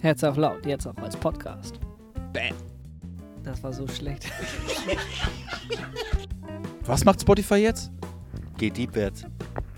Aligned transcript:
Herz 0.00 0.22
auf 0.22 0.36
laut, 0.36 0.64
jetzt 0.64 0.86
auch 0.86 0.96
als 0.98 1.16
Podcast. 1.16 1.80
Bam. 2.32 2.54
Das 3.42 3.60
war 3.64 3.72
so 3.72 3.88
schlecht. 3.88 4.30
Was 6.82 7.04
macht 7.04 7.20
Spotify 7.20 7.56
jetzt? 7.56 7.90
Geht 8.58 8.76
deepwärts. 8.76 9.24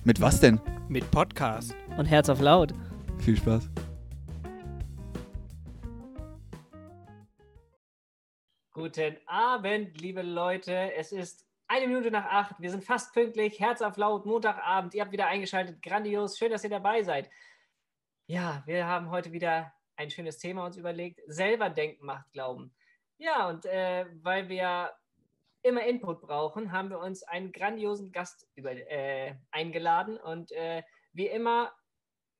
Mit 0.04 0.20
was 0.20 0.38
denn? 0.40 0.60
Mit 0.88 1.10
Podcast. 1.10 1.74
Und 1.96 2.04
Herz 2.04 2.28
auf 2.28 2.40
laut. 2.40 2.74
Viel 3.18 3.36
Spaß. 3.36 3.70
Guten 8.72 9.16
Abend, 9.26 9.98
liebe 10.00 10.22
Leute. 10.22 10.92
Es 10.94 11.12
ist 11.12 11.46
eine 11.66 11.86
Minute 11.86 12.10
nach 12.10 12.26
acht. 12.26 12.54
Wir 12.58 12.70
sind 12.70 12.84
fast 12.84 13.14
pünktlich. 13.14 13.58
Herz 13.58 13.80
auf 13.80 13.96
laut, 13.96 14.26
Montagabend. 14.26 14.94
Ihr 14.94 15.00
habt 15.00 15.12
wieder 15.12 15.28
eingeschaltet. 15.28 15.80
Grandios. 15.82 16.36
Schön, 16.36 16.50
dass 16.50 16.64
ihr 16.64 16.70
dabei 16.70 17.02
seid. 17.02 17.30
Ja, 18.26 18.62
wir 18.66 18.86
haben 18.86 19.10
heute 19.10 19.32
wieder 19.32 19.72
ein 20.00 20.10
schönes 20.10 20.38
Thema 20.38 20.64
uns 20.64 20.76
überlegt. 20.76 21.20
Selber 21.26 21.68
denken 21.68 22.06
macht 22.06 22.32
Glauben. 22.32 22.74
Ja, 23.18 23.48
und 23.48 23.66
äh, 23.66 24.06
weil 24.22 24.48
wir 24.48 24.90
immer 25.62 25.84
Input 25.84 26.22
brauchen, 26.22 26.72
haben 26.72 26.88
wir 26.88 26.98
uns 26.98 27.22
einen 27.22 27.52
grandiosen 27.52 28.10
Gast 28.10 28.48
über, 28.54 28.72
äh, 28.72 29.34
eingeladen. 29.50 30.16
Und 30.16 30.52
äh, 30.52 30.82
wie 31.12 31.26
immer, 31.26 31.72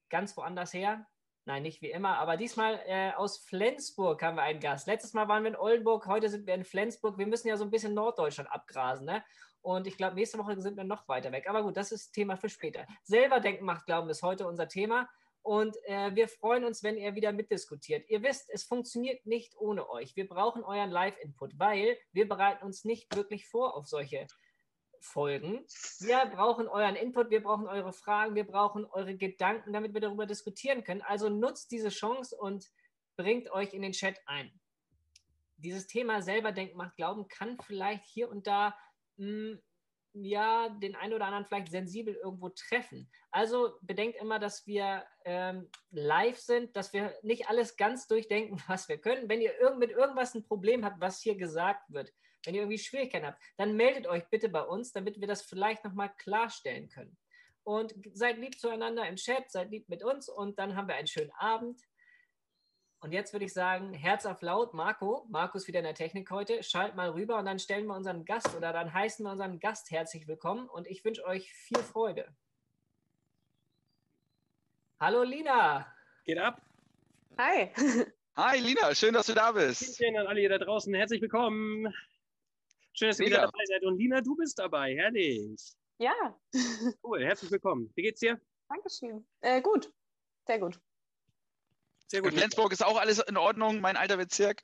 ganz 0.09 0.35
woanders 0.39 0.73
her. 0.73 1.07
Nein, 1.45 1.63
nicht 1.63 1.83
wie 1.83 1.91
immer, 1.91 2.19
aber 2.19 2.37
diesmal 2.37 2.81
äh, 2.87 3.13
aus 3.13 3.39
Flensburg 3.39 4.23
haben 4.23 4.37
wir 4.37 4.43
einen 4.43 4.61
Gast. 4.61 4.87
Letztes 4.87 5.15
Mal 5.15 5.29
waren 5.29 5.43
wir 5.43 5.51
in 5.51 5.57
Oldenburg, 5.57 6.07
heute 6.07 6.29
sind 6.29 6.47
wir 6.47 6.55
in 6.55 6.65
Flensburg. 6.65 7.19
Wir 7.19 7.27
müssen 7.27 7.49
ja 7.49 7.57
so 7.57 7.65
ein 7.65 7.71
bisschen 7.71 7.95
Norddeutschland 7.95 8.51
abgrasen, 8.51 9.07
ne? 9.07 9.25
Und 9.63 9.87
ich 9.87 9.99
glaube, 9.99 10.15
nächste 10.15 10.39
Woche 10.39 10.59
sind 10.61 10.77
wir 10.77 10.85
noch 10.85 11.07
weiter 11.09 11.33
weg. 11.33 11.47
Aber 11.49 11.63
gut, 11.63 11.77
das 11.77 11.93
ist 11.93 12.13
Thema 12.13 12.37
für 12.37 12.49
später. 12.49 12.87
Selber 13.03 13.41
denken 13.41 13.67
macht 13.67 13.85
Glauben 13.85 14.09
ist 14.09 14.23
heute 14.23 14.47
unser 14.47 14.69
Thema. 14.69 15.09
Und 15.43 15.77
äh, 15.85 16.15
wir 16.15 16.29
freuen 16.29 16.65
uns, 16.65 16.83
wenn 16.83 16.99
ihr 16.99 17.15
wieder 17.15 17.33
mitdiskutiert. 17.33 18.09
Ihr 18.09 18.23
wisst, 18.23 18.51
es 18.51 18.65
funktioniert 18.65 19.25
nicht 19.25 19.57
ohne 19.57 19.89
euch. 19.89 20.15
Wir 20.17 20.29
brauchen 20.29 20.63
euren 20.65 20.91
Live-Input, 20.91 21.59
weil 21.59 21.97
wir 22.13 22.29
bereiten 22.29 22.65
uns 22.65 22.85
nicht 22.85 23.15
wirklich 23.17 23.49
vor 23.49 23.75
auf 23.75 23.87
solche 23.87 24.27
Folgen. 25.01 25.65
Wir 26.01 26.27
brauchen 26.27 26.69
euren 26.69 26.95
Input, 26.95 27.31
wir 27.31 27.43
brauchen 27.43 27.67
eure 27.67 27.93
Fragen, 27.93 28.35
wir 28.35 28.45
brauchen 28.45 28.85
eure 28.85 29.17
Gedanken, 29.17 29.73
damit 29.73 29.95
wir 29.95 30.01
darüber 30.01 30.27
diskutieren 30.27 30.85
können. 30.85 31.03
Also 31.03 31.31
nutzt 31.31 31.71
diese 31.71 31.89
Chance 31.89 32.37
und 32.37 32.71
bringt 33.17 33.51
euch 33.51 33.73
in 33.73 33.83
den 33.83 33.93
Chat 33.93 34.21
ein. 34.27 34.53
Dieses 35.57 35.87
Thema 35.87 36.23
selber 36.23 36.53
denken 36.53 36.77
macht 36.77 36.97
Glauben 36.97 37.29
kann 37.29 37.59
vielleicht 37.63 38.05
hier 38.07 38.29
und 38.31 38.47
da 38.47 38.75
mh, 39.17 39.59
ja 40.13 40.69
den 40.69 40.97
einen 40.97 41.15
oder 41.15 41.27
anderen 41.27 41.45
vielleicht 41.45 41.71
sensibel 41.71 42.15
irgendwo 42.15 42.49
treffen. 42.51 43.11
Also 43.31 43.79
bedenkt 43.83 44.21
immer, 44.21 44.39
dass 44.39 44.67
wir 44.67 45.05
ähm, 45.25 45.69
live 45.91 46.39
sind, 46.39 46.77
dass 46.77 46.93
wir 46.93 47.15
nicht 47.23 47.49
alles 47.49 47.77
ganz 47.77 48.07
durchdenken, 48.07 48.61
was 48.67 48.89
wir 48.89 48.99
können. 48.99 49.29
Wenn 49.29 49.41
ihr 49.41 49.59
irgend, 49.61 49.79
mit 49.79 49.91
irgendwas 49.91 50.35
ein 50.35 50.45
Problem 50.45 50.85
habt, 50.85 51.01
was 51.01 51.21
hier 51.21 51.37
gesagt 51.37 51.91
wird, 51.93 52.13
wenn 52.45 52.55
ihr 52.55 52.63
irgendwie 52.63 52.79
Schwierigkeiten 52.79 53.27
habt, 53.27 53.43
dann 53.57 53.77
meldet 53.77 54.07
euch 54.07 54.29
bitte 54.31 54.49
bei 54.49 54.63
uns, 54.63 54.93
damit 54.93 55.21
wir 55.21 55.29
das 55.29 55.43
vielleicht 55.43 55.85
nochmal 55.85 56.13
klarstellen 56.17 56.89
können. 56.89 57.17
Und 57.63 57.95
seid 58.15 58.39
lieb 58.39 58.59
zueinander 58.59 59.07
im 59.07 59.17
Chat, 59.17 59.51
seid 59.51 59.71
lieb 59.71 59.89
mit 59.89 60.03
uns 60.03 60.29
und 60.29 60.59
dann 60.59 60.75
haben 60.75 60.89
wir 60.89 60.95
einen 60.95 61.07
schönen 61.07 61.33
Abend. 61.33 61.81
Und 63.03 63.13
jetzt 63.13 63.33
würde 63.33 63.47
ich 63.47 63.55
sagen, 63.55 63.95
Herz 63.95 64.27
auf 64.27 64.43
laut, 64.43 64.75
Marco. 64.75 65.25
Marco 65.31 65.57
ist 65.57 65.67
wieder 65.67 65.79
in 65.79 65.87
der 65.87 65.95
Technik 65.95 66.31
heute. 66.31 66.63
Schalt 66.63 66.97
mal 66.97 67.09
rüber 67.09 67.39
und 67.39 67.47
dann 67.47 67.59
stellen 67.59 67.87
wir 67.87 67.97
unseren 67.97 68.27
Gast 68.27 68.55
oder 68.55 68.75
dann 68.75 68.93
heißen 68.93 69.25
wir 69.25 69.33
unseren 69.33 69.59
Gast 69.59 69.91
herzlich 69.91 70.29
willkommen 70.29 70.69
und 70.69 70.87
ich 70.87 71.03
wünsche 71.03 71.25
euch 71.25 71.51
viel 71.51 71.79
Freude. 71.79 72.29
Hallo 75.01 75.23
Lina. 75.23 75.87
Geht 76.27 76.39
ab. 76.39 76.61
Hi. 77.39 77.71
Hi 78.37 78.59
Lina, 78.59 78.95
schön, 78.95 79.15
dass 79.15 79.27
du 79.27 79.35
da 79.35 79.53
bist. 79.53 79.97
Schön 79.97 80.15
an 80.19 80.27
alle 80.27 80.41
hier 80.41 80.51
da 80.51 80.59
draußen. 80.59 80.93
Herzlich 80.93 81.23
willkommen. 81.23 81.91
Schön, 82.93 83.09
dass 83.09 83.19
ihr 83.19 83.27
wieder 83.27 83.41
dabei 83.41 83.65
seid. 83.65 83.83
Und 83.83 83.97
Lina, 83.97 84.21
du 84.21 84.37
bist 84.37 84.59
dabei. 84.59 84.95
Herrlich. 84.95 85.73
Ja, 85.99 86.39
Cool. 87.03 87.25
Herzlich 87.25 87.51
willkommen. 87.51 87.91
Wie 87.95 88.03
geht's 88.03 88.21
dir? 88.21 88.39
Dankeschön. 88.69 89.27
Äh, 89.41 89.63
gut, 89.63 89.91
sehr 90.47 90.59
gut. 90.59 90.79
Sehr 92.11 92.19
In 92.25 92.31
gut. 92.31 92.35
Flensburg 92.39 92.73
ist 92.73 92.85
auch 92.85 92.99
alles 92.99 93.21
in 93.21 93.37
Ordnung, 93.37 93.81
mein 93.81 93.97
alter 93.97 94.17
Bezirk. 94.17 94.63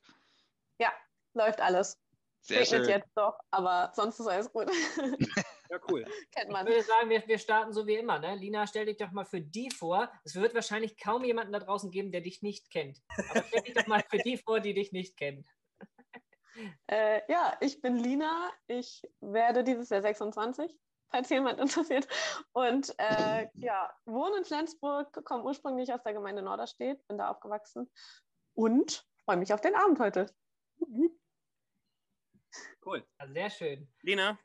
Ja, 0.80 0.92
läuft 1.34 1.60
alles. 1.60 1.96
Sehr 2.40 2.60
Regnet 2.60 2.80
schön. 2.80 2.88
jetzt 2.88 3.10
doch, 3.14 3.38
aber 3.50 3.92
sonst 3.94 4.18
ist 4.20 4.26
alles 4.26 4.50
gut. 4.52 4.68
Ja, 5.68 5.80
cool. 5.90 6.04
Kennt 6.32 6.46
Ich 6.46 6.52
man. 6.52 6.64
würde 6.64 6.80
sagen, 6.84 7.10
wir, 7.10 7.26
wir 7.26 7.38
starten 7.38 7.72
so 7.72 7.88
wie 7.88 7.96
immer. 7.96 8.20
Ne? 8.20 8.36
Lina, 8.36 8.68
stell 8.68 8.86
dich 8.86 8.98
doch 8.98 9.10
mal 9.10 9.24
für 9.24 9.40
die 9.40 9.68
vor. 9.68 10.12
Es 10.22 10.36
wird 10.36 10.54
wahrscheinlich 10.54 10.96
kaum 10.96 11.24
jemanden 11.24 11.52
da 11.52 11.58
draußen 11.58 11.90
geben, 11.90 12.12
der 12.12 12.20
dich 12.20 12.40
nicht 12.40 12.70
kennt. 12.70 13.02
Aber 13.30 13.42
stell 13.48 13.62
dich 13.62 13.74
doch 13.74 13.88
mal 13.88 14.04
für 14.08 14.18
die 14.18 14.36
vor, 14.38 14.60
die 14.60 14.74
dich 14.74 14.92
nicht 14.92 15.16
kennen. 15.16 15.44
Äh, 16.86 17.20
ja, 17.30 17.56
ich 17.60 17.80
bin 17.80 17.96
Lina. 17.96 18.52
Ich 18.68 19.02
werde 19.20 19.64
dieses 19.64 19.88
Jahr 19.90 20.02
26, 20.02 20.72
falls 21.11 21.31
jemand 21.31 21.61
interessiert. 21.61 22.06
Und 22.53 22.94
äh, 22.99 23.49
ja, 23.55 23.93
wohne 24.05 24.39
in 24.39 24.44
Flensburg, 24.44 25.12
komme 25.25 25.44
ursprünglich 25.44 25.93
aus 25.93 26.03
der 26.03 26.12
Gemeinde 26.12 26.43
Norderstedt, 26.43 27.06
bin 27.09 27.19
da 27.19 27.31
aufgewachsen 27.31 27.91
und 28.55 29.06
freue 29.25 29.37
mich 29.37 29.53
auf 29.53 29.61
den 29.61 29.75
Abend 29.75 29.99
heute. 29.99 30.27
Cool. 32.84 33.05
Ja, 33.21 33.28
sehr 33.28 33.50
schön. 33.50 33.89
Lina, 34.03 34.39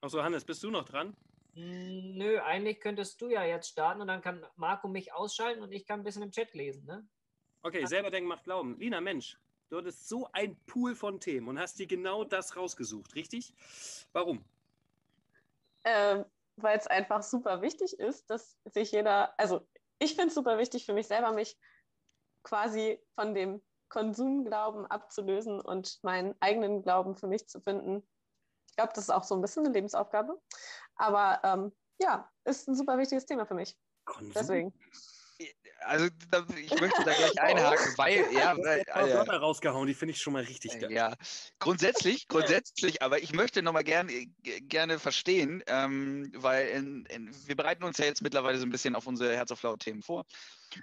achso, 0.00 0.22
Hannes, 0.22 0.44
bist 0.44 0.62
du 0.62 0.70
noch 0.70 0.84
dran? 0.84 1.16
Hm, 1.54 2.16
Nö, 2.16 2.38
eigentlich 2.40 2.80
könntest 2.80 3.20
du 3.20 3.28
ja 3.28 3.44
jetzt 3.44 3.68
starten 3.68 4.00
und 4.00 4.06
dann 4.06 4.22
kann 4.22 4.46
Marco 4.56 4.88
mich 4.88 5.12
ausschalten 5.12 5.62
und 5.62 5.72
ich 5.72 5.86
kann 5.86 6.00
ein 6.00 6.04
bisschen 6.04 6.22
im 6.22 6.30
Chat 6.30 6.54
lesen. 6.54 6.86
Ne? 6.86 7.06
Okay, 7.62 7.84
selber 7.86 8.10
denken 8.10 8.28
macht 8.28 8.44
Glauben. 8.44 8.78
Lina, 8.78 9.00
Mensch, 9.00 9.36
du 9.68 9.78
hattest 9.78 10.08
so 10.08 10.28
ein 10.32 10.56
Pool 10.66 10.94
von 10.94 11.20
Themen 11.20 11.48
und 11.48 11.58
hast 11.58 11.78
dir 11.78 11.86
genau 11.86 12.24
das 12.24 12.56
rausgesucht, 12.56 13.14
richtig? 13.14 13.52
Warum? 14.12 14.44
Ähm, 15.84 16.24
weil 16.56 16.78
es 16.78 16.86
einfach 16.86 17.22
super 17.22 17.62
wichtig 17.62 17.98
ist, 17.98 18.28
dass 18.30 18.58
sich 18.64 18.92
jeder, 18.92 19.38
also 19.38 19.66
ich 19.98 20.14
finde 20.14 20.28
es 20.28 20.34
super 20.34 20.58
wichtig 20.58 20.86
für 20.86 20.92
mich 20.94 21.06
selber, 21.06 21.32
mich 21.32 21.58
quasi 22.42 23.02
von 23.14 23.34
dem 23.34 23.62
Konsumglauben 23.88 24.86
abzulösen 24.86 25.60
und 25.60 25.98
meinen 26.02 26.34
eigenen 26.40 26.82
Glauben 26.82 27.16
für 27.16 27.26
mich 27.26 27.48
zu 27.48 27.60
finden. 27.60 28.06
Ich 28.68 28.76
glaube, 28.76 28.92
das 28.94 29.04
ist 29.04 29.10
auch 29.10 29.24
so 29.24 29.34
ein 29.34 29.42
bisschen 29.42 29.64
eine 29.64 29.74
Lebensaufgabe. 29.74 30.40
Aber 30.94 31.40
ähm, 31.42 31.72
ja, 32.00 32.30
ist 32.44 32.68
ein 32.68 32.74
super 32.74 32.98
wichtiges 32.98 33.26
Thema 33.26 33.46
für 33.46 33.54
mich. 33.54 33.76
Konsum. 34.04 34.32
Deswegen. 34.32 34.74
Also 35.80 36.08
da, 36.30 36.46
ich 36.56 36.78
möchte 36.78 37.04
da 37.04 37.14
gleich 37.14 37.32
einhaken, 37.40 37.96
weil, 37.96 38.32
ja, 38.32 38.56
weil, 38.62 38.82
Du 38.84 38.94
hast 38.94 39.10
äh, 39.10 39.14
Wörter 39.14 39.38
rausgehauen, 39.38 39.86
die 39.86 39.94
finde 39.94 40.12
ich 40.12 40.20
schon 40.20 40.32
mal 40.32 40.42
richtig 40.44 40.78
geil. 40.78 40.90
ja, 40.92 41.16
grundsätzlich, 41.58 42.28
grundsätzlich, 42.28 43.02
aber 43.02 43.22
ich 43.22 43.32
möchte 43.32 43.62
nochmal 43.62 43.84
gern, 43.84 44.08
g- 44.08 44.60
gerne 44.60 44.98
verstehen, 44.98 45.62
ähm, 45.66 46.30
weil 46.36 46.68
in, 46.68 47.06
in, 47.06 47.46
wir 47.46 47.56
bereiten 47.56 47.84
uns 47.84 47.98
ja 47.98 48.04
jetzt 48.04 48.22
mittlerweile 48.22 48.58
so 48.58 48.66
ein 48.66 48.70
bisschen 48.70 48.94
auf 48.94 49.06
unsere 49.06 49.34
Herz 49.34 49.50
auf 49.50 49.62
laut 49.62 49.80
Themen 49.80 50.02
vor. 50.02 50.26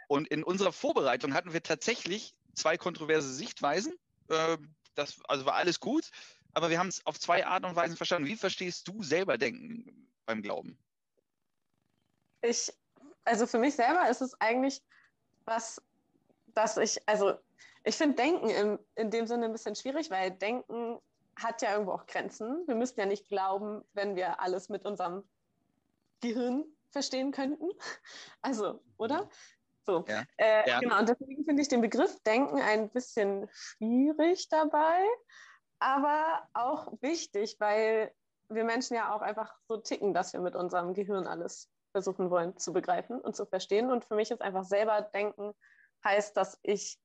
Und 0.08 0.28
in 0.30 0.44
unserer 0.44 0.72
Vorbereitung 0.72 1.34
hatten 1.34 1.54
wir 1.54 1.64
tatsächlich 1.64 2.36
zwei 2.56 2.78
kontroverse 2.78 3.34
Sichtweisen. 3.34 3.94
Ähm, 4.30 4.76
das 4.96 5.22
also 5.28 5.46
war 5.46 5.56
alles 5.56 5.80
gut, 5.80 6.10
aber 6.54 6.70
wir 6.70 6.80
haben 6.80 6.88
es 6.88 7.06
auf 7.06 7.20
zwei 7.20 7.46
Arten 7.46 7.66
und 7.66 7.76
Weisen 7.76 7.98
verstanden. 7.98 8.28
Wie 8.28 8.36
verstehst 8.36 8.88
du 8.88 9.04
selber 9.04 9.38
Denken 9.38 10.10
beim 10.26 10.42
Glauben? 10.42 10.80
Ich, 12.42 12.72
also 13.28 13.46
für 13.46 13.60
mich 13.60 13.76
selber 13.76 14.10
ist 14.10 14.22
es 14.22 14.40
eigentlich 14.40 14.82
was, 15.46 15.82
dass 16.48 16.78
ich, 16.78 17.08
also 17.08 17.34
ich 17.84 17.96
finde 17.96 18.16
Denken 18.16 18.50
im, 18.50 18.80
in 18.96 19.12
dem 19.12 19.28
Sinne 19.28 19.46
ein 19.46 19.52
bisschen 19.52 19.76
schwierig, 19.76 20.10
weil 20.10 20.32
Denken 20.32 21.00
hat 21.36 21.62
ja 21.62 21.74
irgendwo 21.74 21.92
auch 21.92 22.06
Grenzen. 22.08 22.68
Wir 22.68 22.76
müssen 22.76 23.00
ja 23.00 23.06
nicht 23.06 23.28
glauben, 23.28 23.84
wenn 23.94 24.16
wir 24.16 24.40
alles 24.42 24.70
mit 24.70 24.86
unserem 24.86 25.24
Gehirn 26.22 26.66
verstehen 26.90 27.32
könnten. 27.32 27.70
Also, 28.42 28.82
oder? 28.98 29.30
So. 29.86 30.06
Ja. 30.08 30.24
Äh, 30.38 30.70
Ja. 30.70 30.80
Genau, 30.80 31.00
und 31.00 31.10
deswegen 31.10 31.46
finde 31.46 31.62
ich 31.62 31.68
den 31.68 31.82
Begriff 31.82 32.20
Denken 32.24 32.60
ein 32.62 32.90
bisschen 32.90 33.48
schwierig 33.52 34.50
dabei, 34.50 35.04
aber 35.80 36.48
auch 36.54 36.94
wichtig, 37.02 37.58
weil 37.60 38.12
wir 38.50 38.64
Menschen 38.64 38.96
ja 38.96 39.14
auch 39.14 39.22
einfach 39.22 39.54
so 39.68 39.78
ticken, 39.78 40.14
dass 40.14 40.34
wir 40.34 40.40
mit 40.40 40.56
unserem 40.56 40.94
Gehirn 40.94 41.28
alles 41.28 41.70
versuchen 41.98 42.30
wollen 42.30 42.56
zu 42.58 42.74
begreifen 42.74 43.20
und 43.20 43.36
zu 43.36 43.48
verstehen. 43.48 43.90
Und 43.90 44.06
für 44.06 44.14
mich 44.14 44.30
ist 44.30 44.42
einfach 44.42 44.64
selber 44.64 45.02
denken 45.02 45.54
heißt, 46.04 46.38
dass 46.38 46.60
ich 46.62 47.00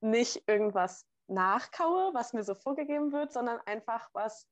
nicht 0.00 0.44
irgendwas 0.46 1.06
nachkaue, 1.26 2.14
was 2.14 2.32
mir 2.32 2.44
so 2.44 2.54
vorgegeben 2.54 3.12
wird, 3.12 3.32
sondern 3.32 3.58
einfach 3.66 4.08
was 4.12 4.46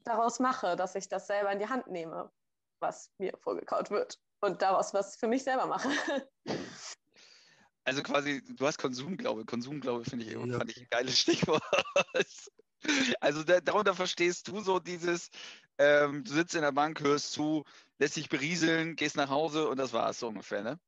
daraus 0.00 0.40
mache, 0.40 0.74
dass 0.74 0.96
ich 0.96 1.08
das 1.08 1.28
selber 1.28 1.52
in 1.52 1.60
die 1.60 1.68
Hand 1.68 1.86
nehme, 1.86 2.32
was 2.80 3.12
mir 3.18 3.36
vorgekaut 3.38 3.90
wird 3.90 4.18
und 4.40 4.62
daraus 4.62 4.92
was 4.92 5.14
für 5.14 5.28
mich 5.28 5.44
selber 5.44 5.66
mache. 5.66 5.90
Also 7.84 8.02
quasi, 8.02 8.42
du 8.44 8.66
hast 8.66 8.78
Konsumglaube. 8.78 9.44
Konsumglaube 9.44 10.04
finde 10.04 10.24
ich, 10.24 10.32
Ja. 10.32 10.58
fand 10.58 10.70
ich 10.70 10.80
ein 10.80 10.88
geiles 10.90 11.18
Stichwort. 11.18 11.62
Also 13.20 13.44
da, 13.44 13.60
darunter 13.60 13.94
verstehst 13.94 14.48
du 14.48 14.60
so 14.60 14.80
dieses, 14.80 15.30
ähm, 15.78 16.24
du 16.24 16.32
sitzt 16.32 16.54
in 16.54 16.62
der 16.62 16.72
Bank, 16.72 17.00
hörst 17.00 17.32
zu, 17.32 17.64
lässt 17.98 18.16
dich 18.16 18.28
berieseln, 18.28 18.96
gehst 18.96 19.16
nach 19.16 19.30
Hause 19.30 19.68
und 19.68 19.78
das 19.78 19.92
war's 19.92 20.18
so 20.20 20.28
ungefähr, 20.28 20.62
ne? 20.62 20.80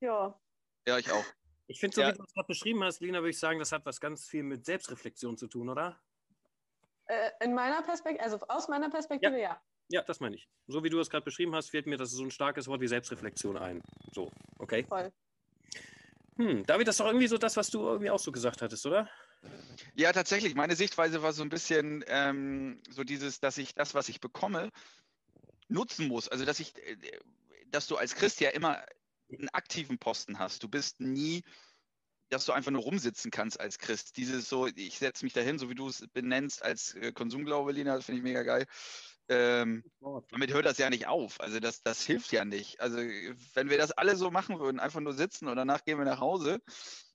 ja, 0.00 0.40
Ja, 0.86 0.98
ich 0.98 1.10
auch. 1.10 1.24
Ich 1.66 1.78
finde, 1.78 1.94
so 1.94 2.02
Ja. 2.02 2.08
wie 2.08 2.12
du 2.16 2.24
es 2.24 2.32
gerade 2.34 2.46
beschrieben 2.48 2.82
hast, 2.82 3.00
Lina, 3.00 3.18
würde 3.18 3.30
ich 3.30 3.38
sagen, 3.38 3.58
das 3.58 3.72
hat 3.72 3.86
was 3.86 4.00
ganz 4.00 4.26
viel 4.26 4.42
mit 4.42 4.64
Selbstreflexion 4.64 5.36
zu 5.36 5.46
tun, 5.46 5.68
oder? 5.68 6.00
Äh, 7.06 7.30
in 7.40 7.54
meiner 7.54 7.82
Perspektive, 7.82 8.22
also 8.24 8.38
aus 8.48 8.68
meiner 8.68 8.90
Perspektive, 8.90 9.40
ja. 9.40 9.60
Ja, 9.88 10.02
das 10.02 10.20
meine 10.20 10.36
ich. 10.36 10.48
So 10.68 10.84
wie 10.84 10.90
du 10.90 11.00
es 11.00 11.10
gerade 11.10 11.24
beschrieben 11.24 11.54
hast, 11.54 11.70
fällt 11.70 11.86
mir 11.86 11.96
das 11.96 12.10
so 12.10 12.22
ein 12.24 12.30
starkes 12.30 12.68
Wort 12.68 12.80
wie 12.80 12.86
Selbstreflexion 12.88 13.56
ein. 13.56 13.82
So, 14.12 14.30
okay. 14.58 14.84
voll. 14.84 15.12
Hm, 16.40 16.64
David, 16.64 16.88
das 16.88 16.94
ist 16.94 17.00
doch 17.00 17.06
irgendwie 17.06 17.26
so 17.26 17.36
das, 17.36 17.58
was 17.58 17.68
du 17.68 17.82
irgendwie 17.82 18.08
auch 18.08 18.18
so 18.18 18.32
gesagt 18.32 18.62
hattest, 18.62 18.86
oder? 18.86 19.10
Ja, 19.94 20.10
tatsächlich. 20.10 20.54
Meine 20.54 20.74
Sichtweise 20.74 21.22
war 21.22 21.34
so 21.34 21.42
ein 21.42 21.50
bisschen 21.50 22.02
ähm, 22.06 22.80
so 22.88 23.04
dieses, 23.04 23.40
dass 23.40 23.58
ich 23.58 23.74
das, 23.74 23.92
was 23.92 24.08
ich 24.08 24.22
bekomme, 24.22 24.70
nutzen 25.68 26.08
muss. 26.08 26.28
Also, 26.28 26.46
dass 26.46 26.58
ich, 26.58 26.74
äh, 26.78 26.96
dass 27.66 27.86
du 27.88 27.98
als 27.98 28.14
Christ 28.14 28.40
ja 28.40 28.48
immer 28.48 28.82
einen 29.30 29.50
aktiven 29.50 29.98
Posten 29.98 30.38
hast. 30.38 30.62
Du 30.62 30.68
bist 30.70 30.98
nie, 31.00 31.44
dass 32.30 32.46
du 32.46 32.52
einfach 32.52 32.70
nur 32.70 32.84
rumsitzen 32.84 33.30
kannst 33.30 33.60
als 33.60 33.78
Christ. 33.78 34.16
Dieses 34.16 34.48
so, 34.48 34.66
ich 34.66 34.98
setze 34.98 35.26
mich 35.26 35.34
dahin, 35.34 35.58
so 35.58 35.68
wie 35.68 35.74
du 35.74 35.88
es 35.88 36.06
benennst, 36.14 36.62
als 36.62 36.94
äh, 36.94 37.12
Konsumglaube, 37.12 37.72
Lina, 37.72 37.96
das 37.96 38.06
finde 38.06 38.20
ich 38.20 38.24
mega 38.24 38.44
geil. 38.44 38.66
Ähm, 39.30 39.84
damit 40.30 40.52
hört 40.52 40.66
das 40.66 40.78
ja 40.78 40.90
nicht 40.90 41.06
auf. 41.06 41.40
Also 41.40 41.60
das, 41.60 41.82
das 41.84 42.02
hilft 42.04 42.32
ja 42.32 42.44
nicht. 42.44 42.80
Also 42.80 42.96
wenn 43.54 43.70
wir 43.70 43.78
das 43.78 43.92
alle 43.92 44.16
so 44.16 44.32
machen 44.32 44.58
würden, 44.58 44.80
einfach 44.80 44.98
nur 44.98 45.12
sitzen 45.12 45.46
und 45.46 45.54
danach 45.54 45.84
gehen 45.84 45.98
wir 45.98 46.04
nach 46.04 46.18
Hause, 46.18 46.60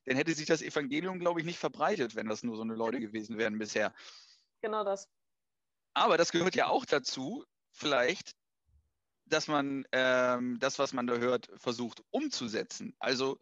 dann 0.05 0.15
hätte 0.15 0.33
sich 0.33 0.45
das 0.45 0.61
Evangelium, 0.61 1.19
glaube 1.19 1.41
ich, 1.41 1.45
nicht 1.45 1.59
verbreitet, 1.59 2.15
wenn 2.15 2.29
das 2.29 2.41
nur 2.41 2.55
so 2.55 2.61
eine 2.61 2.73
Leute 2.73 3.01
gewesen 3.01 3.37
wären 3.37 3.57
bisher. 3.57 3.93
Genau 4.61 4.85
das. 4.85 5.09
Aber 5.93 6.17
das 6.17 6.31
gehört 6.31 6.55
ja 6.55 6.67
auch 6.67 6.85
dazu, 6.85 7.43
vielleicht, 7.71 8.33
dass 9.25 9.49
man 9.49 9.85
ähm, 9.91 10.57
das, 10.61 10.79
was 10.79 10.93
man 10.93 11.07
da 11.07 11.15
hört, 11.15 11.51
versucht 11.57 12.01
umzusetzen. 12.11 12.95
Also 12.97 13.41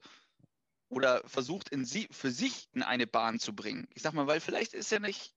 oder 0.90 1.22
versucht 1.28 1.70
in 1.70 1.86
sie, 1.86 2.08
für 2.10 2.32
sich 2.32 2.70
in 2.74 2.82
eine 2.82 3.06
Bahn 3.06 3.40
zu 3.40 3.54
bringen. 3.54 3.88
Ich 3.94 4.02
sag 4.02 4.14
mal, 4.14 4.26
weil 4.26 4.40
vielleicht 4.40 4.74
ist 4.74 4.92
ja 4.92 5.00
nicht 5.00 5.36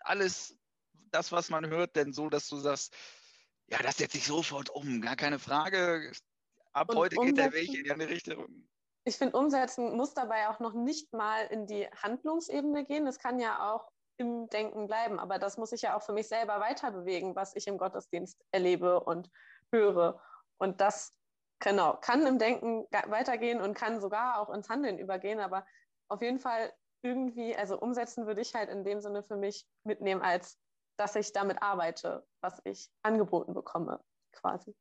alles 0.00 0.56
das, 1.14 1.32
was 1.32 1.50
man 1.50 1.66
hört, 1.66 1.96
denn 1.96 2.12
so, 2.12 2.28
dass 2.28 2.48
du 2.48 2.56
sagst, 2.56 2.94
ja, 3.68 3.78
das 3.78 3.96
setze 3.96 4.18
ich 4.18 4.26
sofort 4.26 4.70
um, 4.70 5.00
gar 5.00 5.16
keine 5.16 5.38
Frage. 5.38 6.12
Ab 6.72 6.90
Und 6.90 6.96
heute 6.96 7.16
geht 7.16 7.36
der 7.36 7.52
Weg 7.52 7.72
in 7.74 7.84
die 7.84 7.90
andere 7.90 8.10
Richtung. 8.10 8.68
Ich 9.04 9.16
finde, 9.16 9.36
umsetzen 9.36 9.96
muss 9.96 10.14
dabei 10.14 10.48
auch 10.48 10.60
noch 10.60 10.74
nicht 10.74 11.12
mal 11.12 11.46
in 11.46 11.66
die 11.66 11.86
Handlungsebene 12.02 12.84
gehen. 12.84 13.04
Das 13.04 13.18
kann 13.18 13.40
ja 13.40 13.72
auch 13.72 13.90
im 14.16 14.48
Denken 14.48 14.86
bleiben, 14.86 15.18
aber 15.18 15.38
das 15.38 15.56
muss 15.56 15.72
ich 15.72 15.82
ja 15.82 15.96
auch 15.96 16.02
für 16.02 16.12
mich 16.12 16.28
selber 16.28 16.60
weiter 16.60 16.92
bewegen, 16.92 17.34
was 17.34 17.56
ich 17.56 17.66
im 17.66 17.78
Gottesdienst 17.78 18.38
erlebe 18.52 19.00
und 19.00 19.30
höre. 19.72 20.22
Und 20.58 20.80
das 20.80 21.12
genau 21.58 21.96
kann 21.96 22.26
im 22.26 22.38
Denken 22.38 22.86
weitergehen 23.08 23.60
und 23.60 23.74
kann 23.74 24.00
sogar 24.00 24.38
auch 24.38 24.50
ins 24.50 24.68
Handeln 24.68 24.98
übergehen, 24.98 25.40
aber 25.40 25.64
auf 26.08 26.22
jeden 26.22 26.38
Fall 26.38 26.72
irgendwie, 27.02 27.56
also 27.56 27.78
umsetzen 27.78 28.26
würde 28.26 28.40
ich 28.40 28.54
halt 28.54 28.68
in 28.68 28.84
dem 28.84 29.00
Sinne 29.00 29.22
für 29.22 29.36
mich 29.36 29.66
mitnehmen, 29.84 30.22
als 30.22 30.58
dass 30.96 31.16
ich 31.16 31.32
damit 31.32 31.62
arbeite, 31.62 32.26
was 32.40 32.60
ich 32.64 32.90
angeboten 33.02 33.54
bekomme, 33.54 34.02
quasi. 34.32 34.74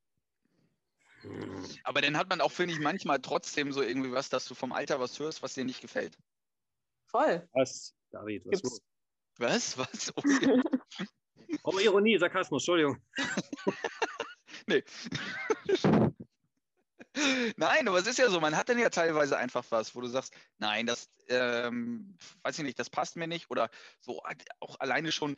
Aber 1.84 2.02
dann 2.02 2.18
hat 2.18 2.30
man 2.30 2.42
auch, 2.42 2.52
finde 2.52 2.74
ich, 2.74 2.80
manchmal 2.80 3.20
trotzdem 3.20 3.72
so 3.72 3.82
irgendwie 3.82 4.12
was, 4.12 4.30
dass 4.30 4.46
du 4.46 4.56
vom 4.56 4.72
Alter 4.72 5.00
was 5.00 5.20
hörst, 5.20 5.44
was 5.44 5.54
dir 5.54 5.66
nicht 5.66 5.82
gefällt. 5.82 6.18
Voll. 7.06 7.48
Was? 7.54 7.96
David, 8.12 8.46
was 8.46 8.62
Gibt's. 8.62 8.82
Was? 9.38 9.78
Was? 9.78 10.14
Oh, 11.64 11.72
Oh, 11.74 11.80
Ironie, 11.80 12.18
Sarkasmus, 12.18 12.62
Entschuldigung. 12.62 12.98
nee. 14.68 14.84
Nein, 17.58 17.88
aber 17.88 18.00
es 18.00 18.08
ist 18.08 18.20
ja 18.20 18.30
so, 18.30 18.40
man 18.40 18.56
hat 18.56 18.70
dann 18.70 18.80
ja 18.80 18.90
teilweise 18.90 19.38
einfach 19.38 19.66
was, 19.70 19.94
wo 19.94 20.02
du 20.02 20.08
sagst, 20.08 20.34
nein, 20.60 20.86
das, 20.86 21.10
ähm, 21.28 22.18
weiß 22.44 22.58
ich 22.60 22.64
nicht, 22.64 22.80
das 22.80 22.90
passt 22.90 23.18
mir 23.18 23.28
nicht 23.28 23.52
oder 23.52 23.70
so, 24.00 24.22
auch 24.62 24.80
alleine 24.80 25.12
schon, 25.12 25.36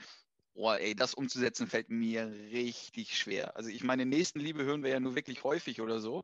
boah, 0.54 0.80
ey, 0.80 0.96
das 0.96 1.14
umzusetzen 1.14 1.68
fällt 1.68 1.90
mir 1.90 2.28
richtig 2.52 3.18
schwer. 3.18 3.56
Also 3.56 3.70
ich 3.70 3.84
meine, 3.84 4.06
Nächstenliebe 4.06 4.64
hören 4.64 4.84
wir 4.84 4.92
ja 4.92 5.00
nur 5.00 5.16
wirklich 5.16 5.44
häufig 5.44 5.82
oder 5.82 6.00
so 6.00 6.24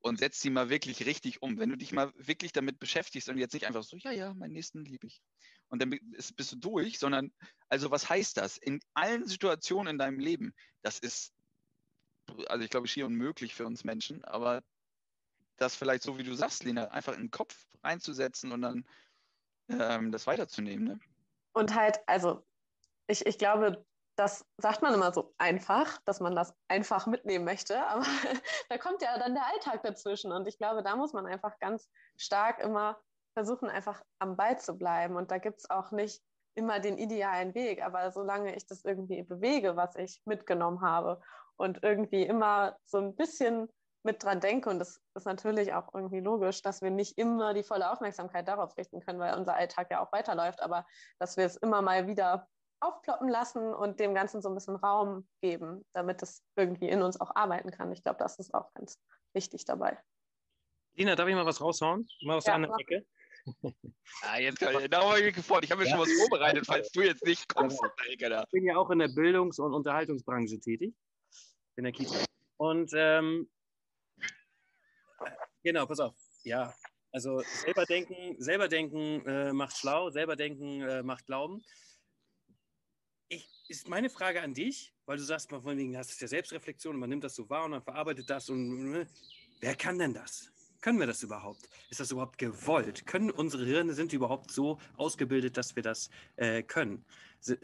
und 0.00 0.18
setz 0.18 0.40
sie 0.40 0.50
mal 0.50 0.68
wirklich 0.68 1.06
richtig 1.06 1.42
um. 1.42 1.58
Wenn 1.58 1.70
du 1.70 1.76
dich 1.76 1.92
mal 1.92 2.12
wirklich 2.16 2.52
damit 2.52 2.78
beschäftigst 2.78 3.28
und 3.28 3.38
jetzt 3.38 3.54
nicht 3.54 3.66
einfach 3.66 3.84
so, 3.84 3.96
ja, 3.96 4.10
ja, 4.10 4.34
meinen 4.34 4.52
Nächsten 4.52 4.84
liebe 4.84 5.06
ich. 5.06 5.22
Und 5.68 5.80
dann 5.80 5.90
bist 5.90 6.52
du 6.52 6.56
durch, 6.56 6.98
sondern, 6.98 7.32
also 7.68 7.90
was 7.90 8.08
heißt 8.08 8.36
das? 8.36 8.58
In 8.58 8.80
allen 8.94 9.26
Situationen 9.26 9.92
in 9.92 9.98
deinem 9.98 10.18
Leben, 10.18 10.52
das 10.82 10.98
ist 10.98 11.32
also 12.48 12.64
ich 12.64 12.70
glaube, 12.70 12.88
schier 12.88 13.06
unmöglich 13.06 13.54
für 13.54 13.66
uns 13.66 13.84
Menschen, 13.84 14.24
aber 14.24 14.62
das 15.56 15.76
vielleicht 15.76 16.02
so, 16.02 16.18
wie 16.18 16.24
du 16.24 16.34
sagst, 16.34 16.64
Lena, 16.64 16.88
einfach 16.88 17.14
in 17.14 17.24
den 17.24 17.30
Kopf 17.30 17.66
reinzusetzen 17.82 18.52
und 18.52 18.62
dann 18.62 18.86
ähm, 19.68 20.12
das 20.12 20.26
weiterzunehmen. 20.26 20.84
Ne? 20.84 21.00
Und 21.52 21.74
halt, 21.74 22.00
also 22.06 22.44
ich, 23.06 23.26
ich 23.26 23.38
glaube, 23.38 23.84
das 24.16 24.44
sagt 24.58 24.82
man 24.82 24.94
immer 24.94 25.12
so 25.12 25.34
einfach, 25.38 25.98
dass 26.04 26.20
man 26.20 26.34
das 26.34 26.54
einfach 26.68 27.06
mitnehmen 27.06 27.44
möchte, 27.44 27.84
aber 27.86 28.06
da 28.68 28.78
kommt 28.78 29.02
ja 29.02 29.18
dann 29.18 29.34
der 29.34 29.46
Alltag 29.46 29.82
dazwischen. 29.82 30.32
Und 30.32 30.46
ich 30.46 30.58
glaube, 30.58 30.82
da 30.82 30.96
muss 30.96 31.12
man 31.12 31.26
einfach 31.26 31.58
ganz 31.58 31.88
stark 32.16 32.60
immer 32.60 33.00
versuchen, 33.34 33.68
einfach 33.68 34.02
am 34.18 34.36
Ball 34.36 34.58
zu 34.58 34.76
bleiben. 34.76 35.16
Und 35.16 35.30
da 35.30 35.38
gibt 35.38 35.58
es 35.60 35.70
auch 35.70 35.90
nicht 35.90 36.22
immer 36.54 36.80
den 36.80 36.98
idealen 36.98 37.54
Weg, 37.54 37.82
aber 37.82 38.10
solange 38.12 38.54
ich 38.54 38.66
das 38.66 38.84
irgendwie 38.84 39.22
bewege, 39.22 39.74
was 39.76 39.96
ich 39.96 40.20
mitgenommen 40.26 40.82
habe 40.82 41.22
und 41.56 41.82
irgendwie 41.82 42.24
immer 42.24 42.76
so 42.84 42.98
ein 42.98 43.14
bisschen 43.14 43.70
mit 44.04 44.22
dran 44.22 44.40
denke, 44.40 44.68
und 44.68 44.78
das 44.78 45.00
ist 45.14 45.24
natürlich 45.26 45.72
auch 45.72 45.94
irgendwie 45.94 46.20
logisch, 46.20 46.60
dass 46.60 46.82
wir 46.82 46.90
nicht 46.90 47.16
immer 47.16 47.54
die 47.54 47.62
volle 47.62 47.90
Aufmerksamkeit 47.90 48.48
darauf 48.48 48.76
richten 48.76 49.00
können, 49.00 49.20
weil 49.20 49.38
unser 49.38 49.54
Alltag 49.54 49.90
ja 49.90 50.04
auch 50.04 50.12
weiterläuft, 50.12 50.60
aber 50.60 50.84
dass 51.18 51.36
wir 51.36 51.46
es 51.46 51.56
immer 51.56 51.80
mal 51.80 52.06
wieder 52.06 52.48
aufploppen 52.82 53.28
lassen 53.28 53.72
und 53.72 54.00
dem 54.00 54.14
Ganzen 54.14 54.42
so 54.42 54.48
ein 54.48 54.54
bisschen 54.54 54.76
Raum 54.76 55.28
geben, 55.40 55.84
damit 55.92 56.22
es 56.22 56.42
irgendwie 56.56 56.88
in 56.88 57.02
uns 57.02 57.20
auch 57.20 57.34
arbeiten 57.34 57.70
kann. 57.70 57.92
Ich 57.92 58.02
glaube, 58.02 58.18
das 58.18 58.38
ist 58.38 58.52
auch 58.54 58.72
ganz 58.74 58.98
wichtig 59.32 59.64
dabei. 59.64 59.98
Lina, 60.94 61.14
darf 61.14 61.28
ich 61.28 61.34
mal 61.34 61.46
was 61.46 61.60
raushauen? 61.60 62.08
Mal 62.22 62.36
aus 62.36 62.44
Ja, 62.44 62.50
der 62.50 62.54
anderen. 62.56 62.80
Ecke. 62.80 63.06
Ah, 64.22 64.38
jetzt 64.38 64.60
kann 64.60 64.80
ich, 64.80 64.88
da 64.88 65.02
habe 65.02 65.18
ich 65.18 65.24
mich 65.24 65.34
gefreut. 65.34 65.64
Ich 65.64 65.72
habe 65.72 65.82
mir 65.82 65.90
schon 65.90 65.98
was 65.98 66.12
vorbereitet, 66.12 66.64
falls 66.64 66.92
du 66.92 67.00
jetzt 67.00 67.24
nicht 67.24 67.52
kommst. 67.52 67.80
Ich 68.08 68.16
bin 68.18 68.64
ja 68.64 68.76
auch 68.76 68.88
in 68.90 69.00
der 69.00 69.08
Bildungs- 69.08 69.58
und 69.58 69.74
Unterhaltungsbranche 69.74 70.60
tätig. 70.60 70.94
In 71.74 71.82
der 71.82 71.92
Kita. 71.92 72.24
Und 72.58 72.92
ähm, 72.94 73.50
genau, 75.64 75.86
pass 75.86 75.98
auf. 75.98 76.14
Ja, 76.44 76.72
also 77.10 77.40
selber 77.40 77.84
denken, 77.84 78.40
selber 78.40 78.68
denken 78.68 79.26
äh, 79.26 79.52
macht 79.52 79.76
schlau, 79.76 80.10
selber 80.10 80.36
denken 80.36 80.80
äh, 80.82 81.02
macht 81.02 81.26
Glauben. 81.26 81.64
Ist 83.72 83.88
meine 83.88 84.10
Frage 84.10 84.42
an 84.42 84.52
dich, 84.52 84.92
weil 85.06 85.16
du 85.16 85.22
sagst, 85.22 85.50
mal 85.50 85.62
von 85.62 85.78
wegen, 85.78 85.94
das 85.94 86.10
ist 86.10 86.20
ja 86.20 86.28
Selbstreflexion 86.28 86.94
man 86.94 87.08
nimmt 87.08 87.24
das 87.24 87.34
so 87.34 87.48
wahr 87.48 87.64
und 87.64 87.70
man 87.70 87.80
verarbeitet 87.80 88.28
das 88.28 88.50
und 88.50 88.94
äh, 88.94 89.06
wer 89.60 89.74
kann 89.74 89.98
denn 89.98 90.12
das? 90.12 90.52
Können 90.82 91.00
wir 91.00 91.06
das 91.06 91.22
überhaupt? 91.22 91.70
Ist 91.88 91.98
das 91.98 92.10
überhaupt 92.10 92.36
gewollt? 92.36 93.06
Können 93.06 93.30
unsere 93.30 93.64
Hirne, 93.64 93.94
sind 93.94 94.12
überhaupt 94.12 94.50
so 94.50 94.78
ausgebildet, 94.98 95.56
dass 95.56 95.74
wir 95.74 95.82
das 95.82 96.10
äh, 96.36 96.62
können? 96.62 97.06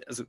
Also 0.07 0.25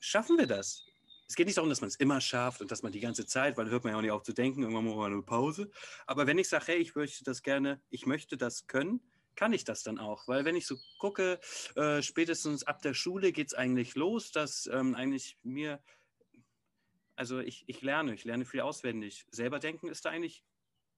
schaffen 0.00 0.36
wir 0.36 0.48
das? 0.48 0.84
Es 1.28 1.36
geht 1.36 1.46
nicht 1.46 1.58
darum, 1.58 1.70
dass 1.70 1.80
man 1.80 1.88
es 1.88 1.96
immer 1.96 2.20
schafft 2.20 2.60
und 2.60 2.72
dass 2.72 2.82
man 2.82 2.90
die 2.90 2.98
ganze 2.98 3.24
Zeit, 3.24 3.56
weil 3.56 3.70
hört 3.70 3.84
man 3.84 3.92
ja 3.92 3.98
auch 3.98 4.02
nicht 4.02 4.10
auf 4.10 4.24
zu 4.24 4.32
denken, 4.32 4.62
irgendwann 4.62 4.84
mal 4.84 5.12
eine 5.12 5.22
Pause. 5.22 5.70
Aber 6.08 6.26
wenn 6.26 6.38
ich 6.38 6.48
sage, 6.48 6.64
hey, 6.66 6.78
ich 6.78 6.96
möchte 6.96 7.22
das 7.22 7.44
gerne, 7.44 7.80
ich 7.88 8.04
möchte 8.04 8.36
das 8.36 8.66
können, 8.66 9.00
kann 9.36 9.52
ich 9.52 9.64
das 9.64 9.82
dann 9.82 9.98
auch. 9.98 10.26
Weil 10.28 10.44
wenn 10.44 10.56
ich 10.56 10.66
so 10.66 10.76
gucke, 10.98 11.40
äh, 11.76 12.02
spätestens 12.02 12.64
ab 12.64 12.82
der 12.82 12.94
Schule 12.94 13.32
geht 13.32 13.48
es 13.48 13.54
eigentlich 13.54 13.94
los, 13.94 14.30
dass 14.32 14.66
ähm, 14.66 14.94
eigentlich 14.94 15.38
mir, 15.42 15.82
also 17.16 17.40
ich, 17.40 17.64
ich 17.66 17.82
lerne, 17.82 18.14
ich 18.14 18.24
lerne 18.24 18.44
viel 18.44 18.60
auswendig. 18.60 19.26
Selber 19.30 19.58
denken 19.58 19.88
ist 19.88 20.04
da 20.04 20.10
eigentlich 20.10 20.44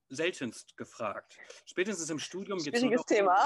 seltenst 0.09 0.77
gefragt. 0.77 1.37
Spätestens 1.65 2.11
im 2.11 2.19
Studium 2.19 2.59
geht 2.59 2.75
es 2.75 2.81
Schwieriges 2.81 3.05
Thema. 3.07 3.37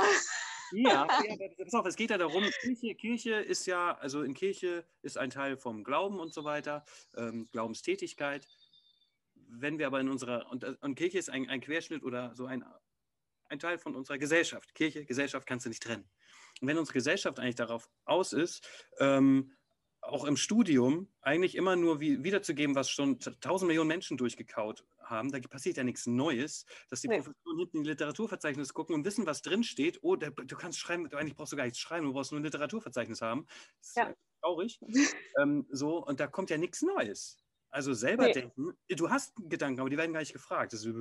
ja, 0.73 1.07
pass 1.07 1.75
auf, 1.75 1.87
es 1.87 1.97
geht 1.97 2.11
ja 2.11 2.19
darum, 2.19 2.45
Kirche, 2.61 2.95
Kirche 2.95 3.35
ist 3.35 3.67
ja, 3.67 3.97
also 3.99 4.23
in 4.23 4.35
Kirche 4.35 4.87
ist 5.03 5.19
ein 5.19 5.31
Teil 5.31 5.57
vom 5.57 5.85
Glauben 5.85 6.21
und 6.21 6.33
so 6.33 6.45
weiter, 6.45 6.85
ähm, 7.17 7.49
Glaubenstätigkeit. 7.53 8.47
Wenn 9.35 9.79
wir 9.79 9.87
aber 9.87 10.01
in 10.01 10.09
unserer, 10.09 10.51
und, 10.51 10.65
und 10.65 10.95
Kirche 10.95 11.19
ist 11.19 11.31
ein, 11.31 11.49
ein 11.49 11.61
Querschnitt 11.61 12.05
oder 12.05 12.35
so 12.35 12.47
ein, 12.47 12.65
ein 13.51 13.59
Teil 13.59 13.79
von 13.79 13.95
unserer 13.95 14.19
Gesellschaft. 14.19 14.75
Kirche, 14.75 15.05
Gesellschaft 15.05 15.47
kannst 15.47 15.67
du 15.67 15.71
nicht 15.71 15.83
trennen. 15.83 16.09
Und 16.61 16.69
wenn 16.69 16.79
unsere 16.79 16.95
Gesellschaft 16.95 17.39
eigentlich 17.39 17.57
darauf 17.57 17.91
aus 18.05 18.33
ist, 18.33 18.67
ähm, 18.99 19.53
auch 20.03 20.25
im 20.25 20.37
Studium 20.37 21.13
eigentlich 21.21 21.55
immer 21.55 21.77
nur 21.77 22.01
wie, 22.01 22.25
wiederzugeben, 22.25 22.75
was 22.75 22.89
schon 22.91 23.19
tausend 23.19 23.69
Millionen 23.69 23.89
Menschen 23.89 24.17
durchgekaut 24.17 24.87
haben. 25.03 25.31
Da 25.31 25.39
passiert 25.41 25.77
ja 25.77 25.85
nichts 25.85 26.07
Neues, 26.07 26.65
dass 26.89 27.03
die 27.03 27.09
Nee. 27.09 27.17
Professoren 27.19 27.59
hinten 27.59 27.79
in 27.79 27.85
die 27.85 27.91
Literaturverzeichnis 27.91 28.73
gucken 28.73 28.95
und 28.95 29.05
wissen, 29.05 29.27
was 29.27 29.43
drin 29.43 29.63
steht. 29.63 29.99
Oh, 30.03 30.17
der, 30.17 30.31
du 30.31 30.57
kannst 30.57 30.79
schreiben, 30.79 31.09
du 31.09 31.17
eigentlich 31.19 31.35
brauchst 31.37 31.53
du 31.53 31.57
gar 31.57 31.65
nichts 31.65 31.79
schreiben, 31.81 32.07
du 32.07 32.13
brauchst 32.13 32.33
nur 32.33 32.41
ein 32.41 32.45
Literaturverzeichnis 32.45 33.21
haben. 33.21 33.47
Das 33.81 33.89
ist 33.89 33.97
Ja. 33.97 34.09
ja. 34.09 34.15
traurig. 34.41 34.81
ähm, 35.41 35.67
so, 35.71 36.05
und 36.07 36.19
da 36.21 36.27
kommt 36.29 36.49
ja 36.51 36.57
nichts 36.57 36.81
Neues. 36.83 37.39
Also 37.69 37.93
selber 37.93 38.27
Nee. 38.27 38.33
denken, 38.33 38.73
du 38.89 39.11
hast 39.11 39.35
Gedanken, 39.49 39.81
aber 39.81 39.91
die 39.91 39.97
werden 39.99 40.13
gar 40.13 40.21
nicht 40.21 40.33
gefragt. 40.33 40.73
Das 40.73 40.85
ist, 40.85 40.95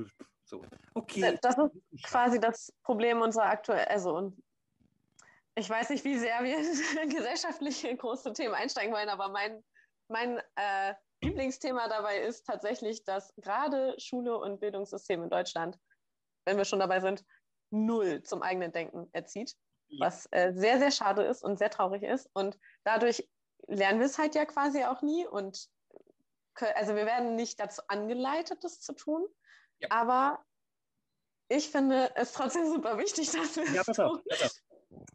So, 0.50 0.64
okay. 0.96 1.38
Das 1.44 1.56
ist 1.92 2.04
quasi 2.04 2.40
das 2.40 2.74
Problem 2.84 3.22
unserer 3.22 3.46
aktuellen, 3.46 3.88
also 3.88 4.16
und 4.18 4.42
ich 5.54 5.70
weiß 5.70 5.90
nicht, 5.90 6.04
wie 6.06 6.18
sehr 6.18 6.44
wir 6.44 6.58
in 7.04 7.10
gesellschaftliche 7.10 7.96
große 7.96 8.34
Themen 8.34 8.56
einsteigen 8.56 8.92
wollen, 8.94 9.10
aber 9.10 9.30
mein, 9.30 9.64
mein 10.08 10.42
äh, 10.56 10.96
Lieblingsthema 11.22 11.88
dabei 11.88 12.22
ist 12.22 12.48
tatsächlich, 12.48 13.04
dass 13.04 13.36
gerade 13.36 13.94
Schule 14.00 14.38
und 14.38 14.60
Bildungssystem 14.60 15.22
in 15.22 15.30
Deutschland, 15.30 15.78
wenn 16.46 16.58
wir 16.58 16.66
schon 16.66 16.80
dabei 16.80 17.00
sind, 17.00 17.24
null 17.70 18.24
zum 18.24 18.42
eigenen 18.42 18.72
Denken 18.72 19.08
erzieht, 19.12 19.56
Ja. 19.90 20.08
was 20.08 20.28
äh, 20.32 20.54
sehr, 20.54 20.80
sehr 20.80 20.92
schade 20.92 21.24
ist 21.24 21.44
und 21.44 21.60
sehr 21.60 21.70
traurig 21.70 22.02
ist. 22.02 22.28
Und 22.34 22.58
dadurch 22.84 23.30
lernen 23.68 24.00
wir 24.00 24.08
es 24.08 24.18
halt 24.18 24.34
ja 24.34 24.46
quasi 24.46 24.84
auch 24.84 25.04
nie 25.04 25.28
und 25.28 25.70
also 26.76 26.96
wir 26.96 27.06
werden 27.06 27.36
nicht 27.36 27.60
dazu 27.60 27.82
angeleitet, 27.88 28.64
das 28.64 28.82
zu 28.82 28.94
tun, 28.94 29.26
Ja. 29.80 29.88
aber 29.92 30.46
ich 31.48 31.70
finde 31.70 32.12
es 32.16 32.34
trotzdem 32.34 32.68
super 32.68 32.98
wichtig, 32.98 33.32
dass 33.32 33.56
wir 33.56 33.66
Ja, 33.74 33.84
pass 33.84 34.00
auf, 34.00 34.24
pass 34.28 34.44
auf. 34.44 34.62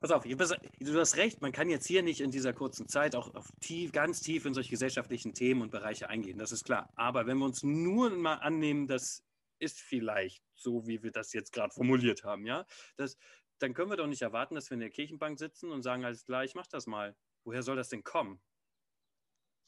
Pass 0.01 0.11
auf, 0.13 0.25
du 0.25 1.01
hast 1.01 1.17
recht, 1.17 1.41
man 1.41 1.51
kann 1.53 1.69
jetzt 1.69 1.87
hier 1.87 2.03
nicht 2.03 2.21
in 2.21 2.31
dieser 2.31 2.53
kurzen 2.53 2.89
Zeit 2.89 3.17
auch 3.17 3.33
tief, 3.61 3.91
ganz 3.91 4.21
tief 4.21 4.45
in 4.45 4.55
solche 4.55 4.71
gesellschaftlichen 4.71 5.35
Themen 5.35 5.63
und 5.63 5.71
Bereiche 5.71 6.09
eingehen, 6.09 6.39
das 6.39 6.53
ist 6.53 6.65
klar. 6.65 6.93
Aber 6.95 7.27
wenn 7.27 7.39
wir 7.39 7.45
uns 7.45 7.63
nur 7.63 8.11
mal 8.11 8.35
annehmen, 8.35 8.87
das 8.87 9.25
ist 9.59 9.81
vielleicht 9.81 10.45
so, 10.55 10.87
wie 10.87 11.03
wir 11.03 11.11
das 11.11 11.33
jetzt 11.33 11.53
gerade 11.53 11.73
formuliert 11.73 12.23
haben, 12.23 12.47
ja, 12.47 12.67
das, 12.97 13.17
dann 13.59 13.75
können 13.75 13.91
wir 13.91 13.97
doch 13.97 14.07
nicht 14.07 14.23
erwarten, 14.23 14.55
dass 14.55 14.71
wir 14.71 14.75
in 14.75 14.81
der 14.81 14.91
Kirchenbank 14.91 15.39
sitzen 15.39 15.71
und 15.71 15.83
sagen, 15.83 16.05
alles 16.05 16.25
klar, 16.25 16.45
ich 16.45 16.55
mach 16.55 16.67
das 16.67 16.87
mal. 16.87 17.17
Woher 17.45 17.63
soll 17.63 17.77
das 17.77 17.89
denn 17.89 18.05
kommen? 18.05 18.41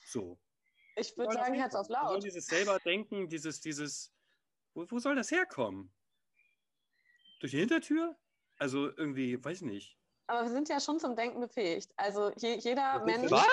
So. 0.04 0.38
Ich 0.96 1.16
würde 1.16 1.34
sagen, 1.34 1.54
Herz 1.54 1.74
auf 1.74 1.88
laut. 1.88 2.22
dieses 2.22 2.46
selber 2.46 2.78
denken, 2.78 3.28
dieses, 3.28 3.60
dieses, 3.60 4.12
wo, 4.76 4.86
wo 4.88 4.98
soll 4.98 5.16
das 5.16 5.30
herkommen? 5.30 5.90
Durch 7.40 7.52
die 7.52 7.58
Hintertür? 7.58 8.16
Also 8.58 8.90
irgendwie, 8.96 9.42
weiß 9.42 9.62
nicht. 9.62 9.98
Aber 10.28 10.42
wir 10.42 10.50
sind 10.50 10.68
ja 10.68 10.80
schon 10.80 11.00
zum 11.00 11.16
Denken 11.16 11.40
befähigt. 11.40 11.92
Also 11.96 12.30
je, 12.36 12.54
jeder 12.56 13.04
Mensch. 13.04 13.30
Was? 13.30 13.46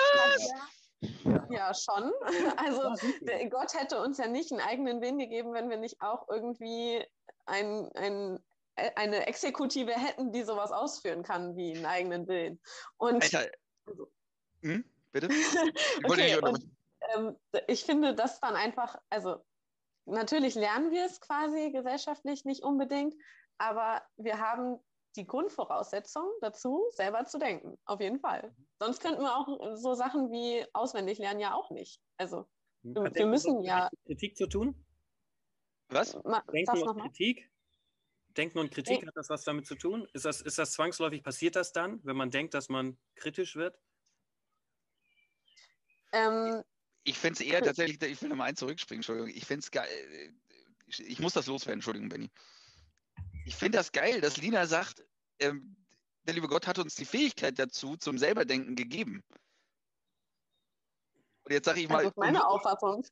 Ja, 1.24 1.46
ja, 1.50 1.74
schon. 1.74 2.12
Also 2.56 2.94
der 3.20 3.48
Gott 3.48 3.74
hätte 3.74 4.00
uns 4.00 4.18
ja 4.18 4.26
nicht 4.26 4.52
einen 4.52 4.60
eigenen 4.60 5.00
Willen 5.00 5.18
gegeben, 5.18 5.52
wenn 5.52 5.70
wir 5.70 5.76
nicht 5.76 6.00
auch 6.00 6.28
irgendwie 6.28 7.04
ein, 7.46 7.90
ein, 7.94 8.38
eine 8.74 9.26
Exekutive 9.26 9.92
hätten, 9.92 10.32
die 10.32 10.42
sowas 10.42 10.72
ausführen 10.72 11.22
kann 11.22 11.56
wie 11.56 11.74
einen 11.74 11.86
eigenen 11.86 12.26
Willen. 12.26 12.60
Und 12.96 13.22
Alter. 13.22 13.50
Hm? 14.62 14.84
Bitte? 15.12 15.28
Ich 15.98 16.04
Okay, 16.04 16.38
und- 16.38 16.70
ähm, 17.14 17.36
ich 17.68 17.84
finde 17.84 18.14
das 18.14 18.40
dann 18.40 18.56
einfach, 18.56 18.96
also 19.10 19.44
natürlich 20.06 20.54
lernen 20.54 20.90
wir 20.90 21.04
es 21.06 21.20
quasi 21.20 21.70
gesellschaftlich 21.70 22.44
nicht 22.44 22.62
unbedingt, 22.62 23.14
aber 23.58 24.02
wir 24.16 24.38
haben 24.38 24.78
die 25.16 25.26
Grundvoraussetzung 25.26 26.28
dazu, 26.40 26.84
selber 26.90 27.24
zu 27.24 27.38
denken, 27.38 27.78
auf 27.84 28.00
jeden 28.00 28.18
Fall. 28.18 28.54
Sonst 28.80 29.00
könnten 29.00 29.22
wir 29.22 29.36
auch 29.36 29.76
so 29.76 29.94
Sachen 29.94 30.30
wie 30.32 30.66
auswendig 30.72 31.18
lernen 31.18 31.40
ja 31.40 31.54
auch 31.54 31.70
nicht. 31.70 32.00
Also, 32.16 32.48
Hat 32.96 33.14
wir 33.14 33.26
müssen 33.26 33.62
ja- 33.62 33.88
mit 33.92 34.04
Kritik 34.06 34.36
zu 34.36 34.48
tun? 34.48 34.84
Was? 35.88 36.12
Denken 36.52 36.82
und. 36.82 37.00
Kritik? 37.02 37.50
Denken 38.36 38.58
und 38.58 38.72
Kritik, 38.72 38.98
Denk- 38.98 39.06
hat 39.06 39.16
das 39.16 39.28
was 39.30 39.44
damit 39.44 39.66
zu 39.66 39.76
tun? 39.76 40.08
Ist 40.12 40.24
das, 40.24 40.40
ist 40.40 40.58
das 40.58 40.72
zwangsläufig, 40.72 41.22
passiert 41.22 41.54
das 41.54 41.72
dann, 41.72 42.00
wenn 42.04 42.16
man 42.16 42.32
denkt, 42.32 42.54
dass 42.54 42.68
man 42.68 42.98
kritisch 43.14 43.54
wird? 43.54 43.78
Ähm, 46.12 46.64
Ich 47.04 47.18
finde 47.18 47.34
es 47.34 47.46
eher 47.46 47.62
tatsächlich, 47.62 48.02
ich 48.02 48.20
will 48.22 48.30
nochmal 48.30 48.48
eins 48.48 48.58
zurückspringen, 48.58 49.00
Entschuldigung. 49.00 49.30
Ich 49.30 49.44
finde 49.44 49.60
es 49.60 49.70
geil. 49.70 50.34
Ich, 50.86 51.00
ich 51.00 51.18
muss 51.20 51.34
das 51.34 51.46
loswerden, 51.46 51.78
Entschuldigung, 51.78 52.08
Benny. 52.08 52.30
Ich 53.46 53.56
finde 53.56 53.78
das 53.78 53.92
geil, 53.92 54.20
dass 54.20 54.38
Lina 54.38 54.66
sagt, 54.66 55.04
ähm, 55.38 55.76
der 56.22 56.34
liebe 56.34 56.48
Gott 56.48 56.66
hat 56.66 56.78
uns 56.78 56.94
die 56.94 57.04
Fähigkeit 57.04 57.58
dazu 57.58 57.96
zum 57.96 58.16
Selberdenken 58.16 58.74
gegeben. 58.74 59.22
Und 61.44 61.52
jetzt 61.52 61.66
sage 61.66 61.80
ich 61.80 61.88
mal. 61.90 61.98
also 61.98 62.12
meine 62.16 62.46
Auffassung. 62.46 63.04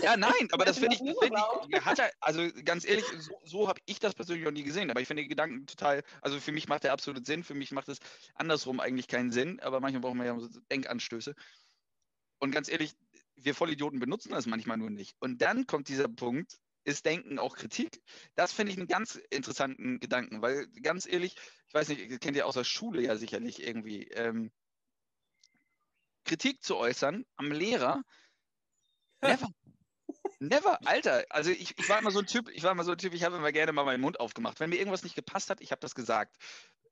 Ja, 0.00 0.16
nein, 0.16 0.48
aber 0.52 0.64
das 0.64 0.78
finde 0.78 0.94
ich, 0.94 1.02
das 1.04 1.18
find 1.18 1.34
ich, 1.68 1.84
hat 1.84 1.98
er, 1.98 2.12
also 2.20 2.48
ganz 2.64 2.84
ehrlich, 2.84 3.04
so, 3.18 3.32
so 3.44 3.68
habe 3.68 3.80
ich 3.86 3.98
das 3.98 4.14
persönlich 4.14 4.44
noch 4.44 4.52
nie 4.52 4.62
gesehen, 4.62 4.92
aber 4.92 5.00
ich 5.00 5.08
finde 5.08 5.24
den 5.24 5.28
Gedanken 5.28 5.66
total, 5.66 6.04
also 6.22 6.38
für 6.38 6.52
mich 6.52 6.68
macht 6.68 6.84
der 6.84 6.92
absolut 6.92 7.26
Sinn, 7.26 7.42
für 7.42 7.54
mich 7.54 7.72
macht 7.72 7.88
es 7.88 7.98
andersrum 8.36 8.78
eigentlich 8.78 9.08
keinen 9.08 9.32
Sinn, 9.32 9.58
aber 9.58 9.80
manchmal 9.80 10.02
brauchen 10.02 10.18
wir 10.18 10.26
ja 10.26 10.38
so 10.38 10.48
Denkanstöße. 10.70 11.34
Und 12.38 12.52
ganz 12.52 12.68
ehrlich, 12.68 12.94
wir 13.44 13.54
Vollidioten 13.54 14.00
benutzen 14.00 14.30
das 14.32 14.46
manchmal 14.46 14.78
nur 14.78 14.90
nicht. 14.90 15.16
Und 15.20 15.42
dann 15.42 15.66
kommt 15.66 15.88
dieser 15.88 16.08
Punkt, 16.08 16.58
ist 16.84 17.04
Denken 17.04 17.38
auch 17.38 17.56
Kritik? 17.56 18.02
Das 18.34 18.52
finde 18.52 18.72
ich 18.72 18.78
einen 18.78 18.88
ganz 18.88 19.16
interessanten 19.30 20.00
Gedanken, 20.00 20.42
weil 20.42 20.66
ganz 20.82 21.06
ehrlich, 21.06 21.36
ich 21.68 21.74
weiß 21.74 21.88
nicht, 21.88 22.00
ihr 22.00 22.18
kennt 22.18 22.36
ja 22.36 22.44
aus 22.44 22.54
der 22.54 22.64
Schule 22.64 23.02
ja 23.02 23.16
sicherlich 23.16 23.62
irgendwie, 23.62 24.04
ähm, 24.08 24.50
Kritik 26.24 26.62
zu 26.62 26.76
äußern 26.76 27.24
am 27.36 27.52
Lehrer, 27.52 28.02
never. 29.22 29.48
Never, 30.38 30.86
Alter. 30.86 31.24
Also 31.28 31.50
ich, 31.50 31.78
ich 31.78 31.88
war 31.88 31.98
immer 31.98 32.10
so 32.10 32.20
ein 32.20 32.26
Typ, 32.26 32.48
ich 32.48 32.62
war 32.62 32.72
immer 32.72 32.84
so 32.84 32.92
ein 32.92 32.98
Typ, 32.98 33.14
ich 33.14 33.24
habe 33.24 33.36
immer 33.36 33.52
gerne 33.52 33.72
mal 33.72 33.84
meinen 33.84 34.00
Mund 34.00 34.20
aufgemacht. 34.20 34.58
Wenn 34.58 34.70
mir 34.70 34.76
irgendwas 34.76 35.02
nicht 35.02 35.14
gepasst 35.14 35.50
hat, 35.50 35.60
ich 35.60 35.70
habe 35.70 35.80
das 35.80 35.94
gesagt. 35.94 36.36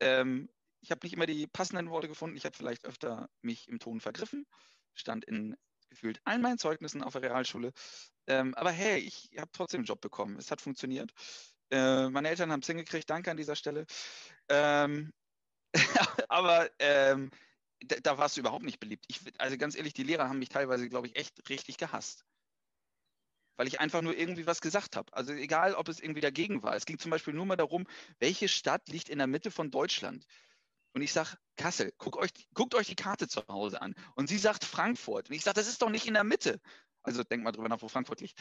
Ähm, 0.01 0.51
ich 0.81 0.91
habe 0.91 1.01
nicht 1.03 1.15
immer 1.15 1.27
die 1.27 1.47
passenden 1.47 1.91
Worte 1.91 2.09
gefunden. 2.09 2.37
Ich 2.37 2.45
habe 2.45 2.57
vielleicht 2.57 2.85
öfter 2.85 3.29
mich 3.41 3.69
im 3.69 3.79
Ton 3.79 4.01
vergriffen. 4.01 4.47
Stand 4.95 5.25
in 5.25 5.57
gefühlt 5.99 6.21
allen 6.25 6.43
meinen 6.43 6.59
Zeugnissen 6.59 7.03
auf 7.03 7.13
der 7.13 7.23
Realschule. 7.23 7.73
Ähm, 8.29 8.55
aber 8.55 8.71
hey, 8.71 8.99
ich 8.99 9.31
habe 9.37 9.51
trotzdem 9.53 9.81
einen 9.81 9.87
Job 9.87 10.01
bekommen. 10.01 10.37
Es 10.37 10.51
hat 10.51 10.61
funktioniert. 10.61 11.13
Äh, 11.71 12.09
meine 12.09 12.29
Eltern 12.29 12.53
haben 12.53 12.61
es 12.61 12.67
hingekriegt. 12.67 13.11
Danke 13.11 13.31
an 13.31 13.37
dieser 13.37 13.57
Stelle. 13.57 13.85
Ähm, 14.49 15.13
aber 16.29 16.71
ähm, 16.79 17.31
da, 17.81 17.97
da 18.03 18.19
warst 18.19 18.37
du 18.37 18.41
überhaupt 18.41 18.65
nicht 18.65 18.79
beliebt. 18.79 19.05
Ich, 19.09 19.21
also 19.39 19.57
ganz 19.57 19.77
ehrlich, 19.77 19.93
die 19.93 20.05
Lehrer 20.05 20.29
haben 20.29 20.39
mich 20.39 20.49
teilweise, 20.51 20.89
glaube 20.89 21.09
ich, 21.09 21.17
echt 21.17 21.49
richtig 21.49 21.79
gehasst. 21.79 22.25
Weil 23.57 23.67
ich 23.67 23.81
einfach 23.81 24.03
nur 24.03 24.17
irgendwie 24.17 24.47
was 24.47 24.61
gesagt 24.61 24.95
habe. 24.95 25.13
Also 25.13 25.33
egal, 25.33 25.75
ob 25.75 25.89
es 25.89 25.99
irgendwie 25.99 26.21
dagegen 26.21 26.63
war. 26.63 26.77
Es 26.77 26.87
ging 26.87 26.99
zum 26.99 27.11
Beispiel 27.11 27.35
nur 27.35 27.45
mal 27.45 27.57
darum, 27.57 27.89
welche 28.21 28.47
Stadt 28.47 28.89
liegt 28.89 29.09
in 29.09 29.19
der 29.19 29.27
Mitte 29.27 29.51
von 29.51 29.73
Deutschland. 29.73 30.25
Und 30.93 31.03
ich 31.03 31.13
sage, 31.13 31.37
Kassel, 31.57 31.93
guckt 31.99 32.17
euch, 32.17 32.31
guckt 32.55 32.75
euch 32.75 32.87
die 32.87 32.97
Karte 32.97 33.29
zu 33.29 33.47
Hause 33.49 33.83
an. 33.83 33.95
Und 34.15 34.29
sie 34.29 34.39
sagt 34.39 34.65
Frankfurt. 34.65 35.29
Und 35.29 35.35
ich 35.35 35.45
sage, 35.45 35.55
das 35.55 35.69
ist 35.69 35.83
doch 35.83 35.91
nicht 35.91 36.07
in 36.07 36.15
der 36.15 36.25
Mitte. 36.25 36.61
Also 37.03 37.23
denkt 37.23 37.45
mal 37.45 37.53
drüber 37.53 37.69
nach, 37.69 37.83
wo 37.83 37.89
Frankfurt 37.89 38.21
liegt. 38.21 38.39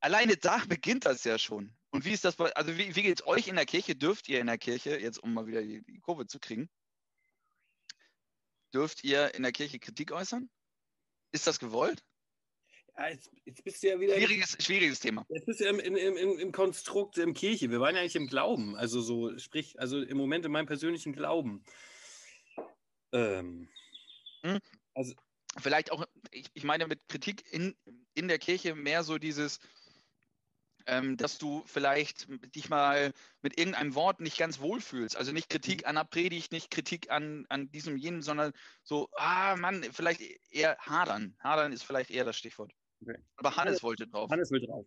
Alleine 0.00 0.36
da 0.36 0.62
beginnt 0.68 1.06
das 1.06 1.24
ja 1.24 1.38
schon. 1.38 1.74
Und 1.90 2.04
wie 2.04 2.12
ist 2.12 2.24
das 2.24 2.36
bei, 2.36 2.54
also 2.54 2.76
wie, 2.76 2.94
wie 2.94 3.02
geht 3.02 3.20
es 3.20 3.26
euch 3.26 3.48
in 3.48 3.56
der 3.56 3.66
Kirche? 3.66 3.96
Dürft 3.96 4.28
ihr 4.28 4.40
in 4.40 4.46
der 4.46 4.58
Kirche, 4.58 4.98
jetzt 4.98 5.18
um 5.18 5.32
mal 5.32 5.46
wieder 5.46 5.62
die, 5.62 5.82
die 5.82 5.98
Kurve 6.00 6.26
zu 6.26 6.38
kriegen, 6.38 6.68
dürft 8.74 9.04
ihr 9.04 9.34
in 9.34 9.42
der 9.42 9.52
Kirche 9.52 9.78
Kritik 9.78 10.12
äußern? 10.12 10.50
Ist 11.32 11.46
das 11.46 11.58
gewollt? 11.58 12.04
Ja, 12.98 13.08
jetzt, 13.08 13.30
jetzt 13.44 13.62
bist 13.62 13.82
du 13.82 13.88
ja 13.88 14.00
wieder 14.00 14.14
Schwieriges, 14.14 14.56
schwieriges 14.58 15.00
Thema. 15.00 15.26
Jetzt 15.28 15.46
bist 15.46 15.60
du 15.60 15.64
im, 15.66 15.78
im, 15.78 15.96
im, 15.96 16.38
im 16.38 16.52
Konstrukt 16.52 17.18
im 17.18 17.34
Kirche. 17.34 17.70
Wir 17.70 17.80
waren 17.80 17.94
ja 17.94 18.00
eigentlich 18.00 18.16
im 18.16 18.26
Glauben. 18.26 18.74
Also 18.76 19.00
so, 19.00 19.36
sprich, 19.38 19.78
also 19.78 20.00
im 20.00 20.16
Moment 20.16 20.46
in 20.46 20.52
meinem 20.52 20.66
persönlichen 20.66 21.12
Glauben. 21.12 21.62
Ähm, 23.12 23.68
Vielleicht 25.58 25.90
auch, 25.90 26.06
ich, 26.30 26.46
ich 26.54 26.64
meine 26.64 26.86
mit 26.86 27.08
Kritik 27.08 27.44
in, 27.52 27.74
in 28.14 28.28
der 28.28 28.38
Kirche 28.38 28.74
mehr 28.74 29.04
so 29.04 29.18
dieses, 29.18 29.58
ähm, 30.86 31.16
dass 31.16 31.38
du 31.38 31.62
vielleicht 31.66 32.28
dich 32.54 32.68
mal 32.68 33.12
mit 33.42 33.58
irgendeinem 33.58 33.94
Wort 33.94 34.20
nicht 34.20 34.38
ganz 34.38 34.60
wohlfühlst. 34.60 35.16
Also 35.16 35.32
nicht 35.32 35.48
Kritik 35.48 35.86
an 35.86 35.96
der 35.96 36.04
Predigt, 36.04 36.52
nicht 36.52 36.70
Kritik 36.70 37.10
an, 37.10 37.46
an 37.48 37.70
diesem, 37.70 37.96
jenem, 37.96 38.22
sondern 38.22 38.52
so, 38.82 39.08
ah 39.16 39.56
Mann, 39.56 39.84
vielleicht 39.92 40.20
eher 40.50 40.76
hadern. 40.78 41.36
Hadern 41.40 41.72
ist 41.72 41.82
vielleicht 41.82 42.10
eher 42.10 42.24
das 42.24 42.36
Stichwort. 42.36 42.72
Okay. 43.06 43.18
Aber 43.36 43.56
Hannes 43.56 43.82
wollte 43.82 44.06
drauf. 44.06 44.30
Hannes 44.30 44.50
will 44.50 44.60
drauf. 44.66 44.86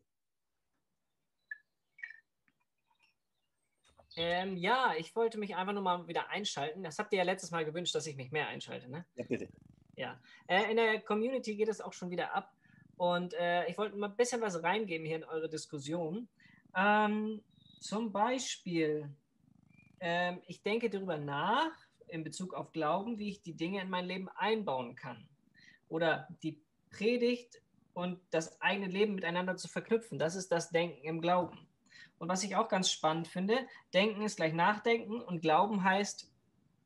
Ähm, 4.16 4.58
ja, 4.58 4.94
ich 4.98 5.16
wollte 5.16 5.38
mich 5.38 5.56
einfach 5.56 5.72
nur 5.72 5.84
mal 5.84 6.08
wieder 6.08 6.30
einschalten. 6.30 6.84
Das 6.84 7.00
habt 7.00 7.14
ihr 7.14 7.20
ja 7.20 7.24
letztes 7.24 7.52
Mal 7.52 7.64
gewünscht, 7.64 7.96
dass 7.96 8.08
ich 8.08 8.18
mich 8.18 8.32
mehr 8.32 8.48
einschalte, 8.48 8.90
ne? 8.90 9.06
Ja, 9.16 9.26
bitte. 9.26 9.48
Ja. 9.96 10.20
Äh, 10.48 10.70
in 10.70 10.78
der 10.78 11.00
Community 11.02 11.56
geht 11.56 11.70
es 11.70 11.80
auch 11.80 11.94
schon 11.94 12.10
wieder 12.10 12.34
ab. 12.34 12.54
Und 12.98 13.34
äh, 13.36 13.66
ich 13.68 13.78
wollte 13.78 13.96
mal 13.96 14.10
ein 14.10 14.18
bisschen 14.18 14.42
was 14.42 14.62
reingeben 14.62 15.06
hier 15.06 15.18
in 15.18 15.24
eure 15.24 15.48
Diskussion. 15.48 16.28
Ähm, 16.76 17.42
zum 17.80 18.12
Beispiel, 18.12 19.10
ähm, 20.02 20.42
ich 20.48 20.62
denke 20.64 20.90
darüber 20.90 21.18
nach, 21.18 21.72
in 22.08 22.24
Bezug 22.24 22.54
auf 22.54 22.74
Glauben, 22.74 23.20
wie 23.20 23.30
ich 23.30 23.42
die 23.42 23.56
Dinge 23.56 23.82
in 23.82 23.90
mein 23.90 24.06
Leben 24.06 24.28
einbauen 24.30 24.96
kann. 24.96 25.30
Oder 25.88 26.28
die 26.44 26.60
Predigt 26.90 27.62
und 27.94 28.20
das 28.32 28.62
eigene 28.62 28.88
Leben 28.88 29.16
miteinander 29.16 29.58
zu 29.58 29.68
verknüpfen. 29.68 30.20
Das 30.20 30.36
ist 30.36 30.52
das 30.52 30.70
Denken 30.70 31.04
im 31.04 31.22
Glauben. 31.22 31.68
Und 32.18 32.28
was 32.28 32.44
ich 32.44 32.56
auch 32.56 32.68
ganz 32.68 32.92
spannend 32.92 33.28
finde, 33.28 33.68
Denken 33.94 34.22
ist 34.24 34.36
gleich 34.36 34.54
Nachdenken 34.54 35.22
und 35.22 35.42
Glauben 35.42 35.84
heißt 35.84 36.32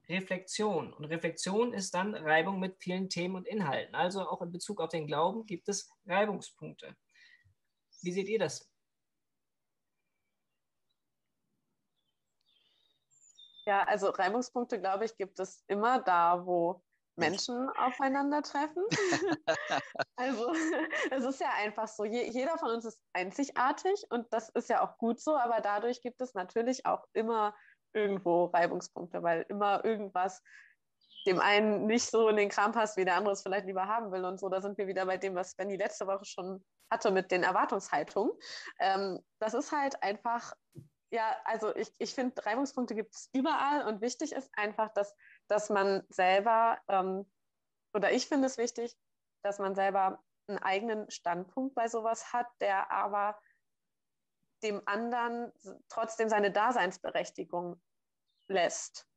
Reflexion. 0.10 0.94
Und 0.94 1.06
Reflexion 1.06 1.74
ist 1.74 1.94
dann 1.94 2.14
Reibung 2.14 2.60
mit 2.60 2.78
vielen 2.78 3.10
Themen 3.10 3.36
und 3.36 3.48
Inhalten. 3.48 3.96
Also 3.96 4.28
auch 4.28 4.42
in 4.42 4.52
Bezug 4.52 4.80
auf 4.80 4.90
den 4.90 5.08
Glauben 5.08 5.46
gibt 5.46 5.70
es 5.70 5.90
Reibungspunkte. 6.06 6.96
Wie 8.02 8.12
seht 8.12 8.28
ihr 8.28 8.40
das? 8.40 8.70
Ja, 13.66 13.84
also 13.84 14.10
Reibungspunkte, 14.10 14.80
glaube 14.80 15.06
ich, 15.06 15.16
gibt 15.16 15.40
es 15.40 15.64
immer 15.68 16.02
da, 16.02 16.46
wo 16.46 16.84
Menschen 17.16 17.70
aufeinandertreffen. 17.78 18.84
also 20.16 20.54
es 21.12 21.24
ist 21.24 21.40
ja 21.40 21.50
einfach 21.58 21.88
so, 21.88 22.06
je, 22.06 22.30
jeder 22.30 22.58
von 22.58 22.72
uns 22.72 22.86
ist 22.86 23.00
einzigartig 23.14 24.06
und 24.10 24.32
das 24.32 24.50
ist 24.50 24.70
ja 24.70 24.82
auch 24.82 24.98
gut 24.98 25.20
so, 25.20 25.36
aber 25.36 25.62
dadurch 25.62 26.02
gibt 26.02 26.22
es 26.22 26.34
natürlich 26.34 26.86
auch 26.86 27.06
immer 27.14 27.56
irgendwo 27.94 28.46
Reibungspunkte, 28.46 29.22
weil 29.22 29.46
immer 29.50 29.84
irgendwas 29.86 30.42
dem 31.26 31.40
einen 31.40 31.86
nicht 31.86 32.10
so 32.10 32.28
in 32.28 32.36
den 32.36 32.50
Kram 32.50 32.74
passt, 32.74 32.98
wie 32.98 33.06
der 33.06 33.16
andere 33.16 33.34
es 33.34 33.44
vielleicht 33.44 33.66
lieber 33.66 33.88
haben 33.88 34.12
will 34.12 34.26
und 34.26 34.40
so. 34.40 34.50
Da 34.50 34.62
sind 34.62 34.78
wir 34.78 34.88
wieder 34.88 35.06
bei 35.06 35.18
dem, 35.18 35.36
was 35.36 35.56
Benny 35.56 35.78
letzte 35.78 36.06
Woche 36.06 36.26
schon 36.26 36.66
hatte 36.92 37.12
mit 37.12 37.32
den 37.32 37.44
Erwartungshaltungen. 37.44 38.34
Ähm, 38.80 39.20
das 39.40 39.54
ist 39.54 39.72
halt 39.72 40.02
einfach 40.04 40.54
ja, 41.14 41.36
also 41.46 41.76
ich, 41.76 41.94
ich 42.00 42.16
finde, 42.16 42.44
Reibungspunkte 42.44 42.96
gibt 42.96 43.14
es 43.14 43.30
überall 43.34 43.86
und 43.88 44.02
wichtig 44.02 44.32
ist 44.32 44.50
einfach, 44.58 44.92
dass, 44.94 45.16
dass 45.48 45.70
man 45.70 46.04
selber, 46.10 46.80
ähm, 46.88 47.26
oder 47.94 48.12
ich 48.12 48.28
finde 48.28 48.48
es 48.48 48.58
wichtig, 48.58 48.98
dass 49.44 49.60
man 49.60 49.76
selber 49.76 50.24
einen 50.48 50.60
eigenen 50.60 51.10
Standpunkt 51.10 51.76
bei 51.76 51.88
sowas 51.88 52.34
hat, 52.34 52.48
der 52.60 52.92
aber 52.92 53.40
dem 54.62 54.82
anderen 54.86 55.52
trotzdem 55.90 56.30
seine 56.30 56.52
Daseinsberechtigung 56.52 57.82
lässt. 58.48 59.08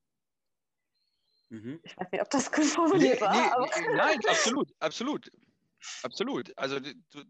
Mhm. 1.49 1.81
Ich 1.85 1.97
weiß 1.97 2.11
nicht, 2.11 2.23
ob 2.23 2.31
das 2.31 2.51
gut 2.51 2.65
formuliert 2.65 3.21
nee, 3.21 3.27
war. 3.27 3.61
Nee, 3.61 3.97
nein, 3.97 4.19
absolut, 4.29 4.75
absolut. 4.81 5.31
Absolut. 6.03 6.57
Also, 6.59 6.81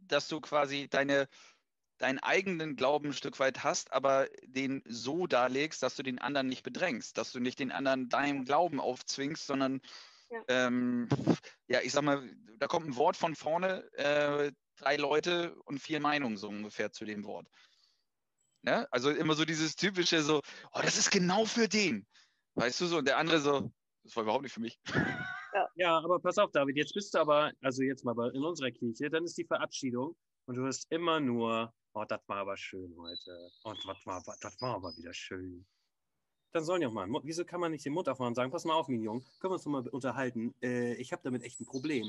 dass 0.03 0.29
du 0.29 0.41
quasi 0.41 0.89
deine, 0.89 1.29
deinen 1.99 2.19
eigenen 2.19 2.77
Glauben 2.77 3.09
ein 3.09 3.13
Stück 3.13 3.39
weit 3.39 3.65
hast, 3.65 3.93
aber 3.93 4.29
den 4.43 4.83
so 4.87 5.27
darlegst, 5.27 5.83
dass 5.83 5.97
du 5.97 6.03
den 6.03 6.19
anderen 6.19 6.49
nicht 6.49 6.63
bedrängst, 6.63 7.17
dass 7.17 7.33
du 7.33 7.41
nicht 7.41 7.59
den 7.59 7.73
anderen 7.73 8.09
deinem 8.09 8.45
Glauben 8.45 8.81
aufzwingst, 8.81 9.47
sondern 9.47 9.81
ja, 10.31 10.43
ähm, 10.49 11.09
ja 11.69 11.81
ich 11.81 11.93
sag 11.93 12.03
mal, 12.03 12.29
da 12.59 12.67
kommt 12.67 12.87
ein 12.87 12.97
Wort 12.97 13.17
von 13.17 13.35
vorne, 13.35 13.91
äh, 13.95 14.53
drei 14.77 14.97
Leute 14.97 15.55
und 15.65 15.79
vier 15.79 16.01
Meinungen 16.01 16.37
so 16.37 16.49
ungefähr 16.49 16.93
zu 16.93 17.05
dem 17.05 17.25
Wort. 17.25 17.49
Ne? 18.63 18.87
Also 18.91 19.11
immer 19.11 19.35
so 19.35 19.45
dieses 19.45 19.77
typische 19.77 20.23
so, 20.23 20.43
oh, 20.73 20.81
das 20.83 20.99
ist 20.99 21.11
genau 21.11 21.45
für 21.45 21.69
den. 21.69 22.07
Weißt 22.55 22.81
du 22.81 22.87
so, 22.87 22.99
und 22.99 23.07
der 23.07 23.19
andere 23.19 23.41
so, 23.41 23.71
das 24.03 24.17
war 24.17 24.25
überhaupt 24.25 24.43
nicht 24.43 24.53
für 24.53 24.61
mich. 24.61 24.79
Ja. 24.93 25.69
ja, 25.77 25.99
aber 25.99 26.19
pass 26.21 26.39
auf, 26.39 26.51
David, 26.53 26.77
jetzt 26.77 26.95
bist 26.95 27.15
du 27.15 27.19
aber, 27.19 27.53
also 27.63 27.83
jetzt 27.83 28.05
mal 28.05 28.15
in 28.35 28.43
unserer 28.43 28.71
Kirche, 28.71 29.09
dann 29.09 29.25
ist 29.25 29.39
die 29.39 29.45
Verabschiedung 29.45 30.17
und 30.47 30.57
du 30.57 30.67
hast 30.67 30.91
immer 30.91 31.21
nur 31.21 31.73
oh, 31.97 32.05
das 32.05 32.21
war 32.29 32.39
aber 32.39 32.57
schön 32.57 32.95
heute. 32.99 33.51
Und 33.63 33.79
das 33.87 34.07
war, 34.07 34.23
das 34.41 34.61
war 34.61 34.75
aber 34.77 34.97
wieder 34.97 35.15
schön. 35.15 35.67
Dann 36.53 36.65
sollen 36.65 36.83
ja 36.83 36.89
auch 36.89 36.93
mal, 36.93 37.09
wieso 37.25 37.45
kann 37.45 37.61
man 37.61 37.73
nicht 37.73 37.85
den 37.85 37.93
Mund 37.93 38.09
aufmachen 38.09 38.29
und 38.29 38.35
sagen, 38.35 38.51
pass 38.51 38.65
mal 38.65 38.75
auf, 38.75 38.89
Minion, 38.89 39.25
können 39.41 39.51
wir 39.51 39.55
uns 39.55 39.65
noch 39.65 39.73
mal 39.73 39.89
unterhalten? 39.89 40.55
Äh, 40.63 40.95
ich 40.95 41.13
habe 41.13 41.23
damit 41.23 41.43
echt 41.43 41.61
ein 41.61 41.67
Problem. 41.67 42.07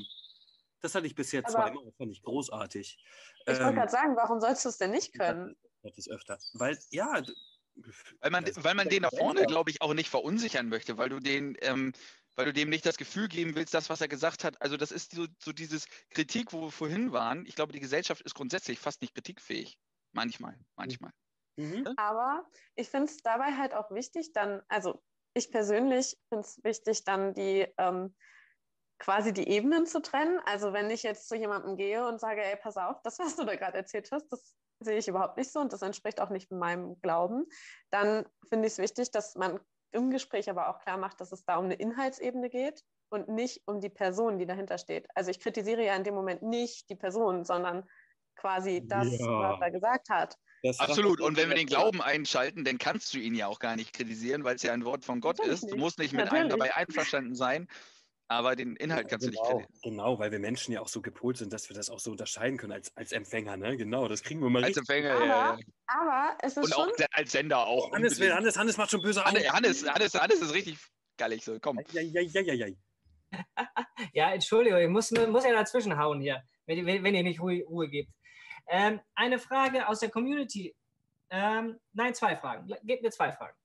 Das 0.81 0.93
hatte 0.93 1.07
ich 1.07 1.15
bisher 1.15 1.41
aber 1.43 1.51
zweimal, 1.51 1.85
das 1.85 1.95
fand 1.95 2.11
ich 2.11 2.21
großartig. 2.21 2.97
Ich 3.45 3.47
ähm, 3.47 3.59
wollte 3.63 3.75
gerade 3.75 3.91
sagen, 3.91 4.15
warum 4.15 4.39
sollst 4.39 4.63
du 4.65 4.69
es 4.69 4.77
denn 4.77 4.91
nicht 4.91 5.17
können? 5.17 5.55
Das 5.81 5.97
ist 5.97 6.09
öfter. 6.09 6.37
Weil, 6.53 6.77
ja, 6.91 7.21
weil 8.21 8.31
man, 8.31 8.45
weil 8.57 8.75
man 8.75 8.89
den 8.89 9.03
da 9.03 9.09
vorne, 9.09 9.45
glaube 9.45 9.69
ich, 9.69 9.81
auch 9.81 9.93
nicht 9.93 10.09
verunsichern 10.09 10.69
möchte, 10.69 10.97
weil 10.97 11.09
du 11.09 11.19
den, 11.19 11.57
ähm, 11.61 11.93
weil 12.37 12.45
du 12.45 12.53
dem 12.53 12.69
nicht 12.69 12.85
das 12.85 12.97
Gefühl 12.97 13.27
geben 13.27 13.55
willst, 13.55 13.73
das, 13.73 13.89
was 13.89 13.99
er 13.99 14.07
gesagt 14.07 14.43
hat. 14.43 14.61
Also 14.61 14.77
das 14.77 14.91
ist 14.91 15.11
so, 15.11 15.25
so 15.43 15.51
dieses 15.51 15.87
Kritik, 16.11 16.53
wo 16.53 16.61
wir 16.61 16.71
vorhin 16.71 17.11
waren. 17.11 17.45
Ich 17.47 17.55
glaube, 17.55 17.73
die 17.73 17.79
Gesellschaft 17.79 18.21
ist 18.21 18.35
grundsätzlich 18.35 18.79
fast 18.79 19.01
nicht 19.01 19.15
kritikfähig. 19.15 19.77
Manchmal, 20.13 20.57
manchmal. 20.75 21.11
Mhm. 21.57 21.87
Aber 21.97 22.47
ich 22.75 22.89
finde 22.89 23.07
es 23.07 23.17
dabei 23.17 23.57
halt 23.57 23.73
auch 23.73 23.89
wichtig, 23.91 24.31
dann, 24.33 24.61
also 24.67 25.01
ich 25.33 25.51
persönlich 25.51 26.15
finde 26.29 26.45
es 26.45 26.63
wichtig, 26.63 27.03
dann 27.03 27.33
die 27.33 27.67
ähm, 27.77 28.15
quasi 28.99 29.33
die 29.33 29.47
Ebenen 29.47 29.87
zu 29.87 29.99
trennen. 29.99 30.39
Also 30.45 30.73
wenn 30.73 30.91
ich 30.91 31.01
jetzt 31.01 31.27
zu 31.27 31.35
jemandem 31.35 31.75
gehe 31.75 32.07
und 32.07 32.19
sage, 32.19 32.43
ey, 32.43 32.55
pass 32.55 32.77
auf, 32.77 33.01
das, 33.01 33.17
was 33.17 33.35
du 33.35 33.45
da 33.45 33.55
gerade 33.55 33.77
erzählt 33.77 34.11
hast, 34.11 34.27
das 34.31 34.55
sehe 34.79 34.97
ich 34.99 35.07
überhaupt 35.07 35.37
nicht 35.37 35.51
so 35.51 35.59
und 35.59 35.73
das 35.73 35.81
entspricht 35.81 36.21
auch 36.21 36.29
nicht 36.29 36.51
meinem 36.51 37.01
Glauben, 37.01 37.45
dann 37.89 38.27
finde 38.47 38.67
ich 38.67 38.73
es 38.73 38.77
wichtig, 38.77 39.09
dass 39.09 39.33
man 39.33 39.59
im 39.97 40.11
Gespräch 40.11 40.49
aber 40.49 40.69
auch 40.69 40.79
klar 40.79 40.97
macht, 40.97 41.19
dass 41.19 41.31
es 41.31 41.43
da 41.43 41.57
um 41.57 41.65
eine 41.65 41.75
Inhaltsebene 41.75 42.49
geht 42.49 42.83
und 43.09 43.27
nicht 43.29 43.61
um 43.65 43.81
die 43.81 43.89
Person, 43.89 44.37
die 44.37 44.45
dahinter 44.45 44.77
steht. 44.77 45.07
Also 45.15 45.31
ich 45.31 45.39
kritisiere 45.39 45.83
ja 45.83 45.95
in 45.95 46.03
dem 46.03 46.15
Moment 46.15 46.43
nicht 46.43 46.89
die 46.89 46.95
Person, 46.95 47.43
sondern 47.43 47.83
quasi 48.35 48.83
das, 48.85 49.19
ja. 49.19 49.27
was 49.27 49.61
er 49.61 49.71
gesagt 49.71 50.09
hat. 50.09 50.37
Das 50.63 50.79
Absolut. 50.79 51.21
Und 51.21 51.37
wenn 51.37 51.49
wir 51.49 51.55
den 51.55 51.67
Glauben 51.67 52.01
einschalten, 52.01 52.63
dann 52.63 52.77
kannst 52.77 53.13
du 53.13 53.19
ihn 53.19 53.35
ja 53.35 53.47
auch 53.47 53.59
gar 53.59 53.75
nicht 53.75 53.93
kritisieren, 53.93 54.43
weil 54.43 54.55
es 54.55 54.63
ja 54.63 54.73
ein 54.73 54.85
Wort 54.85 55.05
von 55.05 55.21
Gott 55.21 55.37
Natürlich 55.37 55.63
ist. 55.63 55.71
Du 55.71 55.77
musst 55.77 55.99
nicht 55.99 56.13
mit 56.13 56.25
Natürlich. 56.25 56.41
einem 56.41 56.49
dabei 56.49 56.75
einverstanden 56.75 57.35
sein, 57.35 57.67
aber 58.27 58.55
den 58.55 58.75
Inhalt 58.75 59.07
kannst 59.07 59.25
genau, 59.25 59.41
du 59.41 59.57
nicht 59.57 59.67
kritisieren. 59.67 59.95
Genau, 59.95 60.19
weil 60.19 60.31
wir 60.31 60.39
Menschen 60.39 60.73
ja 60.73 60.81
auch 60.81 60.87
so 60.87 61.01
gepolt 61.01 61.37
sind, 61.37 61.53
dass 61.53 61.69
wir 61.69 61.75
das 61.75 61.89
auch 61.89 61.99
so 61.99 62.11
unterscheiden 62.11 62.57
können 62.57 62.73
als, 62.73 62.95
als 62.97 63.11
Empfänger. 63.11 63.57
Ne? 63.57 63.77
Genau, 63.77 64.07
das 64.07 64.21
kriegen 64.21 64.41
wir 64.41 64.49
mal 64.49 64.63
Als 64.63 64.77
Empfänger, 64.77 65.15
aber, 65.15 65.25
ja. 65.25 65.57
Aber 65.87 66.37
es 66.41 66.57
ist 66.57 66.63
Und 66.63 66.73
schon... 66.73 66.89
auch 66.89 67.07
als 67.11 67.31
Sender 67.31 67.65
auch. 67.65 67.91
Hannes, 67.93 68.19
will, 68.19 68.33
Hannes, 68.33 68.57
Hannes 68.57 68.77
macht 68.77 68.91
schon 68.91 69.01
böse 69.01 69.25
Augen. 69.25 69.37
Hannes, 69.51 69.87
Hannes, 69.87 70.13
Hannes 70.13 70.41
ist 70.41 70.53
richtig 70.53 70.77
gallig 71.17 71.43
so, 71.43 71.57
komm. 71.59 71.79
Ja, 71.91 72.01
ja, 72.01 72.21
ja, 72.21 72.41
ja, 72.41 72.53
ja. 72.53 72.67
ja, 74.13 74.31
Entschuldigung, 74.33 74.79
ich 74.79 74.89
muss, 74.89 75.11
muss 75.11 75.45
ja 75.45 75.51
dazwischen 75.51 75.97
hauen 75.97 76.21
hier, 76.21 76.41
wenn, 76.65 76.85
wenn, 76.85 77.03
wenn 77.03 77.15
ihr 77.15 77.23
nicht 77.23 77.41
Ruhe, 77.41 77.63
Ruhe 77.63 77.89
gebt. 77.89 78.11
Ähm, 78.69 78.99
eine 79.15 79.39
Frage 79.39 79.87
aus 79.87 79.99
der 79.99 80.09
Community. 80.09 80.75
Ähm, 81.29 81.79
nein, 81.93 82.13
zwei 82.13 82.35
Fragen. 82.35 82.67
Gebt 82.83 83.03
mir 83.03 83.11
zwei 83.11 83.31
Fragen. 83.31 83.57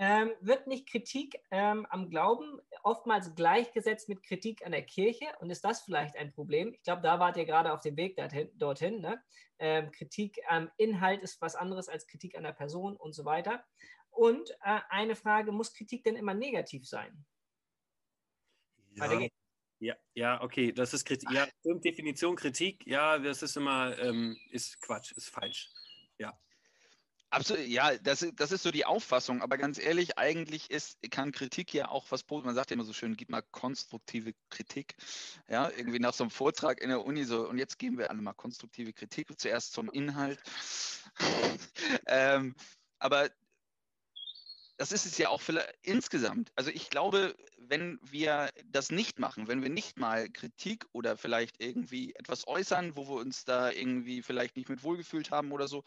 Ähm, 0.00 0.30
wird 0.40 0.68
nicht 0.68 0.88
Kritik 0.88 1.40
ähm, 1.50 1.84
am 1.90 2.08
Glauben 2.08 2.60
oftmals 2.84 3.34
gleichgesetzt 3.34 4.08
mit 4.08 4.22
Kritik 4.22 4.64
an 4.64 4.70
der 4.70 4.84
Kirche? 4.84 5.26
Und 5.40 5.50
ist 5.50 5.64
das 5.64 5.82
vielleicht 5.82 6.16
ein 6.16 6.32
Problem? 6.32 6.72
Ich 6.72 6.82
glaube, 6.84 7.02
da 7.02 7.18
wart 7.18 7.36
ihr 7.36 7.44
gerade 7.44 7.72
auf 7.72 7.80
dem 7.80 7.96
Weg 7.96 8.16
dorthin. 8.16 8.48
dorthin 8.54 9.00
ne? 9.00 9.20
ähm, 9.58 9.90
Kritik 9.90 10.38
am 10.48 10.70
Inhalt 10.76 11.22
ist 11.22 11.40
was 11.40 11.56
anderes 11.56 11.88
als 11.88 12.06
Kritik 12.06 12.36
an 12.36 12.44
der 12.44 12.52
Person 12.52 12.96
und 12.96 13.12
so 13.12 13.24
weiter. 13.24 13.64
Und 14.10 14.50
äh, 14.62 14.80
eine 14.88 15.16
Frage, 15.16 15.50
muss 15.50 15.74
Kritik 15.74 16.04
denn 16.04 16.16
immer 16.16 16.34
negativ 16.34 16.86
sein? 16.86 17.24
Ja. 18.94 19.28
Ja, 19.80 19.94
ja, 20.14 20.42
okay, 20.42 20.72
das 20.72 20.92
ist 20.92 21.04
Kritik. 21.04 21.30
Ja, 21.30 21.46
Definition 21.62 22.34
Kritik, 22.34 22.84
ja, 22.84 23.16
das 23.16 23.44
ist 23.44 23.56
immer, 23.56 23.96
ähm, 23.98 24.36
ist 24.50 24.80
Quatsch, 24.80 25.12
ist 25.12 25.30
falsch. 25.30 25.70
Ja. 26.18 26.36
Absolut, 27.30 27.66
ja, 27.66 27.94
das, 27.98 28.26
das 28.36 28.52
ist 28.52 28.62
so 28.62 28.70
die 28.70 28.86
Auffassung, 28.86 29.42
aber 29.42 29.58
ganz 29.58 29.78
ehrlich, 29.78 30.16
eigentlich 30.16 30.70
ist, 30.70 30.96
kann 31.10 31.30
Kritik 31.30 31.74
ja 31.74 31.88
auch 31.90 32.10
was 32.10 32.24
man 32.30 32.54
sagt 32.54 32.70
ja 32.70 32.74
immer 32.74 32.84
so 32.84 32.94
schön, 32.94 33.16
gib 33.16 33.28
mal 33.28 33.42
konstruktive 33.42 34.32
Kritik, 34.48 34.96
ja, 35.46 35.68
irgendwie 35.68 35.98
nach 35.98 36.14
so 36.14 36.24
einem 36.24 36.30
Vortrag 36.30 36.80
in 36.80 36.88
der 36.88 37.04
Uni 37.04 37.24
so, 37.24 37.46
und 37.46 37.58
jetzt 37.58 37.78
geben 37.78 37.98
wir 37.98 38.08
alle 38.10 38.22
mal 38.22 38.32
konstruktive 38.32 38.94
Kritik, 38.94 39.28
zuerst 39.38 39.74
zum 39.74 39.90
Inhalt, 39.90 40.40
ähm, 42.06 42.54
aber 42.98 43.28
das 44.76 44.92
ist 44.92 45.06
es 45.06 45.18
ja 45.18 45.28
auch 45.28 45.40
für, 45.40 45.64
insgesamt. 45.82 46.52
Also 46.54 46.70
ich 46.70 46.88
glaube, 46.88 47.34
wenn 47.58 47.98
wir 48.02 48.50
das 48.64 48.90
nicht 48.90 49.18
machen, 49.18 49.48
wenn 49.48 49.62
wir 49.62 49.70
nicht 49.70 49.98
mal 49.98 50.28
Kritik 50.30 50.86
oder 50.92 51.16
vielleicht 51.16 51.60
irgendwie 51.60 52.14
etwas 52.14 52.46
äußern, 52.46 52.94
wo 52.96 53.08
wir 53.08 53.16
uns 53.16 53.44
da 53.44 53.70
irgendwie 53.72 54.22
vielleicht 54.22 54.56
nicht 54.56 54.68
mit 54.68 54.84
wohlgefühlt 54.84 55.32
haben 55.32 55.50
oder 55.50 55.66
so, 55.66 55.82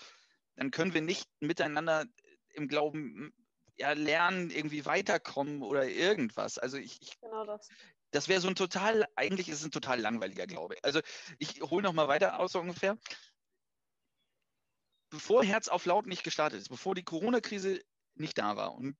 dann 0.61 0.69
können 0.69 0.93
wir 0.93 1.01
nicht 1.01 1.27
miteinander 1.39 2.05
im 2.53 2.67
Glauben 2.67 3.33
ja, 3.77 3.93
lernen, 3.93 4.51
irgendwie 4.51 4.85
weiterkommen 4.85 5.63
oder 5.63 5.89
irgendwas. 5.89 6.59
Also 6.59 6.77
ich, 6.77 7.01
ich 7.01 7.19
genau 7.19 7.45
das. 7.45 7.67
Das 8.11 8.27
wäre 8.27 8.41
so 8.41 8.47
ein 8.47 8.53
total, 8.53 9.07
eigentlich 9.15 9.49
ist 9.49 9.61
es 9.61 9.65
ein 9.65 9.71
total 9.71 9.99
langweiliger 9.99 10.45
Glaube. 10.45 10.75
Also 10.83 11.01
ich 11.39 11.63
hole 11.63 11.81
noch 11.81 11.93
mal 11.93 12.07
weiter 12.07 12.39
aus 12.39 12.51
so 12.51 12.59
ungefähr. 12.59 12.95
Bevor 15.09 15.43
Herz 15.43 15.67
auf 15.67 15.87
Laut 15.87 16.05
nicht 16.05 16.23
gestartet 16.23 16.61
ist, 16.61 16.69
bevor 16.69 16.93
die 16.93 17.03
Corona-Krise 17.03 17.81
nicht 18.13 18.37
da 18.37 18.55
war. 18.55 18.75
Und 18.75 18.95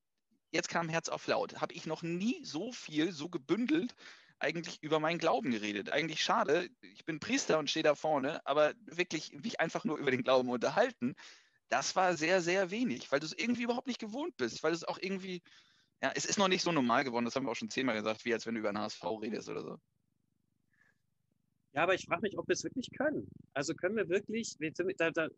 jetzt 0.49 0.67
kam 0.67 0.89
Herz 0.89 1.09
auf 1.09 1.27
laut. 1.27 1.61
Habe 1.61 1.75
ich 1.75 1.85
noch 1.85 2.01
nie 2.01 2.43
so 2.43 2.71
viel, 2.71 3.11
so 3.11 3.29
gebündelt 3.29 3.93
eigentlich 4.41 4.81
über 4.81 4.99
meinen 4.99 5.19
Glauben 5.19 5.51
geredet. 5.51 5.91
Eigentlich 5.91 6.23
schade. 6.23 6.69
Ich 6.81 7.05
bin 7.05 7.19
Priester 7.19 7.59
und 7.59 7.69
stehe 7.69 7.83
da 7.83 7.95
vorne, 7.95 8.45
aber 8.45 8.73
wirklich 8.85 9.31
mich 9.33 9.59
einfach 9.59 9.85
nur 9.85 9.97
über 9.97 10.11
den 10.11 10.23
Glauben 10.23 10.49
unterhalten, 10.49 11.15
das 11.71 11.95
war 11.95 12.17
sehr, 12.17 12.41
sehr 12.41 12.69
wenig, 12.69 13.11
weil 13.11 13.21
du 13.21 13.25
es 13.25 13.33
irgendwie 13.33 13.63
überhaupt 13.63 13.87
nicht 13.87 13.99
gewohnt 13.99 14.35
bist, 14.35 14.61
weil 14.61 14.73
es 14.73 14.83
auch 14.83 14.99
irgendwie, 15.01 15.41
ja, 16.01 16.11
es 16.15 16.25
ist 16.25 16.37
noch 16.37 16.49
nicht 16.49 16.63
so 16.63 16.71
normal 16.71 17.05
geworden, 17.05 17.25
das 17.25 17.35
haben 17.35 17.45
wir 17.45 17.51
auch 17.51 17.55
schon 17.55 17.69
zehnmal 17.69 17.95
gesagt, 17.95 18.25
wie 18.25 18.33
als 18.33 18.45
wenn 18.45 18.55
du 18.55 18.59
über 18.59 18.69
einen 18.69 18.79
HSV 18.79 19.03
redest 19.21 19.49
oder 19.49 19.63
so. 19.63 19.77
Ja, 21.73 21.83
aber 21.83 21.93
ich 21.93 22.05
frage 22.05 22.23
mich, 22.23 22.37
ob 22.37 22.47
wir 22.49 22.53
es 22.53 22.65
wirklich 22.65 22.91
können. 22.91 23.29
Also 23.53 23.73
können 23.73 23.95
wir 23.95 24.09
wirklich, 24.09 24.57
da, 24.97 25.11
da, 25.11 25.29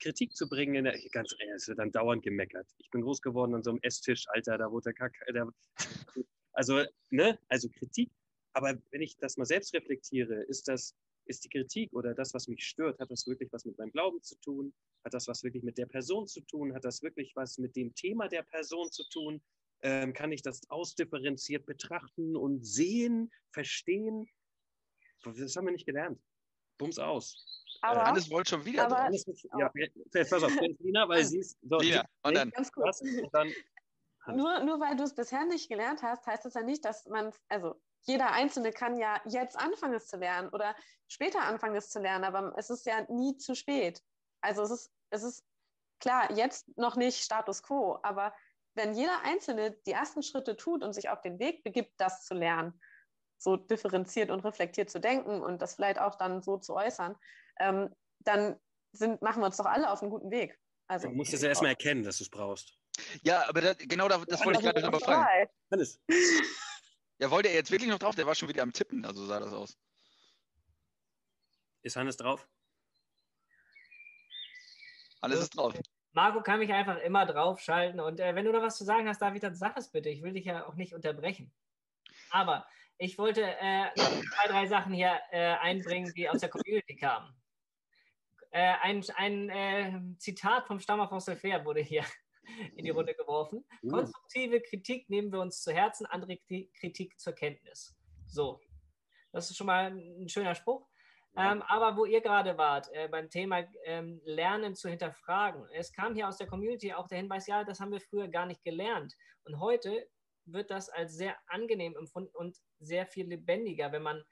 Kritik 0.00 0.34
zu 0.34 0.48
bringen, 0.48 0.74
in 0.74 0.84
der, 0.84 0.98
ganz 1.12 1.32
ehrlich, 1.38 1.54
es 1.54 1.68
wird 1.68 1.78
dann 1.78 1.92
dauernd 1.92 2.24
gemeckert. 2.24 2.66
Ich 2.78 2.90
bin 2.90 3.02
groß 3.02 3.22
geworden 3.22 3.54
an 3.54 3.62
so 3.62 3.70
einem 3.70 3.78
Esstisch, 3.82 4.26
Alter, 4.30 4.58
da 4.58 4.70
wurde 4.72 4.84
der 4.84 4.94
Kack, 4.94 5.14
der, 5.32 5.48
also, 6.52 6.84
ne, 7.10 7.38
also 7.48 7.68
Kritik. 7.68 8.10
Aber 8.54 8.74
wenn 8.90 9.02
ich 9.02 9.16
das 9.18 9.36
mal 9.36 9.44
selbst 9.44 9.72
reflektiere, 9.72 10.42
ist 10.44 10.66
das, 10.66 10.96
ist 11.26 11.44
die 11.44 11.48
Kritik 11.48 11.92
oder 11.92 12.12
das, 12.14 12.34
was 12.34 12.48
mich 12.48 12.64
stört, 12.64 12.98
hat 12.98 13.10
das 13.10 13.28
wirklich 13.28 13.52
was 13.52 13.64
mit 13.64 13.78
meinem 13.78 13.92
Glauben 13.92 14.20
zu 14.22 14.36
tun? 14.40 14.74
Hat 15.06 15.14
das 15.14 15.28
was 15.28 15.44
wirklich 15.44 15.62
mit 15.62 15.78
der 15.78 15.86
Person 15.86 16.26
zu 16.26 16.40
tun? 16.40 16.74
Hat 16.74 16.84
das 16.84 17.00
wirklich 17.00 17.30
was 17.36 17.58
mit 17.58 17.76
dem 17.76 17.94
Thema 17.94 18.26
der 18.26 18.42
Person 18.42 18.90
zu 18.90 19.08
tun? 19.08 19.40
Ähm, 19.82 20.12
kann 20.12 20.32
ich 20.32 20.42
das 20.42 20.68
ausdifferenziert 20.68 21.64
betrachten 21.64 22.34
und 22.34 22.66
sehen, 22.66 23.30
verstehen? 23.52 24.28
Das 25.22 25.54
haben 25.54 25.66
wir 25.66 25.72
nicht 25.72 25.86
gelernt. 25.86 26.20
Bums 26.76 26.98
aus. 26.98 27.36
Aber 27.82 28.04
Hannes 28.04 28.28
wollte 28.30 28.50
schon 28.50 28.64
wieder 28.64 28.86
aber- 28.86 29.08
mit, 29.08 29.24
ja, 29.56 29.70
jetzt 30.12 30.30
pass 30.30 30.42
auf, 30.42 30.52
Lina, 30.80 31.08
weil 31.08 31.24
sie 31.24 31.38
ist. 31.38 31.56
So, 31.62 31.78
Lina, 31.78 32.04
und 32.24 32.34
dann. 32.34 32.50
ganz 32.50 32.72
was, 32.74 32.98
kurz. 32.98 33.02
und 33.02 33.32
dann 33.32 33.52
Hannes. 34.22 34.42
Nur, 34.42 34.64
nur 34.64 34.80
weil 34.80 34.96
du 34.96 35.04
es 35.04 35.14
bisher 35.14 35.44
nicht 35.44 35.68
gelernt 35.68 36.02
hast, 36.02 36.26
heißt 36.26 36.44
das 36.46 36.54
ja 36.54 36.62
nicht, 36.62 36.84
dass 36.84 37.06
man, 37.06 37.32
also 37.48 37.80
jeder 38.08 38.32
Einzelne 38.32 38.72
kann 38.72 38.98
ja 38.98 39.20
jetzt 39.28 39.56
anfangen, 39.56 39.94
es 39.94 40.08
zu 40.08 40.16
lernen 40.16 40.48
oder 40.48 40.74
später 41.06 41.42
anfangen, 41.42 41.76
es 41.76 41.90
zu 41.90 42.00
lernen, 42.00 42.24
aber 42.24 42.54
es 42.58 42.70
ist 42.70 42.86
ja 42.86 43.06
nie 43.08 43.36
zu 43.36 43.54
spät. 43.54 44.02
Also 44.40 44.62
es 44.62 44.70
ist, 44.70 44.95
es 45.10 45.22
ist 45.22 45.44
klar, 46.00 46.32
jetzt 46.32 46.66
noch 46.76 46.96
nicht 46.96 47.22
Status 47.22 47.62
quo, 47.62 47.98
aber 48.02 48.34
wenn 48.74 48.94
jeder 48.94 49.22
Einzelne 49.22 49.72
die 49.86 49.92
ersten 49.92 50.22
Schritte 50.22 50.56
tut 50.56 50.82
und 50.82 50.92
sich 50.92 51.08
auf 51.08 51.22
den 51.22 51.38
Weg 51.38 51.64
begibt, 51.64 51.92
das 51.98 52.24
zu 52.24 52.34
lernen, 52.34 52.78
so 53.38 53.56
differenziert 53.56 54.30
und 54.30 54.40
reflektiert 54.40 54.90
zu 54.90 55.00
denken 55.00 55.42
und 55.42 55.62
das 55.62 55.74
vielleicht 55.74 55.98
auch 55.98 56.16
dann 56.16 56.42
so 56.42 56.58
zu 56.58 56.74
äußern, 56.74 57.16
ähm, 57.58 57.94
dann 58.20 58.58
sind, 58.92 59.22
machen 59.22 59.40
wir 59.40 59.46
uns 59.46 59.56
doch 59.56 59.66
alle 59.66 59.90
auf 59.90 60.02
einen 60.02 60.10
guten 60.10 60.30
Weg. 60.30 60.58
Also, 60.88 61.08
Du 61.08 61.14
musst 61.14 61.32
es 61.34 61.42
ja 61.42 61.48
erstmal 61.48 61.70
erkennen, 61.70 62.02
dass 62.02 62.18
du 62.18 62.24
es 62.24 62.30
brauchst. 62.30 62.78
Ja, 63.22 63.48
aber 63.48 63.60
da, 63.60 63.74
genau 63.74 64.08
da, 64.08 64.18
das 64.26 64.44
wollte 64.44 64.60
ich 64.60 64.64
gerade 64.64 64.80
nochmal 64.82 65.00
fragen. 65.00 65.48
Hannes, 65.70 66.00
Ja, 67.18 67.30
wollte 67.30 67.48
er 67.48 67.54
jetzt 67.54 67.70
wirklich 67.70 67.90
noch 67.90 67.98
drauf? 67.98 68.14
Der 68.14 68.26
war 68.26 68.34
schon 68.34 68.48
wieder 68.48 68.62
am 68.62 68.72
Tippen, 68.72 69.04
also 69.04 69.24
sah 69.24 69.40
das 69.40 69.52
aus. 69.52 69.78
ist 71.82 71.96
Hannes 71.96 72.16
drauf? 72.16 72.46
Alles 75.20 75.40
ist 75.40 75.56
drauf. 75.56 75.74
Marco 76.12 76.42
kann 76.42 76.60
mich 76.60 76.72
einfach 76.72 76.98
immer 76.98 77.26
draufschalten. 77.26 78.00
Und 78.00 78.20
äh, 78.20 78.34
wenn 78.34 78.44
du 78.44 78.52
noch 78.52 78.62
was 78.62 78.78
zu 78.78 78.84
sagen 78.84 79.08
hast, 79.08 79.20
David, 79.20 79.42
dann 79.42 79.54
sag 79.54 79.76
es 79.76 79.90
bitte. 79.90 80.08
Ich 80.08 80.22
will 80.22 80.32
dich 80.32 80.46
ja 80.46 80.66
auch 80.66 80.74
nicht 80.74 80.94
unterbrechen. 80.94 81.52
Aber 82.30 82.66
ich 82.98 83.18
wollte 83.18 83.42
äh, 83.42 83.92
zwei, 83.94 84.48
drei 84.48 84.66
Sachen 84.66 84.94
hier 84.94 85.20
äh, 85.30 85.56
einbringen, 85.56 86.12
die 86.14 86.28
aus 86.28 86.40
der 86.40 86.48
Community 86.48 86.96
kamen. 86.96 87.34
Äh, 88.50 88.74
ein 88.80 89.04
ein 89.16 89.50
äh, 89.50 90.00
Zitat 90.18 90.66
vom 90.66 90.80
Stammer 90.80 91.08
von 91.08 91.20
Fair 91.20 91.64
wurde 91.64 91.80
hier 91.80 92.04
in 92.74 92.84
die 92.84 92.90
Runde 92.90 93.14
geworfen. 93.14 93.66
Uh. 93.82 93.90
Konstruktive 93.90 94.62
Kritik 94.62 95.10
nehmen 95.10 95.30
wir 95.30 95.40
uns 95.40 95.62
zu 95.62 95.72
Herzen, 95.72 96.06
andere 96.06 96.34
Kri- 96.34 96.70
Kritik 96.80 97.18
zur 97.20 97.34
Kenntnis. 97.34 97.94
So, 98.26 98.60
das 99.32 99.50
ist 99.50 99.56
schon 99.56 99.66
mal 99.66 99.90
ein 99.90 100.28
schöner 100.28 100.54
Spruch. 100.54 100.88
Ähm, 101.36 101.62
aber 101.62 101.96
wo 101.96 102.06
ihr 102.06 102.20
gerade 102.22 102.56
wart, 102.56 102.88
äh, 102.92 103.08
beim 103.08 103.28
Thema 103.28 103.64
ähm, 103.84 104.20
Lernen 104.24 104.74
zu 104.74 104.88
hinterfragen, 104.88 105.66
es 105.74 105.92
kam 105.92 106.14
hier 106.14 106.28
aus 106.28 106.38
der 106.38 106.46
Community 106.46 106.94
auch 106.94 107.08
der 107.08 107.18
Hinweis, 107.18 107.46
ja, 107.46 107.62
das 107.62 107.78
haben 107.78 107.92
wir 107.92 108.00
früher 108.00 108.28
gar 108.28 108.46
nicht 108.46 108.64
gelernt. 108.64 109.14
Und 109.44 109.60
heute 109.60 110.08
wird 110.46 110.70
das 110.70 110.88
als 110.88 111.14
sehr 111.14 111.36
angenehm 111.48 111.94
empfunden 111.96 112.34
und 112.34 112.56
sehr 112.78 113.06
viel 113.06 113.28
lebendiger, 113.28 113.92
wenn 113.92 114.02
man 114.02 114.24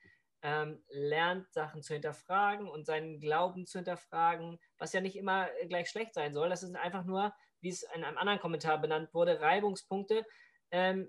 ähm, 0.43 0.83
lernt, 0.89 1.51
Sachen 1.53 1.83
zu 1.83 1.95
hinterfragen 1.95 2.69
und 2.69 2.87
seinen 2.87 3.21
Glauben 3.21 3.67
zu 3.67 3.79
hinterfragen, 3.79 4.59
was 4.79 4.93
ja 4.93 5.01
nicht 5.01 5.17
immer 5.17 5.49
gleich 5.69 5.89
schlecht 5.91 6.15
sein 6.15 6.35
soll. 6.35 6.49
Das 6.49 6.61
sind 6.61 6.77
einfach 6.77 7.05
nur, 7.05 7.35
wie 7.61 7.71
es 7.71 7.83
in 7.95 8.05
einem 8.05 8.19
anderen 8.19 8.41
Kommentar 8.41 8.79
benannt 8.79 9.13
wurde, 9.13 9.41
Reibungspunkte 9.41 10.25
ähm, 10.71 11.09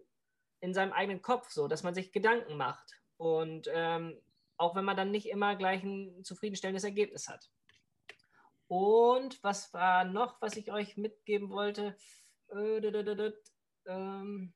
in 0.62 0.74
seinem 0.74 0.94
eigenen 0.94 1.22
Kopf, 1.22 1.50
so 1.52 1.68
dass 1.68 1.84
man 1.84 1.94
sich 1.94 2.12
Gedanken 2.12 2.58
macht. 2.58 2.94
Und 3.18 3.70
ähm, 3.72 4.22
auch 4.58 4.76
wenn 4.76 4.86
man 4.86 4.98
dann 4.98 5.12
nicht 5.12 5.28
immer 5.28 5.56
gleich 5.56 5.84
ein 5.84 6.24
zufriedenstellendes 6.24 6.84
Ergebnis 6.84 7.28
hat. 7.28 7.50
Und 8.68 9.44
was 9.44 9.74
war 9.74 10.06
noch, 10.06 10.42
was 10.42 10.58
ich 10.58 10.72
euch 10.72 10.98
mitgeben 10.98 11.50
wollte? 11.50 11.98
Äh, 12.50 13.32
ähm, 13.86 14.54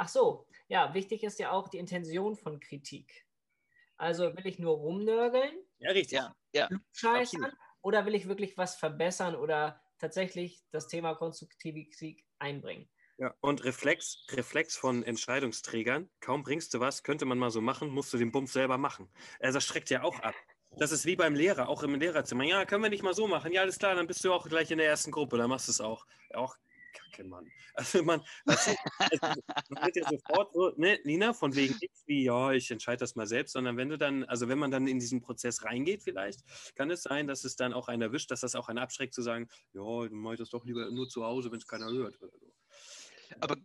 Ach 0.00 0.08
so, 0.08 0.46
ja, 0.68 0.94
wichtig 0.94 1.24
ist 1.24 1.40
ja 1.40 1.50
auch 1.50 1.68
die 1.68 1.78
Intention 1.78 2.36
von 2.36 2.60
Kritik. 2.60 3.26
Also 3.96 4.36
will 4.36 4.46
ich 4.46 4.60
nur 4.60 4.76
rumnörgeln, 4.76 5.58
Ja, 5.80 5.90
richtig. 5.90 6.18
Ja, 6.18 6.36
ja. 6.54 6.68
Absolut. 7.02 7.52
oder 7.82 8.06
will 8.06 8.14
ich 8.14 8.28
wirklich 8.28 8.56
was 8.56 8.76
verbessern 8.76 9.34
oder 9.34 9.82
tatsächlich 9.98 10.62
das 10.70 10.86
Thema 10.86 11.16
konstruktive 11.16 11.84
Kritik 11.84 12.24
einbringen? 12.38 12.88
Und 13.40 13.64
Reflex, 13.64 14.24
Reflex 14.30 14.76
von 14.76 15.02
Entscheidungsträgern. 15.02 16.08
Kaum 16.20 16.42
bringst 16.42 16.72
du 16.74 16.80
was, 16.80 17.02
könnte 17.02 17.24
man 17.24 17.38
mal 17.38 17.50
so 17.50 17.60
machen, 17.60 17.90
musst 17.90 18.12
du 18.12 18.18
den 18.18 18.30
Bums 18.30 18.52
selber 18.52 18.78
machen. 18.78 19.08
Also 19.40 19.56
das 19.56 19.64
schreckt 19.64 19.90
ja 19.90 20.02
auch 20.02 20.20
ab. 20.20 20.34
Das 20.78 20.92
ist 20.92 21.04
wie 21.06 21.16
beim 21.16 21.34
Lehrer, 21.34 21.68
auch 21.68 21.82
im 21.82 21.94
Lehrerzimmer. 21.94 22.44
Ja, 22.44 22.64
können 22.64 22.82
wir 22.82 22.90
nicht 22.90 23.02
mal 23.02 23.14
so 23.14 23.26
machen. 23.26 23.52
Ja, 23.52 23.62
alles 23.62 23.78
klar, 23.78 23.96
dann 23.96 24.06
bist 24.06 24.24
du 24.24 24.32
auch 24.32 24.48
gleich 24.48 24.70
in 24.70 24.78
der 24.78 24.86
ersten 24.86 25.10
Gruppe, 25.10 25.36
dann 25.36 25.50
machst 25.50 25.66
du 25.66 25.72
es 25.72 25.80
auch. 25.80 26.06
Auch 26.34 26.56
Kacke, 26.92 27.24
Mann. 27.24 27.50
Also 27.78 28.02
man, 28.02 28.20
ist, 28.46 28.76
man 29.70 29.84
wird 29.84 29.96
ja 29.96 30.08
sofort 30.10 30.52
so, 30.52 30.72
ne, 30.76 30.98
Nina, 31.04 31.32
von 31.32 31.54
wegen 31.54 31.76
nichts 31.80 32.02
wie, 32.06 32.24
ja, 32.24 32.50
ich 32.50 32.72
entscheide 32.72 32.98
das 32.98 33.14
mal 33.14 33.28
selbst, 33.28 33.52
sondern 33.52 33.76
wenn 33.76 33.88
du 33.88 33.96
dann, 33.96 34.24
also 34.24 34.48
wenn 34.48 34.58
man 34.58 34.72
dann 34.72 34.88
in 34.88 34.98
diesen 34.98 35.20
Prozess 35.20 35.64
reingeht 35.64 36.02
vielleicht, 36.02 36.40
kann 36.74 36.90
es 36.90 37.04
sein, 37.04 37.28
dass 37.28 37.44
es 37.44 37.54
dann 37.54 37.72
auch 37.72 37.86
einen 37.86 38.02
erwischt, 38.02 38.32
dass 38.32 38.40
das 38.40 38.56
auch 38.56 38.68
einen 38.68 38.80
abschreckt 38.80 39.14
zu 39.14 39.22
sagen, 39.22 39.48
ja, 39.74 40.08
dann 40.08 40.18
mach 40.18 40.32
ich 40.32 40.40
das 40.40 40.50
doch 40.50 40.64
lieber 40.64 40.90
nur 40.90 41.08
zu 41.08 41.24
Hause, 41.24 41.52
wenn 41.52 41.58
es 41.58 41.68
keiner 41.68 41.88
hört. 41.88 42.20
Oder 42.20 42.32
so. 42.40 42.52
Aber 43.40 43.56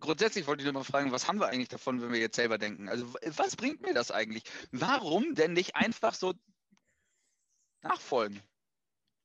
grundsätzlich 0.00 0.46
wollte 0.46 0.62
ich 0.62 0.64
nur 0.64 0.74
mal 0.74 0.84
fragen, 0.84 1.12
was 1.12 1.28
haben 1.28 1.38
wir 1.38 1.48
eigentlich 1.48 1.68
davon, 1.68 2.00
wenn 2.00 2.12
wir 2.12 2.20
jetzt 2.20 2.36
selber 2.36 2.58
denken? 2.58 2.88
Also 2.88 3.12
was 3.36 3.56
bringt 3.56 3.82
mir 3.82 3.94
das 3.94 4.10
eigentlich? 4.10 4.44
Warum 4.70 5.34
denn 5.34 5.52
nicht 5.52 5.76
einfach 5.76 6.14
so 6.14 6.34
nachfolgen? 7.82 8.42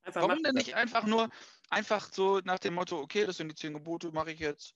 Einfach 0.04 0.22
Warum 0.22 0.44
denn 0.44 0.56
nicht 0.56 0.76
einfach 0.76 1.06
nur 1.06 1.30
einfach 1.70 2.12
so 2.12 2.40
nach 2.40 2.60
dem 2.60 2.74
Motto, 2.74 3.00
okay, 3.00 3.26
das 3.26 3.38
sind 3.38 3.50
die 3.50 3.56
zehn 3.56 3.74
Gebote, 3.74 4.12
mache 4.12 4.32
ich 4.32 4.40
jetzt. 4.40 4.74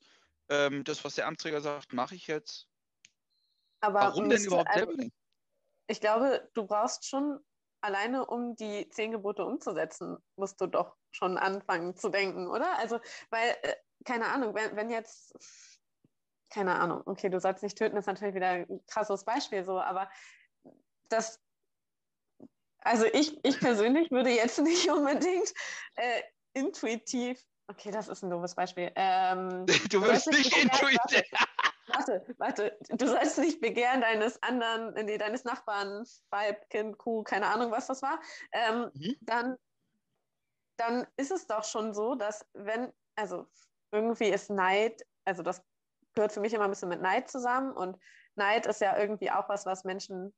Ähm, 0.50 0.84
das, 0.84 1.04
was 1.04 1.15
der 1.15 1.28
Amtsträger 1.28 1.62
sagt, 1.62 1.93
mache 1.93 2.15
ich 2.15 2.28
jetzt. 2.28 2.67
Aber 3.80 4.02
Warum 4.02 4.30
denn 4.30 4.43
überhaupt 4.43 4.74
selber 4.74 4.96
denken? 4.96 5.15
Ich 5.88 6.00
glaube, 6.00 6.50
du 6.54 6.65
brauchst 6.65 7.06
schon 7.06 7.39
alleine, 7.84 8.26
um 8.26 8.56
die 8.56 8.89
zehn 8.89 9.12
Gebote 9.12 9.46
umzusetzen, 9.46 10.17
musst 10.36 10.60
du 10.62 10.67
doch 10.67 10.96
schon 11.12 11.38
anfangen 11.38 11.96
zu 11.96 12.10
denken, 12.10 12.48
oder? 12.48 12.78
Also, 12.80 13.00
weil, 13.30 13.50
äh, 13.62 13.76
keine 14.06 14.28
Ahnung, 14.28 14.56
wenn, 14.56 14.76
wenn 14.76 14.89
jetzt, 14.89 15.36
keine 16.50 16.76
Ahnung, 16.76 17.02
okay, 17.06 17.30
du 17.30 17.39
sollst 17.39 17.63
nicht 17.63 17.78
töten, 17.78 17.98
ist 17.98 18.08
natürlich 18.08 18.36
wieder 18.36 18.50
ein 18.50 18.82
krasses 18.88 19.26
Beispiel 19.26 19.63
so, 19.65 19.80
aber 19.80 20.10
das, 21.10 21.41
also 22.80 23.06
ich, 23.06 23.38
ich 23.43 23.60
persönlich 23.60 24.12
würde 24.12 24.30
jetzt 24.30 24.60
nicht 24.62 24.89
unbedingt 24.89 25.54
äh, 25.96 26.22
intuitiv, 26.54 27.43
okay, 27.67 27.91
das 27.91 28.08
ist 28.08 28.24
ein 28.24 28.30
doofes 28.30 28.56
Beispiel. 28.56 28.91
Ähm, 28.96 29.65
Du 29.89 30.02
wirst 30.02 30.28
nicht 30.28 30.56
intuitiv. 30.56 31.24
Warte, 31.88 32.26
warte, 32.38 32.78
du 32.89 33.08
sollst 33.08 33.38
nicht 33.39 33.60
begehren 33.60 34.02
deines 34.02 34.41
anderen, 34.41 34.93
nee, 35.06 35.17
deines 35.17 35.43
Nachbarn, 35.43 36.06
Weib, 36.30 36.69
Kind, 36.69 36.98
Kuh, 36.98 37.24
keine 37.24 37.48
Ahnung, 37.48 37.72
was 37.72 37.88
das 37.88 38.02
war, 38.02 38.19
ähm, 38.52 38.89
Mhm. 38.93 39.17
dann, 39.22 39.58
dann 40.78 41.08
ist 41.17 41.32
es 41.32 41.48
doch 41.48 41.63
schon 41.63 41.93
so, 41.93 42.15
dass 42.15 42.46
wenn, 42.54 42.93
also 43.15 43.46
irgendwie 43.91 44.30
ist 44.30 44.50
Neid, 44.50 45.06
also 45.26 45.43
das 45.43 45.62
gehört 46.15 46.32
für 46.32 46.39
mich 46.39 46.54
immer 46.54 46.65
ein 46.65 46.69
bisschen 46.69 46.89
mit 46.89 47.02
Neid 47.02 47.30
zusammen 47.30 47.74
und 47.74 47.98
Neid 48.36 48.65
ist 48.65 48.82
ja 48.82 48.98
irgendwie 48.98 49.32
auch 49.32 49.50
was, 49.50 49.65
was 49.65 49.84
Menschen 49.84 50.34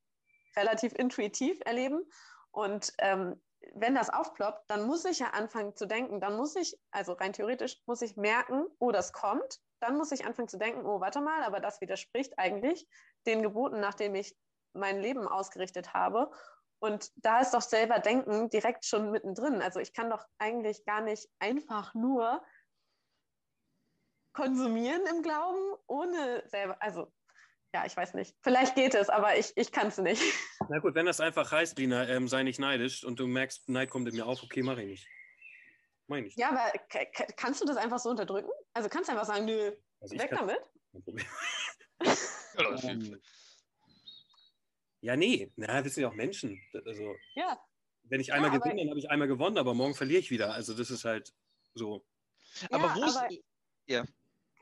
relativ 0.56 0.94
intuitiv 0.94 1.60
erleben. 1.66 2.10
Und 2.52 2.94
ähm, 3.00 3.42
wenn 3.74 3.96
das 3.96 4.10
aufploppt, 4.10 4.70
dann 4.70 4.86
muss 4.86 5.06
ich 5.06 5.20
ja 5.20 5.32
anfangen 5.32 5.76
zu 5.76 5.86
denken, 5.86 6.20
dann 6.22 6.36
muss 6.38 6.56
ich, 6.56 6.78
also 6.92 7.14
rein 7.14 7.34
theoretisch, 7.34 7.82
muss 7.86 8.02
ich 8.02 8.16
merken, 8.16 8.66
oh, 8.80 8.92
das 8.92 9.12
kommt, 9.12 9.60
dann 9.86 9.98
muss 9.98 10.12
ich 10.12 10.26
anfangen 10.26 10.48
zu 10.48 10.58
denken, 10.58 10.86
oh, 10.86 11.00
warte 11.00 11.21
mal, 11.21 11.43
aber 11.43 11.60
das 11.60 11.80
widerspricht 11.80 12.38
eigentlich 12.39 12.88
den 13.28 13.43
Geboten, 13.43 13.80
nach 13.80 13.93
denen 13.93 14.15
ich 14.15 14.36
mein 14.74 15.00
Leben 15.00 15.28
ausgerichtet 15.28 15.93
habe. 15.93 16.32
Und 16.80 17.12
da 17.15 17.39
ist 17.39 17.54
doch 17.54 17.62
selber 17.62 18.00
Denken 18.00 18.50
direkt 18.50 18.86
schon 18.86 19.12
mittendrin. 19.12 19.62
Also 19.62 19.80
ich 19.80 19.93
kann 19.93 20.10
doch 20.10 20.26
eigentlich 20.39 20.86
gar 20.86 21.02
nicht 21.02 21.30
einfach 21.39 21.93
nur 21.93 22.43
konsumieren 24.34 25.02
im 25.08 25.21
Glauben, 25.21 25.78
ohne 25.88 26.43
selber, 26.48 26.82
also 26.82 27.12
ja, 27.74 27.86
ich 27.86 27.95
weiß 27.95 28.13
nicht. 28.13 28.36
Vielleicht 28.41 28.76
geht 28.76 28.95
es, 28.95 29.10
aber 29.10 29.38
ich, 29.38 29.52
ich 29.56 29.71
kann 29.71 29.88
es 29.88 29.98
nicht. 29.98 30.21
Na 30.69 30.80
gut, 30.80 30.95
wenn 30.95 31.06
das 31.06 31.19
einfach 31.19 31.52
heißt, 31.52 31.78
Lina, 31.78 32.08
ähm, 32.08 32.28
sei 32.28 32.43
nicht 32.43 32.60
neidisch 32.60 33.04
und 33.04 33.19
du 33.19 33.28
merkst, 33.28 33.69
Neid 33.69 33.89
kommt 33.89 34.08
in 34.08 34.15
mir 34.15 34.26
auf, 34.26 34.41
okay, 34.43 34.63
mache 34.63 34.82
ich 34.82 34.88
nicht. 34.88 35.08
Mach 36.08 36.18
ich. 36.18 36.36
Ja, 36.36 36.50
aber 36.50 36.72
kannst 37.36 37.62
du 37.62 37.65
das 37.65 37.78
einfach 37.78 38.00
so 38.00 38.10
unterdrücken? 38.10 38.50
Also 38.74 38.89
kannst 38.89 39.10
du 39.10 39.13
einfach 39.13 39.26
sagen, 39.26 39.46
nö, 39.46 39.72
Also 40.02 40.18
weg 40.18 40.30
damit? 40.32 40.60
Ja, 42.58 42.72
das 42.72 42.84
Ähm, 42.86 43.22
ja, 45.02 45.15
nee, 45.15 45.52
na, 45.56 45.84
wir 45.84 45.91
sind 45.91 46.04
ja 46.04 46.10
auch 46.10 46.13
Menschen. 46.13 46.62
Also, 46.86 47.15
Ja, 47.36 47.60
wenn 48.04 48.20
ich 48.22 48.32
einmal 48.34 48.50
Ja, 48.50 48.56
aber- 48.56 48.63
gewinne, 48.63 48.82
dann 48.82 48.89
habe 48.89 49.00
ich 49.00 49.10
einmal 49.10 49.28
gewonnen, 49.28 49.58
aber 49.58 49.74
morgen 49.74 49.94
verliere 49.94 50.20
ich 50.20 50.32
wieder. 50.32 50.54
Also, 50.54 50.74
das 50.74 50.89
ist 50.89 51.04
halt 51.06 51.34
so. 51.74 52.06
Aber 52.72 52.88
ja, 52.88 52.96
wo 52.96 53.06
ist. 53.06 53.18
aber- 53.18 54.08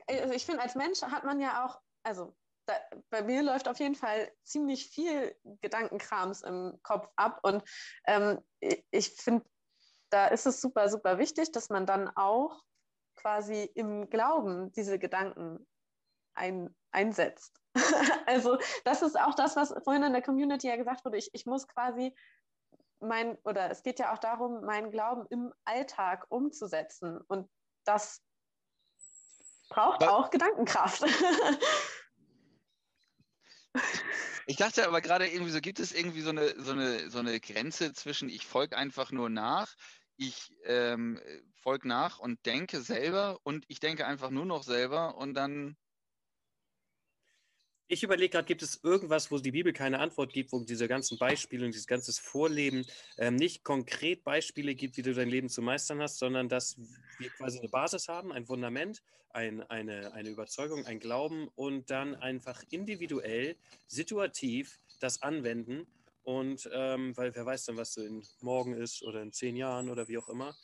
also 0.06 0.34
ich 0.34 0.44
finde, 0.44 0.62
als 0.62 0.74
Mensch 0.74 1.02
hat 1.02 1.24
man 1.24 1.40
ja 1.40 1.64
auch, 1.64 1.80
also 2.02 2.36
da, 2.66 2.74
bei 3.10 3.22
mir 3.22 3.42
läuft 3.42 3.68
auf 3.68 3.78
jeden 3.78 3.94
Fall 3.94 4.32
ziemlich 4.42 4.88
viel 4.88 5.34
Gedankenkrams 5.60 6.42
im 6.42 6.78
Kopf 6.82 7.08
ab 7.16 7.40
und 7.42 7.62
ähm, 8.06 8.40
ich 8.90 9.10
finde, 9.16 9.44
da 10.14 10.28
ist 10.28 10.46
es 10.46 10.60
super, 10.60 10.88
super 10.88 11.18
wichtig, 11.18 11.50
dass 11.50 11.70
man 11.70 11.86
dann 11.86 12.08
auch 12.16 12.62
quasi 13.16 13.64
im 13.74 14.08
Glauben 14.08 14.70
diese 14.72 14.96
Gedanken 15.00 15.66
ein, 16.34 16.72
einsetzt. 16.92 17.60
also 18.26 18.56
das 18.84 19.02
ist 19.02 19.18
auch 19.18 19.34
das, 19.34 19.56
was 19.56 19.74
vorhin 19.82 20.04
in 20.04 20.12
der 20.12 20.22
Community 20.22 20.68
ja 20.68 20.76
gesagt 20.76 21.04
wurde. 21.04 21.18
Ich, 21.18 21.30
ich 21.32 21.46
muss 21.46 21.66
quasi 21.66 22.14
mein, 23.00 23.36
oder 23.42 23.72
es 23.72 23.82
geht 23.82 23.98
ja 23.98 24.12
auch 24.14 24.18
darum, 24.18 24.64
meinen 24.64 24.92
Glauben 24.92 25.26
im 25.30 25.52
Alltag 25.64 26.26
umzusetzen. 26.28 27.20
Und 27.26 27.50
das 27.84 28.22
braucht 29.68 30.04
Aber- 30.04 30.16
auch 30.16 30.30
Gedankenkraft. 30.30 31.04
Ich 34.46 34.56
dachte 34.56 34.86
aber 34.86 35.00
gerade 35.00 35.26
irgendwie 35.26 35.50
so, 35.50 35.60
gibt 35.60 35.80
es 35.80 35.92
irgendwie 35.92 36.20
so 36.20 36.30
eine, 36.30 36.60
so 36.62 36.72
eine, 36.72 37.10
so 37.10 37.18
eine 37.18 37.40
Grenze 37.40 37.92
zwischen 37.92 38.28
ich 38.28 38.46
folge 38.46 38.76
einfach 38.76 39.10
nur 39.10 39.30
nach, 39.30 39.74
ich 40.16 40.52
ähm, 40.64 41.20
folge 41.54 41.88
nach 41.88 42.18
und 42.18 42.44
denke 42.46 42.80
selber 42.80 43.38
und 43.42 43.64
ich 43.68 43.80
denke 43.80 44.06
einfach 44.06 44.30
nur 44.30 44.46
noch 44.46 44.62
selber 44.62 45.16
und 45.16 45.34
dann, 45.34 45.76
Ich 47.86 48.02
überlege 48.02 48.30
gerade, 48.30 48.46
gibt 48.46 48.62
es 48.62 48.82
irgendwas, 48.82 49.30
wo 49.30 49.38
die 49.38 49.50
Bibel 49.52 49.72
keine 49.74 49.98
Antwort 49.98 50.32
gibt, 50.32 50.52
wo 50.52 50.64
diese 50.64 50.88
ganzen 50.88 51.18
Beispiele 51.18 51.66
und 51.66 51.72
dieses 51.72 51.86
ganze 51.86 52.12
Vorleben 52.14 52.86
ähm, 53.18 53.36
nicht 53.36 53.62
konkret 53.62 54.24
Beispiele 54.24 54.74
gibt, 54.74 54.96
wie 54.96 55.02
du 55.02 55.12
dein 55.12 55.28
Leben 55.28 55.50
zu 55.50 55.60
meistern 55.60 56.00
hast, 56.00 56.18
sondern 56.18 56.48
dass 56.48 56.78
wir 57.18 57.28
quasi 57.30 57.58
eine 57.58 57.68
Basis 57.68 58.08
haben, 58.08 58.32
ein 58.32 58.46
Fundament, 58.46 59.02
ein, 59.28 59.62
eine, 59.68 60.14
eine 60.14 60.30
Überzeugung, 60.30 60.86
ein 60.86 60.98
Glauben 60.98 61.48
und 61.56 61.90
dann 61.90 62.14
einfach 62.14 62.62
individuell, 62.70 63.56
situativ 63.86 64.78
das 65.00 65.20
anwenden. 65.20 65.86
Und 66.24 66.68
ähm, 66.72 67.16
weil 67.16 67.34
wer 67.34 67.44
weiß 67.44 67.66
dann, 67.66 67.76
was 67.76 67.92
so 67.92 68.02
in 68.02 68.26
morgen 68.40 68.74
ist 68.74 69.02
oder 69.02 69.22
in 69.22 69.32
zehn 69.32 69.56
Jahren 69.56 69.90
oder 69.90 70.08
wie 70.08 70.18
auch 70.18 70.28
immer. 70.28 70.56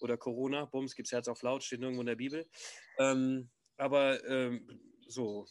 Oder 0.00 0.16
Corona, 0.16 0.64
Bums, 0.64 0.94
gibt 0.94 1.08
es 1.08 1.12
Herz 1.12 1.28
auf 1.28 1.42
laut, 1.42 1.64
steht 1.64 1.82
irgendwo 1.82 2.02
in 2.02 2.06
der 2.06 2.16
Bibel. 2.16 2.48
Ähm, 2.98 3.50
aber 3.76 4.24
ähm, 4.28 4.80
so, 5.08 5.46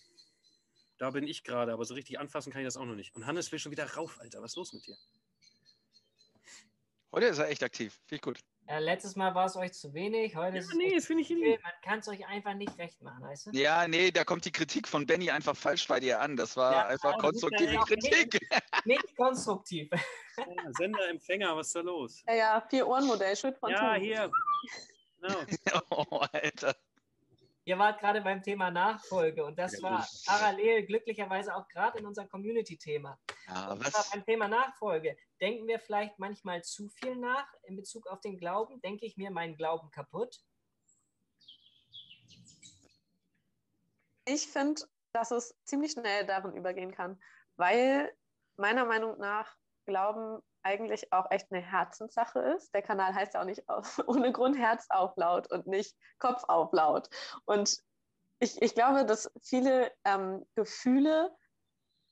da 0.98 1.12
bin 1.12 1.28
ich 1.28 1.44
gerade, 1.44 1.74
aber 1.74 1.86
so 1.86 1.94
richtig 1.94 2.18
anfassen 2.18 2.52
kann 2.52 2.62
ich 2.62 2.68
das 2.68 2.78
auch 2.78 2.86
noch 2.86 2.96
nicht. 2.96 3.14
Und 3.16 3.26
Hannes 3.26 3.52
will 3.52 3.60
schon 3.60 3.72
wieder 3.72 3.86
rauf, 3.94 4.18
Alter. 4.20 4.42
Was 4.42 4.52
ist 4.52 4.58
los 4.58 4.74
mit 4.74 4.88
dir? 4.88 4.98
heute 7.12 7.28
ist 7.28 7.40
er 7.40 7.50
echt 7.50 7.64
aktiv. 7.64 8.00
Ich 8.10 8.22
gut. 8.22 8.40
Äh, 8.68 8.80
letztes 8.80 9.16
Mal 9.16 9.34
war 9.34 9.46
es 9.46 9.56
euch 9.56 9.72
zu 9.72 9.94
wenig, 9.94 10.36
heute 10.36 10.58
ist 10.58 10.68
es 10.70 10.74
nee, 10.76 10.94
das 10.94 11.06
finde 11.06 11.22
ich 11.22 11.30
viel. 11.30 11.58
Man 11.64 11.72
kann 11.82 12.00
es 12.00 12.08
euch 12.10 12.28
einfach 12.28 12.54
nicht 12.54 12.78
recht 12.78 13.02
machen, 13.02 13.24
weißt 13.24 13.48
du? 13.48 13.52
Ja, 13.52 13.88
nee, 13.88 14.12
da 14.12 14.26
kommt 14.26 14.44
die 14.44 14.52
Kritik 14.52 14.90
von 14.90 15.06
Benny 15.06 15.32
einfach 15.32 15.56
falsch 15.56 15.88
bei 15.88 16.02
dir 16.02 16.20
an. 16.20 16.36
Das 16.36 16.58
war 16.58 16.74
Ja, 16.74 16.88
einfach 16.88 17.12
ja 17.12 17.18
konstruktive 17.18 17.80
auch 17.80 17.88
Kritik. 17.88 18.46
Nicht 18.84 19.16
konstruktiv. 19.16 19.90
Ja, 20.38 20.46
Sender, 20.78 21.10
Empfänger, 21.10 21.56
was 21.56 21.68
ist 21.68 21.76
da 21.78 21.80
los? 21.80 22.24
ja, 22.28 22.36
ja, 22.36 22.68
Vier-Ohren-Modell, 22.70 23.38
Schuld 23.38 23.58
von 23.58 23.72
Ja, 23.72 23.94
hier. 23.96 24.30
Genau. 25.22 25.46
Oh, 25.90 26.20
Alter. 26.34 26.76
Ihr 27.68 27.78
wart 27.78 28.00
gerade 28.00 28.22
beim 28.22 28.42
Thema 28.42 28.72
Nachfolge 28.72 29.44
und 29.44 29.60
das 29.60 29.74
Ja, 29.74 29.84
war 29.84 30.08
parallel 30.26 30.86
glücklicherweise 30.86 31.54
auch 31.54 31.68
gerade 31.68 32.00
in 32.00 32.06
unserem 32.06 32.30
Community-Thema. 32.30 33.20
Ja, 33.46 33.76
beim 33.76 34.26
Thema 34.26 34.48
Nachfolge. 34.48 35.18
Denken 35.42 35.68
wir 35.68 35.78
vielleicht 35.78 36.18
manchmal 36.18 36.64
zu 36.64 36.88
viel 36.88 37.18
nach 37.18 37.46
in 37.64 37.76
Bezug 37.76 38.08
auf 38.08 38.22
den 38.22 38.40
Glauben? 38.40 38.80
Denke 38.80 39.06
ich 39.06 39.18
mir 39.18 39.32
meinen 39.32 39.58
Glauben 39.58 39.92
kaputt? 39.92 40.40
Ich 44.24 44.48
finde, 44.48 44.84
dass 45.12 45.32
es 45.32 45.54
ziemlich 45.66 45.92
schnell 45.92 46.26
darin 46.26 46.56
übergehen 46.56 46.94
kann, 46.94 47.22
weil 47.58 48.16
meiner 48.56 48.86
Meinung 48.86 49.20
nach 49.20 49.58
Glauben 49.86 50.42
eigentlich 50.68 51.14
auch 51.14 51.32
echt 51.32 51.50
eine 51.52 51.62
Herzenssache 51.62 52.40
ist. 52.40 52.74
Der 52.74 52.82
Kanal 52.82 53.16
heißt 53.16 53.34
ja 53.34 53.42
auch 53.42 53.46
nicht 53.46 53.68
auf, 53.70 54.00
ohne 54.08 54.32
Grund 54.32 54.58
Herz 54.58 54.86
auf 54.90 55.16
laut 55.16 55.50
und 55.50 55.66
nicht 55.66 55.96
Kopf 56.20 56.44
auf 56.48 56.74
laut. 56.74 57.10
Und 57.46 57.82
ich, 58.40 58.62
ich 58.62 58.76
glaube, 58.76 59.06
dass 59.06 59.32
viele 59.42 59.92
ähm, 60.04 60.46
Gefühle 60.56 61.34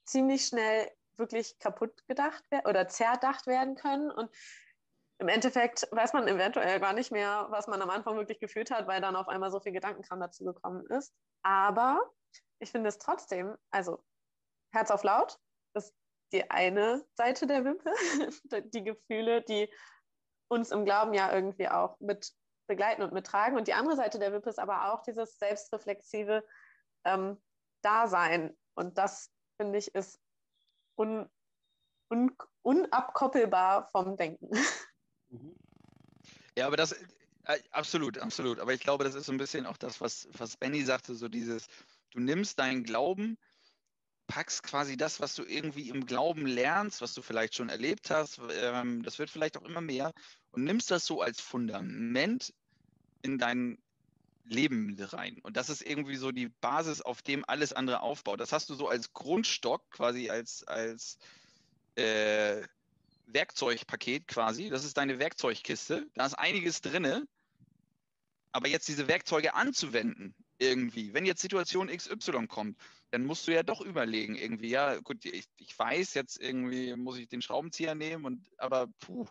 ziemlich 0.05 0.45
schnell 0.45 0.89
wirklich 1.17 1.59
kaputt 1.59 2.07
gedacht 2.07 2.49
werden 2.49 2.67
oder 2.67 2.87
zerdacht 2.87 3.45
werden 3.45 3.75
können. 3.75 4.09
Und 4.09 4.29
im 5.19 5.27
Endeffekt 5.27 5.87
weiß 5.91 6.13
man 6.13 6.27
eventuell 6.27 6.79
gar 6.79 6.93
nicht 6.93 7.11
mehr, 7.11 7.47
was 7.49 7.67
man 7.67 7.81
am 7.81 7.89
Anfang 7.89 8.15
wirklich 8.15 8.39
gefühlt 8.39 8.71
hat, 8.71 8.87
weil 8.87 9.01
dann 9.01 9.15
auf 9.15 9.27
einmal 9.27 9.51
so 9.51 9.59
viel 9.59 9.71
Gedankenkram 9.71 10.19
dazu 10.19 10.45
gekommen 10.45 10.85
ist. 10.87 11.13
Aber 11.41 11.99
ich 12.59 12.71
finde 12.71 12.89
es 12.89 12.97
trotzdem, 12.97 13.55
also 13.69 14.03
Herz 14.71 14.91
auf 14.91 15.03
laut 15.03 15.39
die 16.31 16.49
eine 16.49 17.05
Seite 17.15 17.47
der 17.47 17.63
Wimpe, 17.63 17.91
die 18.73 18.83
Gefühle, 18.83 19.41
die 19.41 19.69
uns 20.47 20.71
im 20.71 20.85
Glauben 20.85 21.13
ja 21.13 21.33
irgendwie 21.33 21.67
auch 21.67 21.99
mit 21.99 22.33
begleiten 22.67 23.03
und 23.03 23.13
mittragen. 23.13 23.57
Und 23.57 23.67
die 23.67 23.73
andere 23.73 23.95
Seite 23.95 24.19
der 24.19 24.31
Wippe 24.33 24.49
ist 24.49 24.59
aber 24.59 24.91
auch 24.91 25.03
dieses 25.03 25.37
selbstreflexive 25.37 26.43
ähm, 27.03 27.41
Dasein. 27.81 28.55
Und 28.75 28.97
das, 28.97 29.31
finde 29.57 29.77
ich, 29.77 29.93
ist 29.93 30.19
un, 30.97 31.29
un, 32.11 32.35
unabkoppelbar 32.63 33.89
vom 33.91 34.17
Denken. 34.17 34.49
Ja, 36.57 36.67
aber 36.67 36.77
das, 36.77 36.93
äh, 37.43 37.59
absolut, 37.71 38.17
absolut. 38.17 38.61
Aber 38.61 38.73
ich 38.73 38.79
glaube, 38.79 39.03
das 39.03 39.13
ist 39.13 39.25
so 39.25 39.33
ein 39.33 39.37
bisschen 39.37 39.65
auch 39.65 39.75
das, 39.75 39.99
was, 39.99 40.29
was 40.37 40.55
Benny 40.55 40.83
sagte, 40.83 41.13
so 41.13 41.27
dieses, 41.27 41.67
du 42.11 42.21
nimmst 42.21 42.59
deinen 42.59 42.85
Glauben, 42.85 43.37
packst 44.27 44.63
quasi 44.63 44.97
das, 44.97 45.19
was 45.19 45.35
du 45.35 45.43
irgendwie 45.43 45.89
im 45.89 46.05
Glauben 46.05 46.45
lernst, 46.45 47.01
was 47.01 47.13
du 47.13 47.21
vielleicht 47.21 47.55
schon 47.55 47.69
erlebt 47.69 48.09
hast, 48.09 48.39
ähm, 48.61 49.03
das 49.03 49.19
wird 49.19 49.29
vielleicht 49.29 49.57
auch 49.57 49.63
immer 49.63 49.81
mehr, 49.81 50.13
und 50.51 50.63
nimmst 50.63 50.91
das 50.91 51.05
so 51.05 51.21
als 51.21 51.41
Fundament 51.41 52.53
in 53.21 53.37
dein 53.37 53.77
Leben 54.45 54.95
rein. 54.99 55.39
Und 55.41 55.57
das 55.57 55.69
ist 55.69 55.81
irgendwie 55.81 56.15
so 56.15 56.31
die 56.31 56.49
Basis, 56.61 57.01
auf 57.01 57.21
dem 57.21 57.43
alles 57.47 57.73
andere 57.73 58.01
aufbaut. 58.01 58.39
Das 58.39 58.51
hast 58.51 58.69
du 58.69 58.75
so 58.75 58.87
als 58.87 59.11
Grundstock, 59.13 59.89
quasi 59.91 60.29
als, 60.29 60.63
als 60.67 61.17
äh, 61.95 62.61
Werkzeugpaket 63.27 64.27
quasi. 64.27 64.69
Das 64.69 64.85
ist 64.85 64.97
deine 64.97 65.19
Werkzeugkiste. 65.19 66.07
Da 66.13 66.25
ist 66.25 66.35
einiges 66.35 66.81
drinne. 66.81 67.27
Aber 68.51 68.67
jetzt 68.67 68.87
diese 68.87 69.07
Werkzeuge 69.07 69.55
anzuwenden, 69.55 70.33
irgendwie, 70.57 71.13
wenn 71.13 71.25
jetzt 71.25 71.41
Situation 71.41 71.89
XY 71.89 72.47
kommt, 72.47 72.77
dann 73.11 73.25
musst 73.25 73.47
du 73.47 73.53
ja 73.53 73.63
doch 73.63 73.81
überlegen, 73.81 74.35
irgendwie, 74.35 74.69
ja, 74.69 74.99
gut, 74.99 75.25
ich, 75.25 75.45
ich 75.57 75.77
weiß, 75.77 76.13
jetzt 76.13 76.41
irgendwie 76.41 76.95
muss 76.95 77.17
ich 77.17 77.27
den 77.27 77.41
Schraubenzieher 77.41 77.95
nehmen, 77.95 78.25
und 78.25 78.47
aber 78.57 78.87
puh, 78.99 79.25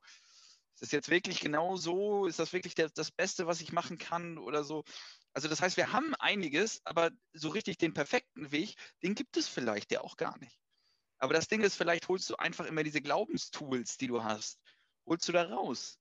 ist 0.74 0.82
das 0.82 0.90
jetzt 0.90 1.08
wirklich 1.08 1.40
genau 1.40 1.76
so? 1.76 2.26
Ist 2.26 2.40
das 2.40 2.52
wirklich 2.52 2.74
der, 2.74 2.90
das 2.90 3.12
Beste, 3.12 3.46
was 3.46 3.60
ich 3.60 3.72
machen 3.72 3.96
kann 3.96 4.38
oder 4.38 4.64
so? 4.64 4.84
Also 5.32 5.48
das 5.48 5.62
heißt, 5.62 5.76
wir 5.76 5.92
haben 5.92 6.14
einiges, 6.16 6.80
aber 6.84 7.10
so 7.32 7.48
richtig 7.48 7.78
den 7.78 7.94
perfekten 7.94 8.50
Weg, 8.50 8.74
den 9.02 9.14
gibt 9.14 9.36
es 9.36 9.48
vielleicht 9.48 9.92
ja 9.92 10.00
auch 10.00 10.16
gar 10.16 10.38
nicht. 10.38 10.60
Aber 11.18 11.32
das 11.32 11.48
Ding 11.48 11.62
ist, 11.62 11.76
vielleicht 11.76 12.08
holst 12.08 12.28
du 12.28 12.36
einfach 12.36 12.66
immer 12.66 12.82
diese 12.82 13.00
Glaubenstools, 13.00 13.96
die 13.98 14.08
du 14.08 14.24
hast, 14.24 14.60
holst 15.06 15.28
du 15.28 15.32
da 15.32 15.44
raus. 15.44 15.98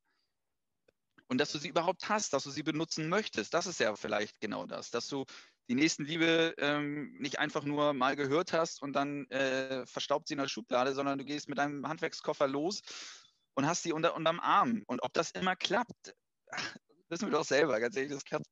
Und 1.33 1.39
dass 1.39 1.51
du 1.51 1.57
sie 1.57 1.69
überhaupt 1.69 2.09
hast, 2.09 2.31
dass 2.33 2.43
du 2.43 2.51
sie 2.51 2.61
benutzen 2.61 3.09
möchtest, 3.09 3.55
das 3.55 3.65
ist 3.65 3.79
ja 3.79 3.95
vielleicht 3.95 4.39
genau 4.39 4.67
das, 4.67 4.91
dass 4.91 5.07
du 5.07 5.25
die 5.67 5.73
Nächstenliebe 5.73 6.53
ähm, 6.59 7.11
nicht 7.17 7.39
einfach 7.39 7.63
nur 7.63 7.93
mal 7.93 8.15
gehört 8.15 8.53
hast 8.53 8.83
und 8.83 8.93
dann 8.93 9.25
äh, 9.31 9.83
verstaubt 9.87 10.27
sie 10.27 10.35
in 10.35 10.39
der 10.41 10.47
Schublade, 10.47 10.93
sondern 10.93 11.17
du 11.17 11.25
gehst 11.25 11.49
mit 11.49 11.57
deinem 11.57 11.87
Handwerkskoffer 11.87 12.47
los 12.47 12.83
und 13.55 13.65
hast 13.65 13.81
sie 13.81 13.93
unter, 13.93 14.15
unterm 14.15 14.39
Arm. 14.41 14.83
Und 14.85 15.01
ob 15.01 15.11
das 15.13 15.31
immer 15.31 15.55
klappt, 15.55 16.13
wissen 17.09 17.29
wir 17.29 17.31
doch 17.31 17.45
selber, 17.45 17.79
ganz 17.79 17.95
ehrlich, 17.95 18.11
das 18.11 18.25
klappt 18.25 18.45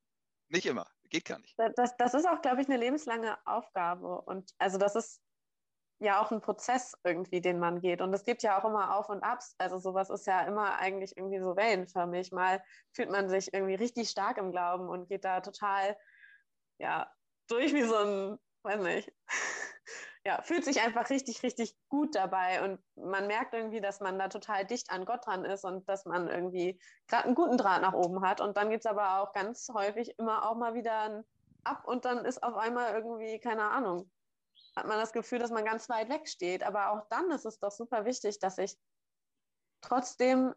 nicht 0.49 0.65
immer, 0.65 0.87
geht 1.11 1.25
gar 1.25 1.37
nicht. 1.37 1.53
Das, 1.75 1.95
das 1.97 2.15
ist 2.15 2.27
auch, 2.27 2.41
glaube 2.41 2.63
ich, 2.63 2.67
eine 2.67 2.77
lebenslange 2.77 3.37
Aufgabe. 3.45 4.21
Und 4.21 4.55
also 4.57 4.79
das 4.79 4.95
ist 4.95 5.21
ja 6.01 6.21
auch 6.21 6.31
ein 6.31 6.41
Prozess 6.41 6.97
irgendwie, 7.03 7.41
den 7.41 7.59
man 7.59 7.79
geht. 7.79 8.01
Und 8.01 8.13
es 8.13 8.25
gibt 8.25 8.41
ja 8.43 8.59
auch 8.59 8.65
immer 8.65 8.95
Auf 8.95 9.09
und 9.09 9.23
Abs. 9.23 9.55
Also 9.59 9.77
sowas 9.77 10.09
ist 10.09 10.25
ja 10.25 10.41
immer 10.41 10.79
eigentlich 10.79 11.15
irgendwie 11.15 11.39
so 11.39 11.55
wellenförmig. 11.55 12.31
Mal 12.31 12.63
fühlt 12.91 13.11
man 13.11 13.29
sich 13.29 13.53
irgendwie 13.53 13.75
richtig 13.75 14.09
stark 14.09 14.37
im 14.37 14.51
Glauben 14.51 14.89
und 14.89 15.07
geht 15.07 15.23
da 15.23 15.41
total, 15.41 15.95
ja, 16.79 17.11
durch 17.47 17.73
wie 17.73 17.83
so 17.83 17.95
ein, 17.95 18.39
weiß 18.63 18.81
nicht, 18.81 19.13
ja, 20.25 20.41
fühlt 20.41 20.65
sich 20.65 20.81
einfach 20.81 21.09
richtig, 21.11 21.43
richtig 21.43 21.77
gut 21.87 22.15
dabei. 22.15 22.63
Und 22.63 22.79
man 22.95 23.27
merkt 23.27 23.53
irgendwie, 23.53 23.81
dass 23.81 23.99
man 23.99 24.17
da 24.17 24.27
total 24.27 24.65
dicht 24.65 24.89
an 24.89 25.05
Gott 25.05 25.27
dran 25.27 25.45
ist 25.45 25.63
und 25.63 25.87
dass 25.87 26.05
man 26.05 26.27
irgendwie 26.27 26.81
gerade 27.07 27.25
einen 27.25 27.35
guten 27.35 27.57
Draht 27.57 27.83
nach 27.83 27.93
oben 27.93 28.25
hat. 28.25 28.41
Und 28.41 28.57
dann 28.57 28.71
geht 28.71 28.79
es 28.79 28.87
aber 28.87 29.21
auch 29.21 29.33
ganz 29.33 29.69
häufig 29.71 30.17
immer 30.17 30.49
auch 30.49 30.55
mal 30.55 30.73
wieder 30.73 30.99
ein 31.01 31.23
ab 31.63 31.83
und 31.85 32.05
dann 32.05 32.25
ist 32.25 32.41
auf 32.41 32.55
einmal 32.55 32.93
irgendwie, 32.95 33.39
keine 33.39 33.69
Ahnung, 33.69 34.09
hat 34.75 34.87
man 34.87 34.99
das 34.99 35.13
Gefühl, 35.13 35.39
dass 35.39 35.51
man 35.51 35.65
ganz 35.65 35.89
weit 35.89 36.09
weg 36.09 36.27
steht. 36.27 36.63
Aber 36.63 36.91
auch 36.91 37.05
dann 37.09 37.29
ist 37.31 37.45
es 37.45 37.59
doch 37.59 37.71
super 37.71 38.05
wichtig, 38.05 38.39
dass 38.39 38.57
ich 38.57 38.77
trotzdem 39.81 40.53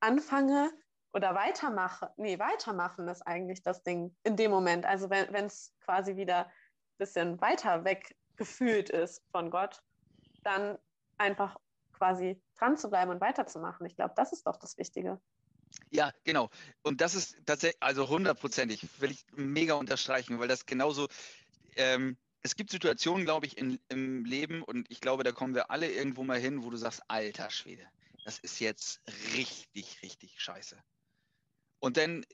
anfange 0.00 0.72
oder 1.12 1.34
weitermache. 1.34 2.12
Nee, 2.16 2.38
weitermachen 2.38 3.06
ist 3.08 3.22
eigentlich 3.22 3.62
das 3.62 3.82
Ding 3.82 4.16
in 4.24 4.36
dem 4.36 4.50
Moment. 4.50 4.86
Also 4.86 5.10
wenn 5.10 5.46
es 5.46 5.74
quasi 5.80 6.16
wieder 6.16 6.46
ein 6.46 6.52
bisschen 6.98 7.40
weiter 7.40 7.84
weg 7.84 8.16
gefühlt 8.36 8.90
ist 8.90 9.22
von 9.30 9.50
Gott, 9.50 9.82
dann 10.42 10.78
einfach 11.18 11.56
quasi 11.92 12.42
dran 12.56 12.76
zu 12.76 12.90
bleiben 12.90 13.10
und 13.10 13.20
weiterzumachen. 13.20 13.86
Ich 13.86 13.94
glaube, 13.94 14.14
das 14.16 14.32
ist 14.32 14.46
doch 14.46 14.56
das 14.56 14.76
Wichtige. 14.78 15.20
Ja, 15.90 16.12
genau. 16.24 16.50
Und 16.82 17.00
das 17.00 17.14
ist 17.14 17.36
tatsächlich, 17.46 17.82
also 17.82 18.08
hundertprozentig, 18.08 18.86
will 19.00 19.10
ich 19.10 19.24
mega 19.36 19.74
unterstreichen, 19.74 20.38
weil 20.38 20.48
das 20.48 20.66
genauso, 20.66 21.08
ähm, 21.76 22.18
es 22.42 22.56
gibt 22.56 22.70
Situationen, 22.70 23.24
glaube 23.24 23.46
ich, 23.46 23.56
in, 23.56 23.78
im 23.88 24.24
Leben 24.24 24.62
und 24.62 24.90
ich 24.90 25.00
glaube, 25.00 25.22
da 25.22 25.32
kommen 25.32 25.54
wir 25.54 25.70
alle 25.70 25.90
irgendwo 25.90 26.24
mal 26.24 26.38
hin, 26.38 26.64
wo 26.64 26.70
du 26.70 26.76
sagst, 26.76 27.02
alter 27.08 27.50
Schwede, 27.50 27.86
das 28.24 28.38
ist 28.38 28.60
jetzt 28.60 29.00
richtig, 29.34 30.02
richtig 30.02 30.40
scheiße. 30.40 30.76
Und 31.78 31.96
dann, 31.96 32.24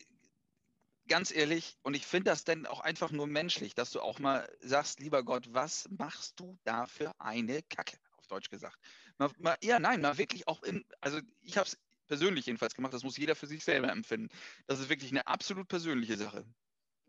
ganz 1.09 1.31
ehrlich, 1.31 1.77
und 1.83 1.95
ich 1.95 2.07
finde 2.07 2.31
das 2.31 2.45
dann 2.45 2.67
auch 2.67 2.81
einfach 2.81 3.11
nur 3.11 3.27
menschlich, 3.27 3.75
dass 3.75 3.91
du 3.91 4.01
auch 4.01 4.19
mal 4.19 4.49
sagst, 4.61 5.01
lieber 5.01 5.23
Gott, 5.23 5.53
was 5.53 5.89
machst 5.91 6.41
du 6.41 6.59
da 6.65 6.87
für 6.87 7.13
eine 7.21 7.63
Kacke, 7.63 7.99
auf 8.17 8.27
Deutsch 8.27 8.51
gesagt. 8.51 8.79
Mal, 9.19 9.31
mal, 9.39 9.57
ja, 9.63 9.79
nein, 9.79 10.01
mal 10.01 10.19
wirklich 10.19 10.49
auch 10.49 10.63
in, 10.63 10.85
also 11.01 11.21
ich 11.43 11.57
habe 11.59 11.67
es 11.67 11.79
persönlich 12.07 12.47
jedenfalls 12.47 12.75
gemacht, 12.75 12.95
das 12.95 13.05
muss 13.05 13.19
jeder 13.19 13.37
für 13.37 13.47
sich 13.47 13.63
selber 13.63 13.91
empfinden. 13.91 14.29
Das 14.67 14.81
ist 14.81 14.89
wirklich 14.89 15.11
eine 15.11 15.27
absolut 15.27 15.69
persönliche 15.69 16.17
Sache. 16.17 16.47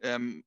Ähm, 0.01 0.43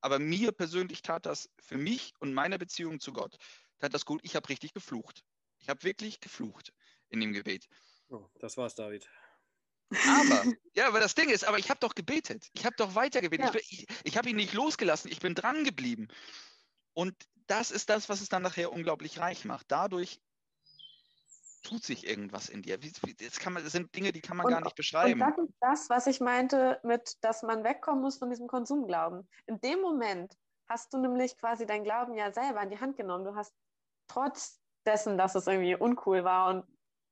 aber 0.00 0.18
mir 0.18 0.52
persönlich 0.52 1.02
tat 1.02 1.26
das 1.26 1.50
für 1.58 1.76
mich 1.76 2.14
und 2.20 2.34
meine 2.34 2.58
Beziehung 2.58 3.00
zu 3.00 3.12
Gott, 3.12 3.36
tat 3.78 3.94
das 3.94 4.04
gut. 4.04 4.20
Ich 4.22 4.36
habe 4.36 4.48
richtig 4.48 4.72
geflucht. 4.74 5.24
Ich 5.58 5.68
habe 5.68 5.82
wirklich 5.82 6.20
geflucht 6.20 6.72
in 7.08 7.20
dem 7.20 7.32
Gebet. 7.32 7.68
Oh, 8.08 8.28
das 8.38 8.56
war's, 8.56 8.74
David. 8.74 9.08
Aber, 9.90 10.44
ja, 10.74 10.86
aber 10.88 11.00
das 11.00 11.14
Ding 11.14 11.30
ist, 11.30 11.44
aber 11.44 11.58
ich 11.58 11.70
habe 11.70 11.80
doch 11.80 11.94
gebetet. 11.94 12.48
Ich 12.52 12.64
habe 12.64 12.76
doch 12.76 12.94
weiter 12.94 13.20
gebetet. 13.20 13.54
Ja. 13.54 13.60
Ich, 13.60 13.82
ich, 13.82 13.86
ich 14.04 14.16
habe 14.16 14.30
ihn 14.30 14.36
nicht 14.36 14.52
losgelassen. 14.52 15.10
Ich 15.10 15.20
bin 15.20 15.34
dran 15.34 15.64
geblieben. 15.64 16.08
Und 16.92 17.14
das 17.46 17.70
ist 17.70 17.88
das, 17.88 18.08
was 18.08 18.20
es 18.20 18.28
dann 18.28 18.42
nachher 18.42 18.72
unglaublich 18.72 19.18
reich 19.18 19.44
macht. 19.44 19.66
Dadurch 19.70 20.20
tut 21.68 21.84
sich 21.84 22.06
irgendwas 22.06 22.48
in 22.48 22.62
dir. 22.62 22.82
Wie, 22.82 22.92
wie, 23.02 23.14
das, 23.14 23.44
man, 23.44 23.62
das 23.62 23.72
sind 23.72 23.94
Dinge, 23.94 24.12
die 24.12 24.20
kann 24.20 24.36
man 24.36 24.46
Und- 24.46 24.52
gar 24.52 24.60
nicht 24.60 24.70
Und 24.70 24.76
beschreiben. 24.76 25.20
das 25.20 25.38
ist 25.38 25.54
das, 25.60 25.90
was 25.90 26.06
ich 26.06 26.20
meinte 26.20 26.80
mit, 26.82 27.22
dass 27.22 27.42
man 27.42 27.64
wegkommen 27.64 28.00
muss 28.00 28.18
von 28.18 28.30
diesem 28.30 28.46
Konsumglauben. 28.46 29.28
In 29.46 29.60
dem 29.60 29.80
Moment 29.80 30.34
hast 30.68 30.92
du 30.92 30.98
nämlich 30.98 31.36
quasi 31.38 31.66
dein 31.66 31.84
Glauben 31.84 32.14
ja 32.14 32.32
selber 32.32 32.62
in 32.62 32.70
die 32.70 32.80
Hand 32.80 32.96
genommen. 32.96 33.24
Du 33.24 33.34
hast 33.34 33.54
trotz 34.08 34.60
dessen, 34.86 35.18
dass 35.18 35.34
es 35.34 35.46
irgendwie 35.46 35.74
uncool 35.74 36.24
war 36.24 36.48
und 36.48 36.64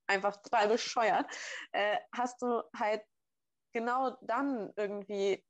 einfach 0.07 0.37
total 0.37 0.69
bescheuert, 0.69 1.27
äh, 1.73 1.99
hast 2.12 2.40
du 2.40 2.62
halt 2.75 3.03
genau 3.73 4.16
dann 4.23 4.73
irgendwie 4.77 5.45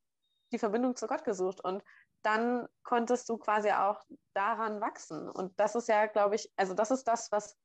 die 0.51 0.59
Verbindung 0.59 0.95
zu 0.95 1.07
Gott 1.07 1.23
gesucht 1.23 1.63
und 1.63 1.83
dann 2.23 2.67
konntest 2.83 3.29
du 3.29 3.37
quasi 3.37 3.71
auch 3.71 4.03
daran 4.33 4.81
wachsen. 4.81 5.29
Und 5.29 5.57
das 5.59 5.75
ist 5.75 5.87
ja, 5.87 6.07
glaube 6.07 6.35
ich, 6.35 6.51
also 6.57 6.73
das 6.73 6.91
ist 6.91 7.05
das, 7.07 7.31
was 7.31 7.55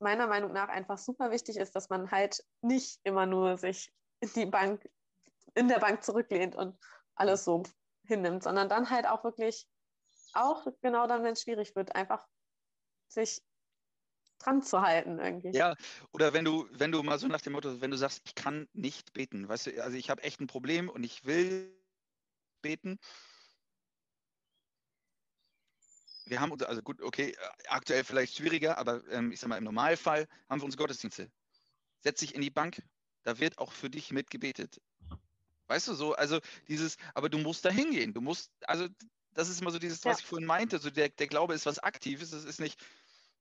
meiner 0.00 0.26
Meinung 0.26 0.52
nach 0.52 0.68
einfach 0.68 0.98
super 0.98 1.30
wichtig 1.30 1.56
ist, 1.56 1.76
dass 1.76 1.88
man 1.88 2.10
halt 2.10 2.44
nicht 2.62 3.00
immer 3.04 3.26
nur 3.26 3.58
sich 3.58 3.92
in 4.20 4.30
die 4.34 4.46
Bank, 4.46 4.88
in 5.54 5.68
der 5.68 5.78
Bank 5.78 6.02
zurücklehnt 6.02 6.56
und 6.56 6.78
alles 7.14 7.44
so 7.44 7.62
hinnimmt, 8.04 8.42
sondern 8.42 8.68
dann 8.68 8.90
halt 8.90 9.06
auch 9.06 9.24
wirklich, 9.24 9.68
auch 10.32 10.66
genau 10.82 11.06
dann, 11.06 11.22
wenn 11.22 11.32
es 11.32 11.42
schwierig 11.42 11.74
wird, 11.76 11.94
einfach 11.94 12.26
sich 13.08 13.42
dran 14.38 14.62
zu 14.62 14.80
halten 14.80 15.18
irgendwie. 15.18 15.50
Ja, 15.50 15.74
oder 16.12 16.32
wenn 16.32 16.44
du, 16.44 16.66
wenn 16.72 16.92
du 16.92 17.02
mal 17.02 17.18
so 17.18 17.28
nach 17.28 17.40
dem 17.40 17.52
Motto, 17.52 17.80
wenn 17.80 17.90
du 17.90 17.96
sagst, 17.96 18.22
ich 18.24 18.34
kann 18.34 18.68
nicht 18.72 19.12
beten, 19.12 19.48
weißt 19.48 19.66
du, 19.66 19.82
also 19.82 19.96
ich 19.96 20.10
habe 20.10 20.22
echt 20.22 20.40
ein 20.40 20.46
Problem 20.46 20.88
und 20.88 21.02
ich 21.02 21.24
will 21.24 21.76
beten. 22.62 22.98
Wir 26.30 26.40
haben 26.40 26.52
uns, 26.52 26.62
also 26.62 26.80
gut, 26.80 27.02
okay, 27.02 27.32
äh, 27.32 27.36
aktuell 27.66 28.04
vielleicht 28.04 28.36
schwieriger, 28.36 28.78
aber 28.78 29.02
ähm, 29.10 29.32
ich 29.32 29.40
sag 29.40 29.48
mal, 29.48 29.56
im 29.58 29.64
Normalfall 29.64 30.28
haben 30.48 30.60
wir 30.60 30.64
unsere 30.64 30.80
Gottesdienste. 30.80 31.28
Setz 32.02 32.20
dich 32.20 32.36
in 32.36 32.40
die 32.40 32.50
Bank, 32.50 32.82
da 33.24 33.40
wird 33.40 33.58
auch 33.58 33.72
für 33.72 33.90
dich 33.90 34.12
mitgebetet. 34.12 34.80
Weißt 35.66 35.88
du 35.88 35.94
so, 35.94 36.14
also 36.14 36.40
dieses, 36.68 36.96
aber 37.14 37.28
du 37.28 37.38
musst 37.38 37.64
da 37.64 37.70
hingehen. 37.70 38.14
Du 38.14 38.20
musst, 38.20 38.52
also 38.62 38.88
das 39.32 39.48
ist 39.48 39.60
immer 39.60 39.72
so 39.72 39.80
dieses, 39.80 40.04
was 40.04 40.18
Ja. 40.18 40.20
ich 40.20 40.26
vorhin 40.26 40.46
meinte, 40.46 40.78
so 40.78 40.90
der, 40.90 41.08
der 41.08 41.26
Glaube 41.26 41.54
ist 41.54 41.66
was 41.66 41.80
Aktives, 41.80 42.32
es 42.32 42.44
ist 42.44 42.60
nicht 42.60 42.80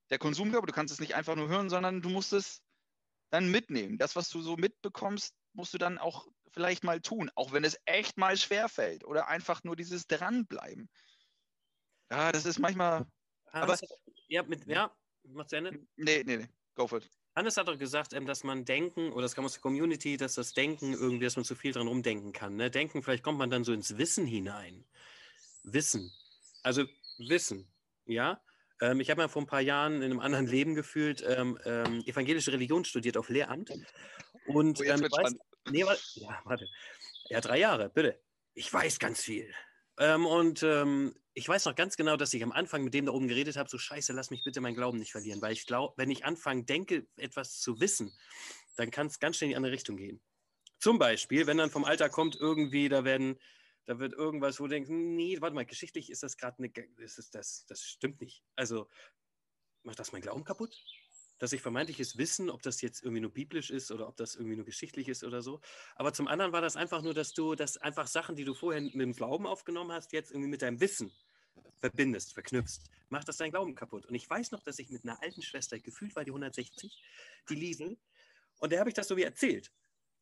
der 0.09 0.17
Konsumglaube, 0.17 0.65
du 0.65 0.73
kannst 0.73 0.91
es 0.91 0.99
nicht 0.99 1.13
einfach 1.13 1.35
nur 1.35 1.47
hören, 1.47 1.69
sondern 1.69 2.01
du 2.01 2.09
musst 2.09 2.33
es 2.33 2.63
dann 3.29 3.51
mitnehmen. 3.51 3.99
Das, 3.99 4.15
was 4.15 4.29
du 4.29 4.41
so 4.41 4.57
mitbekommst, 4.57 5.35
musst 5.53 5.75
du 5.75 5.77
dann 5.77 5.99
auch 5.99 6.27
vielleicht 6.51 6.83
mal 6.83 7.01
tun, 7.01 7.29
auch 7.35 7.51
wenn 7.51 7.63
es 7.63 7.77
echt 7.85 8.17
mal 8.17 8.35
schwerfällt 8.35 9.05
oder 9.05 9.27
einfach 9.27 9.63
nur 9.63 9.75
dieses 9.75 10.07
Dranbleiben. 10.07 10.89
Ja, 12.11 12.31
das 12.31 12.45
ist 12.45 12.59
manchmal, 12.59 13.05
Hannes 13.51 13.81
hat, 13.81 13.89
ja, 14.27 14.43
mit, 14.43 14.65
ja, 14.65 14.95
mach 15.23 15.45
zu 15.45 15.57
Ende. 15.57 15.79
nee, 15.95 16.23
nee, 16.25 16.37
nee, 16.37 16.47
go 16.75 16.87
for 16.87 16.99
it. 16.99 17.09
Hannes 17.35 17.55
hat 17.57 17.67
doch 17.67 17.77
gesagt, 17.77 18.13
ähm, 18.13 18.25
dass 18.25 18.43
man 18.43 18.65
denken, 18.65 19.11
oder 19.13 19.21
das 19.21 19.35
kam 19.35 19.45
aus 19.45 19.53
der 19.53 19.61
Community, 19.61 20.17
dass 20.17 20.33
das 20.35 20.53
Denken 20.53 20.93
irgendwie, 20.93 21.25
dass 21.25 21.35
man 21.35 21.45
zu 21.45 21.55
viel 21.55 21.71
dran 21.71 21.87
rumdenken 21.87 22.33
kann. 22.33 22.55
Ne? 22.55 22.69
Denken, 22.71 23.01
vielleicht 23.03 23.23
kommt 23.23 23.37
man 23.37 23.49
dann 23.49 23.63
so 23.63 23.71
ins 23.71 23.97
Wissen 23.97 24.25
hinein. 24.25 24.83
Wissen. 25.63 26.11
Also 26.63 26.85
Wissen, 27.17 27.71
ja. 28.05 28.41
Ähm, 28.81 28.99
ich 28.99 29.09
habe 29.11 29.21
ja 29.21 29.27
vor 29.27 29.41
ein 29.43 29.47
paar 29.47 29.61
Jahren 29.61 29.97
in 29.97 30.03
einem 30.03 30.19
anderen 30.19 30.47
Leben 30.47 30.73
gefühlt 30.73 31.23
ähm, 31.27 31.57
ähm, 31.65 32.01
evangelische 32.05 32.51
Religion 32.51 32.83
studiert 32.85 33.15
auf 33.17 33.29
Lehramt. 33.29 33.69
Und 34.47 34.79
Oh, 34.79 34.83
ähm, 34.83 35.05
spannend. 35.05 35.39
nee, 35.69 35.85
wa- 35.85 35.97
ja, 36.15 36.41
warte. 36.45 36.67
Ja, 37.29 37.41
drei 37.41 37.59
Jahre, 37.59 37.89
bitte. 37.89 38.19
Ich 38.53 38.73
weiß 38.73 38.99
ganz 38.99 39.21
viel. 39.21 39.53
Ähm, 39.97 40.25
und 40.25 40.63
ähm, 40.63 41.13
ich 41.39 41.47
weiß 41.47 41.63
noch 41.65 41.75
ganz 41.75 41.95
genau, 41.95 42.17
dass 42.17 42.33
ich 42.33 42.43
am 42.43 42.51
Anfang 42.51 42.83
mit 42.83 42.93
dem 42.93 43.05
da 43.05 43.13
oben 43.13 43.29
geredet 43.29 43.55
habe, 43.55 43.69
so 43.69 43.77
scheiße, 43.77 44.11
lass 44.11 44.29
mich 44.29 44.43
bitte 44.43 44.59
meinen 44.59 44.75
Glauben 44.75 44.99
nicht 44.99 45.13
verlieren, 45.13 45.41
weil 45.41 45.53
ich 45.53 45.65
glaube, 45.65 45.93
wenn 45.95 46.11
ich 46.11 46.25
anfange, 46.25 46.65
denke, 46.65 47.07
etwas 47.15 47.61
zu 47.61 47.79
wissen, 47.79 48.13
dann 48.75 48.91
kann 48.91 49.07
es 49.07 49.19
ganz 49.19 49.37
schnell 49.37 49.47
in 49.47 49.51
die 49.51 49.55
andere 49.55 49.71
Richtung 49.71 49.95
gehen. 49.95 50.21
Zum 50.79 50.99
Beispiel, 50.99 51.47
wenn 51.47 51.57
dann 51.57 51.69
vom 51.69 51.85
Alter 51.85 52.09
kommt, 52.09 52.35
irgendwie, 52.35 52.89
da 52.89 53.05
werden, 53.05 53.39
da 53.85 53.99
wird 53.99 54.11
irgendwas, 54.11 54.59
wo 54.59 54.65
du 54.65 54.71
denkst, 54.71 54.89
nee, 54.91 55.37
warte 55.39 55.55
mal, 55.55 55.65
geschichtlich 55.65 56.09
ist 56.09 56.23
das 56.23 56.35
gerade 56.35 56.57
eine, 56.57 56.73
ist, 56.97 57.33
das, 57.33 57.65
das 57.67 57.83
stimmt 57.83 58.19
nicht. 58.19 58.43
Also, 58.57 58.89
macht 59.83 59.97
das 59.97 60.11
mein 60.11 60.21
Glauben 60.21 60.43
kaputt? 60.43 60.75
Dass 61.37 61.53
ich 61.53 61.61
vermeintliches 61.61 62.17
Wissen, 62.17 62.49
ob 62.49 62.63
das 62.63 62.81
jetzt 62.81 63.01
irgendwie 63.01 63.21
nur 63.21 63.31
biblisch 63.31 63.69
ist 63.69 63.91
oder 63.91 64.09
ob 64.09 64.17
das 64.17 64.35
irgendwie 64.35 64.57
nur 64.57 64.65
geschichtlich 64.65 65.07
ist 65.07 65.23
oder 65.23 65.41
so. 65.41 65.61
Aber 65.95 66.11
zum 66.11 66.27
anderen 66.27 66.51
war 66.51 66.59
das 66.59 66.75
einfach 66.75 67.01
nur, 67.01 67.13
dass 67.13 67.31
du 67.31 67.55
das 67.55 67.77
einfach 67.77 68.07
Sachen, 68.07 68.35
die 68.35 68.43
du 68.43 68.53
vorher 68.53 68.81
mit 68.81 68.93
dem 68.93 69.13
Glauben 69.13 69.47
aufgenommen 69.47 69.93
hast, 69.93 70.11
jetzt 70.11 70.31
irgendwie 70.31 70.49
mit 70.49 70.61
deinem 70.61 70.81
Wissen 70.81 71.13
verbindest, 71.79 72.33
verknüpfst. 72.33 72.89
Macht 73.09 73.27
das 73.27 73.37
deinen 73.37 73.51
Glauben 73.51 73.75
kaputt. 73.75 74.05
Und 74.05 74.15
ich 74.15 74.29
weiß 74.29 74.51
noch, 74.51 74.61
dass 74.63 74.79
ich 74.79 74.89
mit 74.89 75.03
einer 75.03 75.21
alten 75.21 75.41
Schwester, 75.41 75.79
gefühlt 75.79 76.15
war 76.15 76.23
die 76.23 76.31
160, 76.31 77.01
die 77.49 77.55
Liesel, 77.55 77.97
und 78.59 78.71
der 78.71 78.79
habe 78.79 78.89
ich 78.89 78.93
das 78.93 79.07
so 79.07 79.17
wie 79.17 79.23
erzählt. 79.23 79.71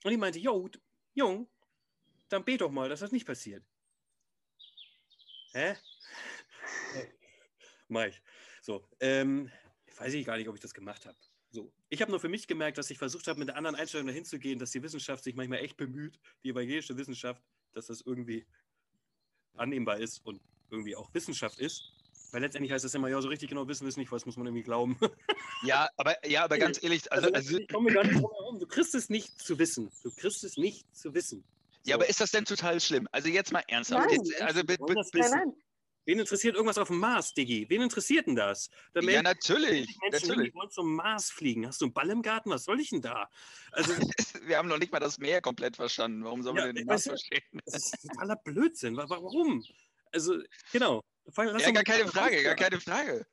Und 0.03 0.11
die 0.11 0.17
meinte, 0.17 0.39
Jo, 0.39 0.69
Jung, 1.13 1.49
dann 2.29 2.45
bet 2.45 2.61
doch 2.61 2.71
mal, 2.71 2.89
dass 2.89 2.99
das 2.99 3.11
nicht 3.11 3.25
passiert. 3.25 3.63
Hä? 5.53 5.75
Mach 7.87 8.05
ich. 8.05 8.21
So, 8.61 8.87
ähm, 8.99 9.51
weiß 9.97 10.13
ich 10.13 10.25
gar 10.25 10.37
nicht, 10.37 10.47
ob 10.47 10.55
ich 10.55 10.61
das 10.61 10.73
gemacht 10.73 11.05
habe. 11.05 11.17
So. 11.49 11.71
Ich 11.89 12.01
habe 12.01 12.11
nur 12.11 12.19
für 12.19 12.29
mich 12.29 12.47
gemerkt, 12.47 12.77
dass 12.77 12.89
ich 12.91 12.97
versucht 12.97 13.27
habe, 13.27 13.39
mit 13.39 13.47
der 13.47 13.55
anderen 13.55 13.75
Einstellung 13.75 14.07
dahin 14.07 14.25
zu 14.25 14.37
gehen, 14.37 14.59
dass 14.59 14.71
die 14.71 14.83
Wissenschaft 14.83 15.23
sich 15.23 15.35
manchmal 15.35 15.59
echt 15.59 15.77
bemüht, 15.77 16.19
die 16.43 16.49
evangelische 16.49 16.97
Wissenschaft, 16.97 17.41
dass 17.71 17.87
das 17.87 18.01
irgendwie 18.01 18.45
annehmbar 19.53 19.99
ist 19.99 20.23
und 20.25 20.41
irgendwie 20.71 20.95
auch 20.95 21.13
Wissenschaft 21.13 21.59
ist. 21.59 21.91
Weil 22.31 22.41
letztendlich 22.41 22.73
heißt 22.73 22.83
es 22.83 22.93
immer, 22.93 23.07
ja, 23.07 23.21
so 23.21 23.29
richtig 23.29 23.47
genau 23.49 23.67
wissen 23.69 23.85
wir 23.85 23.89
es 23.89 23.95
nicht, 23.95 24.11
was 24.11 24.25
muss 24.25 24.35
man 24.37 24.47
irgendwie 24.47 24.63
glauben. 24.63 24.97
Ja, 25.63 25.89
aber, 25.97 26.15
ja, 26.27 26.43
aber 26.43 26.59
ganz 26.59 26.83
ehrlich, 26.83 27.11
also, 27.11 27.31
also, 27.31 27.57
ich 27.57 27.67
komme 27.67 27.91
gar 27.91 28.03
nicht 28.03 28.21
drum 28.21 28.29
herum. 28.31 28.59
Du 28.59 28.67
kriegst 28.67 28.93
es 28.93 29.09
nicht 29.09 29.41
zu 29.41 29.57
wissen. 29.57 29.91
Du 30.03 30.11
kriegst 30.11 30.43
es 30.43 30.55
nicht 30.55 30.85
zu 30.95 31.15
wissen. 31.15 31.43
ja, 31.83 31.95
aber 31.95 32.07
ist 32.07 32.21
das 32.21 32.29
denn 32.29 32.45
total 32.45 32.79
schlimm? 32.79 33.07
Also 33.11 33.27
jetzt 33.29 33.51
mal 33.51 33.63
ernsthaft. 33.67 34.07
Nein. 34.07 34.19
Jetzt, 34.23 34.39
also, 34.41 34.61
das 34.61 35.11
Nein. 35.31 35.53
Wen 36.05 36.19
interessiert 36.19 36.53
irgendwas 36.55 36.77
auf 36.77 36.89
dem 36.89 36.99
Mars, 36.99 37.33
Diggi? 37.33 37.65
Wen 37.69 37.81
interessiert 37.81 38.27
denn 38.27 38.35
das? 38.35 38.69
Da 38.93 39.01
ja, 39.01 39.21
natürlich, 39.23 39.97
Menschen, 39.99 40.27
natürlich. 40.29 40.51
die 40.53 40.55
wollen 40.59 40.69
zum 40.69 40.93
Mars 40.95 41.31
fliegen. 41.31 41.65
Hast 41.67 41.81
du 41.81 41.85
einen 41.85 41.93
Ball 41.93 42.09
im 42.11 42.21
Garten? 42.21 42.51
Was 42.51 42.63
soll 42.65 42.79
ich 42.79 42.91
denn 42.91 43.01
da? 43.01 43.27
Also, 43.71 43.91
Wir 44.47 44.57
haben 44.59 44.69
noch 44.69 44.77
nicht 44.77 44.91
mal 44.93 44.99
das 44.99 45.17
Meer 45.17 45.41
komplett 45.41 45.75
verstanden. 45.75 46.23
Warum 46.23 46.43
sollen 46.43 46.55
wir 46.55 46.61
Ja, 46.61 46.67
denn 46.67 46.75
den 46.75 46.85
Mars 46.85 47.03
verstehen? 47.03 47.41
das 47.65 47.91
ist 47.91 48.01
totaler 48.07 48.35
Blödsinn. 48.35 48.95
Wa- 48.95 49.09
Warum? 49.09 49.63
Also, 50.17 50.41
genau. 50.71 51.03
Lass 51.35 51.63
Ja, 51.63 51.71
gar 51.71 51.83
keine 51.83 52.07
Frage, 52.07 52.41
gar 52.43 52.55
keine 52.55 52.81
Frage. 52.81 53.27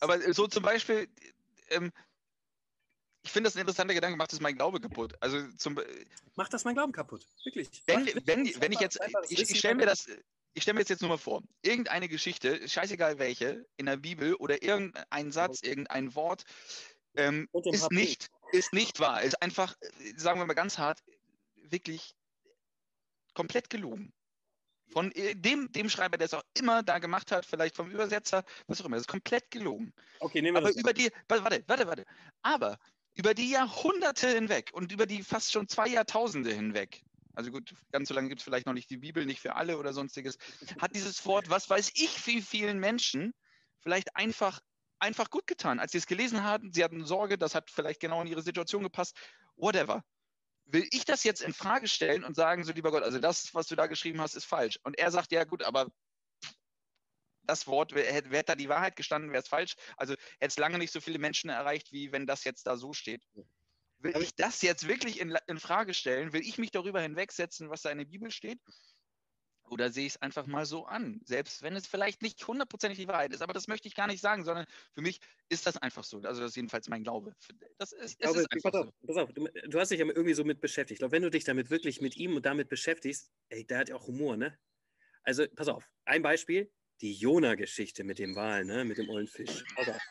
Aber 0.00 0.20
so 0.34 0.46
zum 0.46 0.62
Beispiel, 0.62 1.08
ähm, 1.70 1.90
ich 3.22 3.32
finde 3.32 3.48
das 3.48 3.56
ein 3.56 3.60
interessanter 3.60 3.94
Gedanke, 3.94 4.18
macht 4.18 4.32
es 4.32 4.40
mein 4.40 4.56
Glaube 4.56 4.78
kaputt. 4.78 5.14
Also 5.20 5.42
zum, 5.56 5.80
Macht 6.34 6.52
das 6.52 6.64
mein 6.64 6.74
Glauben 6.74 6.92
kaputt. 6.92 7.26
Wirklich. 7.44 7.70
wenn, 7.86 8.06
wenn, 8.26 8.60
wenn 8.60 8.72
ich 8.72 8.80
jetzt, 8.80 8.98
das 9.00 9.30
ich, 9.30 9.50
ich 9.50 9.58
stelle 9.58 9.76
mir 9.76 9.86
das, 9.86 10.06
ich 10.52 10.62
stelle 10.62 10.74
mir 10.74 10.80
jetzt, 10.80 10.90
jetzt 10.90 11.00
nur 11.00 11.08
mal 11.08 11.16
vor, 11.16 11.42
irgendeine 11.62 12.08
Geschichte, 12.08 12.68
scheißegal 12.68 13.18
welche, 13.18 13.66
in 13.78 13.86
der 13.86 13.96
Bibel 13.96 14.34
oder 14.34 14.62
irgendein 14.62 15.32
Satz, 15.32 15.62
irgendein 15.62 16.14
Wort, 16.14 16.44
ähm, 17.14 17.48
ist 17.52 17.90
nicht, 17.90 18.28
ist 18.52 18.74
nicht 18.74 19.00
wahr, 19.00 19.22
ist 19.22 19.40
einfach, 19.40 19.74
äh, 19.80 20.18
sagen 20.18 20.38
wir 20.38 20.46
mal 20.46 20.54
ganz 20.54 20.76
hart, 20.76 21.02
wirklich 21.54 22.14
komplett 23.32 23.70
gelogen. 23.70 24.12
Von 24.92 25.12
äh, 25.12 25.34
dem, 25.34 25.70
dem 25.72 25.88
Schreiber, 25.88 26.16
der 26.16 26.26
es 26.26 26.34
auch 26.34 26.42
immer 26.56 26.82
da 26.82 26.98
gemacht 26.98 27.32
hat, 27.32 27.44
vielleicht 27.46 27.76
vom 27.76 27.90
Übersetzer, 27.90 28.44
was 28.66 28.80
auch 28.80 28.86
immer, 28.86 28.96
das 28.96 29.02
ist 29.02 29.08
komplett 29.08 29.50
gelogen. 29.50 29.92
Okay, 30.20 30.40
nehmen 30.42 30.56
wir 30.56 30.60
Aber 30.60 30.68
das. 30.68 30.76
über 30.76 30.92
die, 30.92 31.10
wa- 31.28 31.42
warte, 31.42 31.64
warte, 31.66 31.86
warte. 31.86 32.04
Aber 32.42 32.78
über 33.14 33.34
die 33.34 33.50
Jahrhunderte 33.50 34.28
hinweg 34.28 34.70
und 34.72 34.92
über 34.92 35.06
die 35.06 35.22
fast 35.22 35.52
schon 35.52 35.68
zwei 35.68 35.88
Jahrtausende 35.88 36.52
hinweg, 36.52 37.02
also 37.34 37.50
gut, 37.50 37.74
ganz 37.92 38.08
so 38.08 38.14
lange 38.14 38.28
gibt 38.28 38.40
es 38.40 38.44
vielleicht 38.44 38.66
noch 38.66 38.72
nicht 38.72 38.88
die 38.90 38.96
Bibel, 38.96 39.26
nicht 39.26 39.40
für 39.40 39.56
alle 39.56 39.78
oder 39.78 39.92
sonstiges, 39.92 40.36
hat 40.78 40.94
dieses 40.94 41.24
Wort, 41.26 41.50
was 41.50 41.68
weiß 41.68 41.90
ich, 41.94 42.26
wie 42.26 42.40
vielen 42.40 42.78
Menschen 42.78 43.32
vielleicht 43.78 44.16
einfach, 44.16 44.60
einfach 44.98 45.28
gut 45.30 45.46
getan. 45.46 45.78
Als 45.78 45.92
sie 45.92 45.98
es 45.98 46.06
gelesen 46.06 46.44
hatten, 46.44 46.72
sie 46.72 46.82
hatten 46.82 47.04
Sorge, 47.04 47.36
das 47.36 47.54
hat 47.54 47.70
vielleicht 47.70 48.00
genau 48.00 48.22
in 48.22 48.26
ihre 48.28 48.42
Situation 48.42 48.82
gepasst, 48.82 49.16
whatever. 49.56 50.02
Will 50.66 50.86
ich 50.90 51.04
das 51.04 51.22
jetzt 51.22 51.42
in 51.42 51.52
Frage 51.52 51.86
stellen 51.86 52.24
und 52.24 52.34
sagen, 52.34 52.64
so 52.64 52.72
lieber 52.72 52.90
Gott, 52.90 53.04
also 53.04 53.18
das, 53.18 53.54
was 53.54 53.68
du 53.68 53.76
da 53.76 53.86
geschrieben 53.86 54.20
hast, 54.20 54.34
ist 54.34 54.44
falsch. 54.44 54.78
Und 54.82 54.98
er 54.98 55.10
sagt, 55.10 55.30
ja 55.30 55.44
gut, 55.44 55.62
aber 55.62 55.88
das 57.44 57.66
Wort, 57.68 57.94
hätte, 57.94 58.30
wäre 58.30 58.44
da 58.44 58.56
die 58.56 58.68
Wahrheit 58.68 58.96
gestanden, 58.96 59.30
wäre 59.30 59.42
es 59.42 59.48
falsch. 59.48 59.76
Also 59.96 60.14
hätte 60.14 60.48
es 60.48 60.58
lange 60.58 60.78
nicht 60.78 60.92
so 60.92 61.00
viele 61.00 61.18
Menschen 61.18 61.50
erreicht, 61.50 61.92
wie 61.92 62.10
wenn 62.10 62.26
das 62.26 62.42
jetzt 62.44 62.66
da 62.66 62.76
so 62.76 62.92
steht. 62.92 63.22
Will 63.98 64.16
ich 64.20 64.34
das 64.34 64.60
jetzt 64.62 64.88
wirklich 64.88 65.20
in, 65.20 65.36
in 65.46 65.58
Frage 65.58 65.94
stellen? 65.94 66.32
Will 66.32 66.42
ich 66.42 66.58
mich 66.58 66.70
darüber 66.70 67.00
hinwegsetzen, 67.00 67.70
was 67.70 67.82
da 67.82 67.90
in 67.90 67.98
der 67.98 68.04
Bibel 68.04 68.30
steht? 68.30 68.60
Oder 69.68 69.90
sehe 69.90 70.06
ich 70.06 70.14
es 70.14 70.22
einfach 70.22 70.46
mal 70.46 70.64
so 70.66 70.86
an? 70.86 71.20
Selbst 71.24 71.62
wenn 71.62 71.74
es 71.76 71.86
vielleicht 71.86 72.22
nicht 72.22 72.46
hundertprozentig 72.46 72.98
die 72.98 73.08
Wahrheit 73.08 73.32
ist, 73.32 73.42
aber 73.42 73.52
das 73.52 73.66
möchte 73.68 73.88
ich 73.88 73.94
gar 73.94 74.06
nicht 74.06 74.20
sagen, 74.20 74.44
sondern 74.44 74.66
für 74.94 75.00
mich 75.02 75.18
ist 75.48 75.66
das 75.66 75.76
einfach 75.76 76.04
so. 76.04 76.18
Also 76.22 76.40
das 76.40 76.50
ist 76.50 76.56
jedenfalls 76.56 76.88
mein 76.88 77.02
Glaube. 77.02 77.32
Das 77.78 77.92
ist, 77.92 78.12
Ich 78.12 78.18
glaube, 78.18 78.40
ist 78.40 78.52
einfach 78.52 78.70
pass 78.72 78.80
auf, 78.80 78.86
so. 79.00 79.06
pass 79.06 79.16
auf 79.16 79.32
du, 79.32 79.46
du 79.68 79.80
hast 79.80 79.90
dich 79.90 79.98
ja 80.00 80.06
irgendwie 80.06 80.34
so 80.34 80.44
mit 80.44 80.60
beschäftigt. 80.60 80.96
Ich 80.96 80.98
glaube, 81.00 81.12
wenn 81.12 81.22
du 81.22 81.30
dich 81.30 81.44
damit 81.44 81.70
wirklich 81.70 82.00
mit 82.00 82.16
ihm 82.16 82.36
und 82.36 82.46
damit 82.46 82.68
beschäftigst, 82.68 83.30
ey, 83.48 83.66
der 83.66 83.78
hat 83.78 83.88
ja 83.88 83.96
auch 83.96 84.06
Humor, 84.06 84.36
ne? 84.36 84.58
Also, 85.22 85.46
pass 85.56 85.68
auf, 85.68 85.84
ein 86.04 86.22
Beispiel, 86.22 86.72
die 87.00 87.12
Jona-Geschichte 87.14 88.04
mit 88.04 88.18
dem 88.18 88.36
Wal, 88.36 88.64
ne? 88.64 88.84
Mit 88.84 88.98
dem 88.98 89.08
ollen 89.10 89.26
Fisch. 89.28 89.64
Pass 89.74 89.88
auf. 89.88 90.02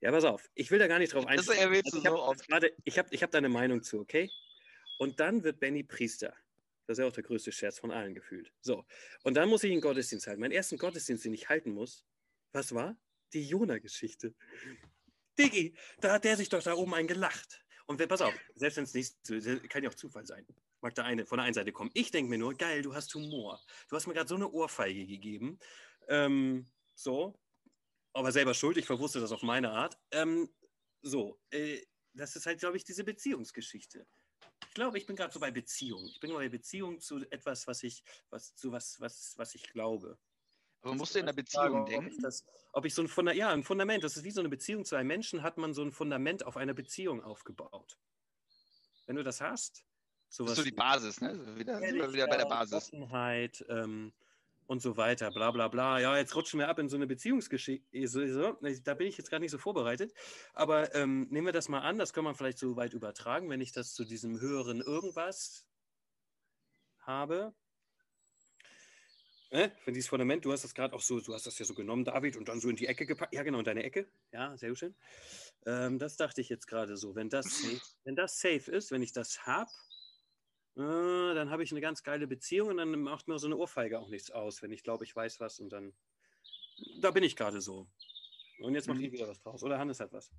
Ja, 0.00 0.12
pass 0.12 0.24
auf. 0.24 0.48
Ich 0.54 0.70
will 0.70 0.78
da 0.78 0.86
gar 0.86 0.98
nicht 0.98 1.12
drauf 1.12 1.24
Das 1.26 1.32
einsteigen. 1.48 1.62
erwähnst 1.62 1.92
du 1.92 1.98
ich 1.98 2.06
habe 2.06 2.16
so 2.16 2.22
oft. 2.22 2.46
gerade, 2.48 2.72
ich 2.84 2.98
habe 2.98 3.08
ich 3.12 3.22
hab 3.22 3.30
da 3.32 3.38
eine 3.38 3.48
Meinung 3.50 3.82
zu, 3.82 3.98
okay? 4.00 4.30
Und 4.98 5.20
dann 5.20 5.42
wird 5.44 5.60
Benny 5.60 5.82
Priester. 5.82 6.34
Das 6.90 6.98
ist 6.98 7.02
ja 7.02 7.06
auch 7.06 7.12
der 7.12 7.22
größte 7.22 7.52
Scherz 7.52 7.78
von 7.78 7.92
allen 7.92 8.16
gefühlt. 8.16 8.52
So. 8.62 8.84
Und 9.22 9.34
dann 9.34 9.48
muss 9.48 9.62
ich 9.62 9.70
einen 9.70 9.80
Gottesdienst 9.80 10.26
halten. 10.26 10.40
Meinen 10.40 10.50
ersten 10.50 10.76
Gottesdienst, 10.76 11.24
den 11.24 11.32
ich 11.32 11.48
halten 11.48 11.70
muss, 11.70 12.04
was 12.50 12.74
war? 12.74 12.96
Die 13.32 13.46
Jona-Geschichte. 13.46 14.34
Diggi, 15.38 15.76
da 16.00 16.14
hat 16.14 16.24
der 16.24 16.36
sich 16.36 16.48
doch 16.48 16.60
da 16.60 16.74
oben 16.74 16.92
einen 16.94 17.06
gelacht. 17.06 17.64
Und 17.86 18.00
wer, 18.00 18.08
pass 18.08 18.22
auf, 18.22 18.34
selbst 18.56 18.76
wenn 18.76 18.82
es 18.82 18.94
nicht, 18.94 19.14
kann 19.68 19.84
ja 19.84 19.88
auch 19.88 19.94
Zufall 19.94 20.26
sein. 20.26 20.44
Mag 20.80 20.96
da 20.96 21.04
eine 21.04 21.26
von 21.26 21.38
der 21.38 21.44
einen 21.44 21.54
Seite 21.54 21.70
kommen. 21.70 21.92
Ich 21.94 22.10
denke 22.10 22.28
mir 22.28 22.38
nur, 22.38 22.56
geil, 22.56 22.82
du 22.82 22.92
hast 22.92 23.14
Humor. 23.14 23.62
Du 23.88 23.94
hast 23.94 24.08
mir 24.08 24.14
gerade 24.14 24.28
so 24.28 24.34
eine 24.34 24.50
Ohrfeige 24.50 25.06
gegeben. 25.06 25.60
Ähm, 26.08 26.68
so. 26.96 27.38
Aber 28.14 28.32
selber 28.32 28.54
schuld, 28.54 28.78
ich 28.78 28.86
verwusste 28.86 29.20
das 29.20 29.30
auf 29.30 29.44
meine 29.44 29.70
Art. 29.70 29.96
Ähm, 30.10 30.52
so, 31.02 31.40
äh, 31.50 31.82
das 32.14 32.34
ist 32.34 32.46
halt, 32.46 32.58
glaube 32.58 32.78
ich, 32.78 32.82
diese 32.82 33.04
Beziehungsgeschichte. 33.04 34.08
Ich 34.70 34.74
glaube, 34.74 34.98
ich 34.98 35.06
bin 35.06 35.16
gerade 35.16 35.32
so 35.32 35.40
bei 35.40 35.50
Beziehung. 35.50 36.06
Ich 36.06 36.20
bin 36.20 36.32
bei 36.32 36.48
Beziehung 36.48 37.00
zu 37.00 37.28
etwas, 37.32 37.66
was 37.66 37.82
ich, 37.82 38.04
was, 38.30 38.54
zu 38.54 38.70
was, 38.70 39.00
was, 39.00 39.34
was 39.36 39.56
ich 39.56 39.64
glaube. 39.64 40.16
Aber 40.82 40.94
musst 40.94 41.16
du 41.16 41.18
in 41.18 41.26
der 41.26 41.32
Beziehung 41.32 41.82
ob 41.82 41.88
ich 41.88 41.96
denken? 41.96 42.22
Das, 42.22 42.46
ob 42.72 42.84
ich 42.84 42.94
so 42.94 43.02
ein 43.02 43.08
Funda 43.08 43.32
ja, 43.32 43.48
ein 43.48 43.64
Fundament, 43.64 44.04
das 44.04 44.16
ist 44.16 44.22
wie 44.22 44.30
so 44.30 44.38
eine 44.38 44.48
Beziehung 44.48 44.84
zu 44.84 44.94
einem 44.94 45.08
Menschen, 45.08 45.42
hat 45.42 45.58
man 45.58 45.74
so 45.74 45.82
ein 45.82 45.90
Fundament 45.90 46.46
auf 46.46 46.56
einer 46.56 46.72
Beziehung 46.72 47.20
aufgebaut. 47.20 47.98
Wenn 49.06 49.16
du 49.16 49.24
das 49.24 49.40
hast, 49.40 49.84
Das 50.28 50.36
sowas 50.36 50.52
ist 50.52 50.58
so 50.58 50.62
die 50.62 50.70
Basis, 50.70 51.20
ne? 51.20 51.58
Wieder, 51.58 51.80
wieder 51.80 52.28
bei 52.28 52.36
der 52.36 52.46
Basis. 52.46 52.92
Offenheit 52.92 53.64
ähm, 53.68 54.12
und 54.70 54.80
so 54.80 54.96
weiter, 54.96 55.32
bla 55.32 55.50
bla 55.50 55.66
bla. 55.66 55.98
Ja, 55.98 56.16
jetzt 56.16 56.36
rutschen 56.36 56.60
wir 56.60 56.68
ab 56.68 56.78
in 56.78 56.88
so 56.88 56.94
eine 56.94 57.08
Beziehungsgeschichte. 57.08 58.06
So, 58.06 58.56
da 58.84 58.94
bin 58.94 59.08
ich 59.08 59.18
jetzt 59.18 59.28
gerade 59.28 59.42
nicht 59.42 59.50
so 59.50 59.58
vorbereitet. 59.58 60.14
Aber 60.54 60.94
ähm, 60.94 61.26
nehmen 61.30 61.48
wir 61.48 61.52
das 61.52 61.68
mal 61.68 61.80
an, 61.80 61.98
das 61.98 62.12
kann 62.12 62.22
man 62.22 62.36
vielleicht 62.36 62.58
so 62.58 62.76
weit 62.76 62.94
übertragen, 62.94 63.50
wenn 63.50 63.60
ich 63.60 63.72
das 63.72 63.94
zu 63.94 64.04
diesem 64.04 64.40
höheren 64.40 64.80
Irgendwas 64.80 65.66
habe. 67.00 67.52
Äh, 69.50 69.70
für 69.82 69.90
dieses 69.90 70.08
Fundament, 70.08 70.44
du 70.44 70.52
hast 70.52 70.62
das 70.62 70.72
gerade 70.72 70.94
auch 70.94 71.00
so, 71.00 71.18
du 71.18 71.34
hast 71.34 71.48
das 71.48 71.58
ja 71.58 71.64
so 71.64 71.74
genommen, 71.74 72.04
David, 72.04 72.36
und 72.36 72.48
dann 72.48 72.60
so 72.60 72.68
in 72.68 72.76
die 72.76 72.86
Ecke 72.86 73.06
gepackt. 73.06 73.34
Ja, 73.34 73.42
genau, 73.42 73.58
in 73.58 73.64
deine 73.64 73.82
Ecke. 73.82 74.08
Ja, 74.30 74.56
sehr 74.56 74.76
schön. 74.76 74.94
Ähm, 75.66 75.98
das 75.98 76.16
dachte 76.16 76.40
ich 76.40 76.48
jetzt 76.48 76.68
gerade 76.68 76.96
so. 76.96 77.16
Wenn 77.16 77.28
das, 77.28 77.64
wenn 78.04 78.14
das 78.14 78.38
safe 78.38 78.70
ist, 78.70 78.92
wenn 78.92 79.02
ich 79.02 79.12
das 79.12 79.44
habe, 79.46 79.72
äh, 80.80 81.34
dann 81.34 81.50
habe 81.50 81.62
ich 81.62 81.70
eine 81.72 81.80
ganz 81.80 82.02
geile 82.02 82.26
Beziehung 82.26 82.68
und 82.70 82.76
dann 82.78 82.90
macht 83.02 83.28
mir 83.28 83.38
so 83.38 83.46
eine 83.46 83.56
Ohrfeige 83.56 83.98
auch 83.98 84.08
nichts 84.08 84.30
aus, 84.30 84.62
wenn 84.62 84.72
ich 84.72 84.82
glaube, 84.82 85.04
ich 85.04 85.14
weiß 85.14 85.40
was 85.40 85.60
und 85.60 85.70
dann. 85.70 85.94
Da 87.00 87.10
bin 87.10 87.24
ich 87.24 87.36
gerade 87.36 87.60
so. 87.60 87.86
Und 88.60 88.74
jetzt 88.74 88.88
macht 88.88 88.98
Mhm. 88.98 89.04
ihr 89.04 89.12
wieder 89.12 89.28
was 89.28 89.40
draus. 89.40 89.62
Oder 89.62 89.78
Hannes 89.78 90.00
hat 90.00 90.12
was. 90.12 90.30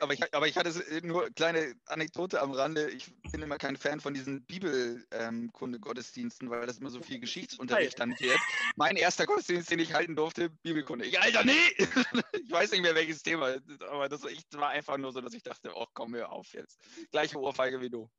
Aber 0.00 0.12
ich, 0.12 0.34
aber 0.34 0.46
ich 0.46 0.56
hatte 0.56 0.68
äh, 0.90 1.00
nur 1.00 1.30
kleine 1.30 1.74
Anekdote 1.86 2.40
am 2.40 2.52
Rande. 2.52 2.90
Ich 2.90 3.10
bin 3.32 3.42
immer 3.42 3.56
kein 3.56 3.76
Fan 3.76 4.00
von 4.00 4.12
diesen 4.12 4.44
Bibelkunde-Gottesdiensten, 4.44 6.50
weil 6.50 6.66
das 6.66 6.78
immer 6.78 6.90
so 6.90 7.02
viel 7.02 7.20
Geschichtsunterricht 7.20 7.98
dann 7.98 8.10
wird. 8.20 8.38
Mein 8.76 8.96
erster 8.96 9.26
Gottesdienst, 9.26 9.70
den 9.70 9.78
ich 9.78 9.94
halten 9.94 10.14
durfte, 10.14 10.50
Bibelkunde. 10.50 11.06
Ich, 11.06 11.18
Alter, 11.20 11.44
nee! 11.44 11.52
Ich 12.44 12.50
weiß 12.50 12.72
nicht 12.72 12.82
mehr, 12.82 12.94
welches 12.96 13.22
Thema. 13.22 13.56
Aber 13.88 14.08
das 14.08 14.24
war, 14.24 14.30
war 14.60 14.70
einfach 14.70 14.98
nur 14.98 15.12
so, 15.12 15.20
dass 15.20 15.32
ich 15.34 15.42
dachte, 15.42 15.70
oh, 15.74 15.86
komm, 15.94 16.14
hör 16.16 16.32
auf 16.32 16.52
jetzt. 16.52 16.80
Gleiche 17.12 17.38
Ohrfeige 17.38 17.80
wie 17.80 17.90
du. 17.90 18.10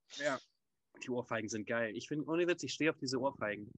Die 1.04 1.10
Ohrfeigen 1.10 1.50
sind 1.50 1.66
geil. 1.68 1.96
Ich 1.96 2.08
finde, 2.08 2.26
ohne 2.28 2.48
Witz, 2.48 2.64
ich 2.64 2.74
stehe 2.74 2.90
auf 2.92 2.98
diese 2.98 3.20
Ohrfeigen. 3.20 3.72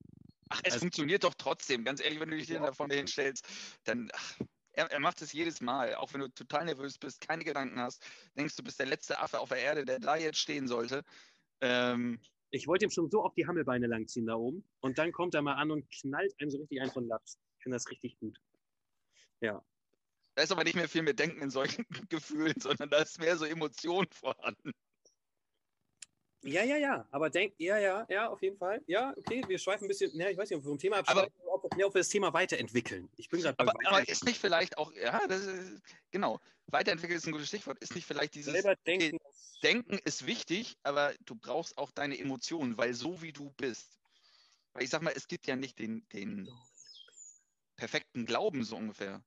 Ach, 0.50 0.60
es 0.64 0.74
Also- 0.74 0.80
funktioniert 0.86 1.24
doch 1.24 1.34
trotzdem. 1.36 1.84
Ganz 1.86 2.02
ehrlich, 2.02 2.20
wenn 2.20 2.30
du 2.30 2.38
dich 2.38 2.48
hier 2.48 2.60
da 2.60 2.74
vorne 2.74 2.96
hinstellst, 2.96 3.48
dann. 3.86 4.10
Ach, 4.14 4.40
er, 4.76 4.92
er 4.92 5.00
macht 5.00 5.22
es 5.22 5.32
jedes 5.34 5.62
Mal, 5.62 5.94
auch 5.96 6.14
wenn 6.14 6.22
du 6.22 6.30
total 6.30 6.66
nervös 6.66 6.98
bist, 6.98 7.22
keine 7.22 7.44
Gedanken 7.44 7.80
hast, 7.80 8.04
denkst 8.36 8.56
du 8.56 8.64
bist 8.64 8.80
der 8.80 8.88
letzte 8.88 9.20
Affe 9.20 9.40
auf 9.40 9.50
der 9.50 9.60
Erde, 9.60 9.86
der 9.86 10.00
da 10.00 10.16
jetzt 10.16 10.40
stehen 10.40 10.68
sollte. 10.68 11.04
Ähm, 11.62 12.20
Ich 12.50 12.68
wollte 12.68 12.86
ihm 12.86 12.90
schon 12.92 13.10
so 13.12 13.24
auf 13.24 13.34
die 13.36 13.46
Hammelbeine 13.46 13.86
langziehen 13.88 14.26
da 14.26 14.34
oben. 14.36 14.64
Und 14.80 14.98
dann 14.98 15.12
kommt 15.12 15.36
er 15.36 15.44
mal 15.44 15.56
an 15.56 15.70
und 15.72 15.88
knallt 15.92 16.34
einem 16.40 16.50
so 16.50 16.58
richtig 16.58 16.82
ein 16.82 16.90
von 16.92 17.08
Latz. 17.08 17.38
Ich 17.58 17.64
finde 17.64 17.76
das 17.76 17.90
richtig 17.90 18.18
gut. 18.20 18.40
Da 19.42 20.42
ist 20.42 20.52
aber 20.52 20.64
nicht 20.64 20.76
mehr 20.76 20.90
viel 20.90 21.04
mit 21.04 21.20
Denken 21.20 21.42
in 21.42 21.52
solchen 21.52 21.86
Gefühlen, 22.10 22.60
sondern 22.60 22.90
da 22.90 22.98
ist 22.98 23.20
mehr 23.20 23.38
so 23.38 23.46
Emotion 23.46 24.08
vorhanden. 24.12 24.72
Ja, 26.44 26.64
ja, 26.64 26.78
ja. 26.78 27.08
Aber 27.12 27.30
denk, 27.30 27.54
ja, 27.58 27.78
ja, 27.78 28.06
ja, 28.10 28.30
auf 28.30 28.42
jeden 28.42 28.58
Fall. 28.58 28.82
Ja, 28.86 29.14
okay, 29.18 29.44
wir 29.48 29.58
schweifen 29.58 29.86
ein 29.86 29.88
bisschen, 29.88 30.14
ja, 30.20 30.30
ich 30.30 30.38
weiß 30.38 30.50
nicht, 30.50 30.58
ob 30.58 30.64
wir 30.64 30.70
vom 30.70 30.78
Thema 30.78 30.98
abschweifen, 30.98 31.34
oder 31.42 31.54
ob, 31.54 31.76
nee, 31.76 31.84
ob 31.84 31.94
wir 31.94 32.02
das 32.02 32.10
Thema 32.10 32.34
weiterentwickeln. 32.34 33.10
Ich 33.16 33.30
bin 33.30 33.42
gerade 33.42 33.58
Aber, 33.60 33.74
aber 33.86 34.08
ist 34.08 34.26
nicht 34.26 34.40
vielleicht 34.40 34.78
auch, 34.78 34.92
ja, 34.94 35.26
das 35.28 35.46
ist, 35.46 35.82
genau, 36.12 36.40
weiterentwickeln 36.68 37.18
ist 37.18 37.26
ein 37.26 37.32
gutes 37.32 37.48
Stichwort, 37.48 37.80
ist 37.80 37.96
nicht 37.96 38.06
vielleicht 38.06 38.36
dieses 38.36 38.52
selber 38.52 38.76
denken. 38.76 39.18
Denken 39.64 40.00
ist 40.04 40.26
wichtig, 40.26 40.76
aber 40.84 41.14
du 41.26 41.36
brauchst 41.36 41.78
auch 41.78 41.92
deine 41.92 42.20
Emotionen, 42.20 42.78
weil 42.78 42.94
so 42.94 43.22
wie 43.22 43.32
du 43.32 43.52
bist, 43.52 43.98
weil 44.74 44.84
ich 44.84 44.90
sag 44.90 45.02
mal, 45.02 45.14
es 45.16 45.30
gibt 45.30 45.48
ja 45.48 45.56
nicht 45.56 45.80
den, 45.80 46.06
den 46.10 46.50
perfekten 47.78 48.26
Glauben 48.26 48.66
so 48.66 48.76
ungefähr, 48.76 49.24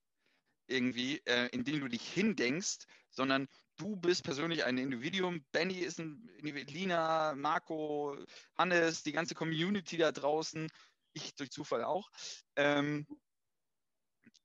irgendwie, 0.67 1.23
äh, 1.25 1.49
in 1.53 1.65
den 1.65 1.81
du 1.81 1.89
dich 1.89 2.07
hindenkst, 2.07 2.87
sondern 3.11 3.49
du 3.77 3.97
bist 3.97 4.25
persönlich 4.25 4.65
ein 4.65 4.79
Individuum, 4.79 5.45
Benny 5.53 5.79
ist 5.79 5.99
ein 5.99 6.29
Individuum, 6.39 6.75
Lina, 6.75 7.35
Marco, 7.35 8.17
Hannes, 8.57 9.03
die 9.03 9.13
ganze 9.13 9.35
Community 9.35 9.97
da 9.97 10.13
draußen, 10.13 10.69
ich 11.13 11.35
durch 11.35 11.51
Zufall 11.51 11.85
auch. 11.85 12.11
Ähm, 12.57 13.07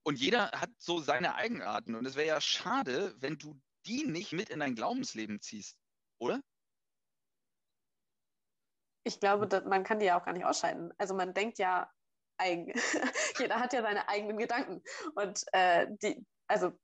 und 0.04 0.20
jeder 0.20 0.52
hat 0.52 0.72
so 0.78 1.00
seine 1.00 1.36
Eigenarten 1.36 1.96
und 1.96 2.06
es 2.06 2.16
wäre 2.16 2.28
ja 2.28 2.42
schade, 2.42 3.16
wenn 3.20 3.38
du 3.38 3.60
die 3.86 4.06
nicht 4.06 4.32
mit 4.34 4.50
in 4.50 4.60
dein 4.60 4.76
Glaubensleben 4.76 5.42
ziehst, 5.42 5.78
oder? 6.20 6.42
Ich 9.04 9.20
glaube, 9.20 9.64
man 9.68 9.84
kann 9.84 10.00
die 10.00 10.06
ja 10.06 10.20
auch 10.20 10.26
gar 10.26 10.34
nicht 10.34 10.46
ausscheiden. 10.46 10.94
Also 10.98 11.16
man 11.16 11.34
denkt 11.34 11.58
ja 11.58 11.90
eigen. 12.38 12.72
Jeder 13.40 13.60
hat 13.60 13.74
ja 13.74 13.82
seine 13.82 14.08
eigenen 14.08 14.38
Gedanken. 14.38 14.84
Und 15.16 15.44
äh, 15.54 15.88
die, 16.02 16.24
also 16.48 16.78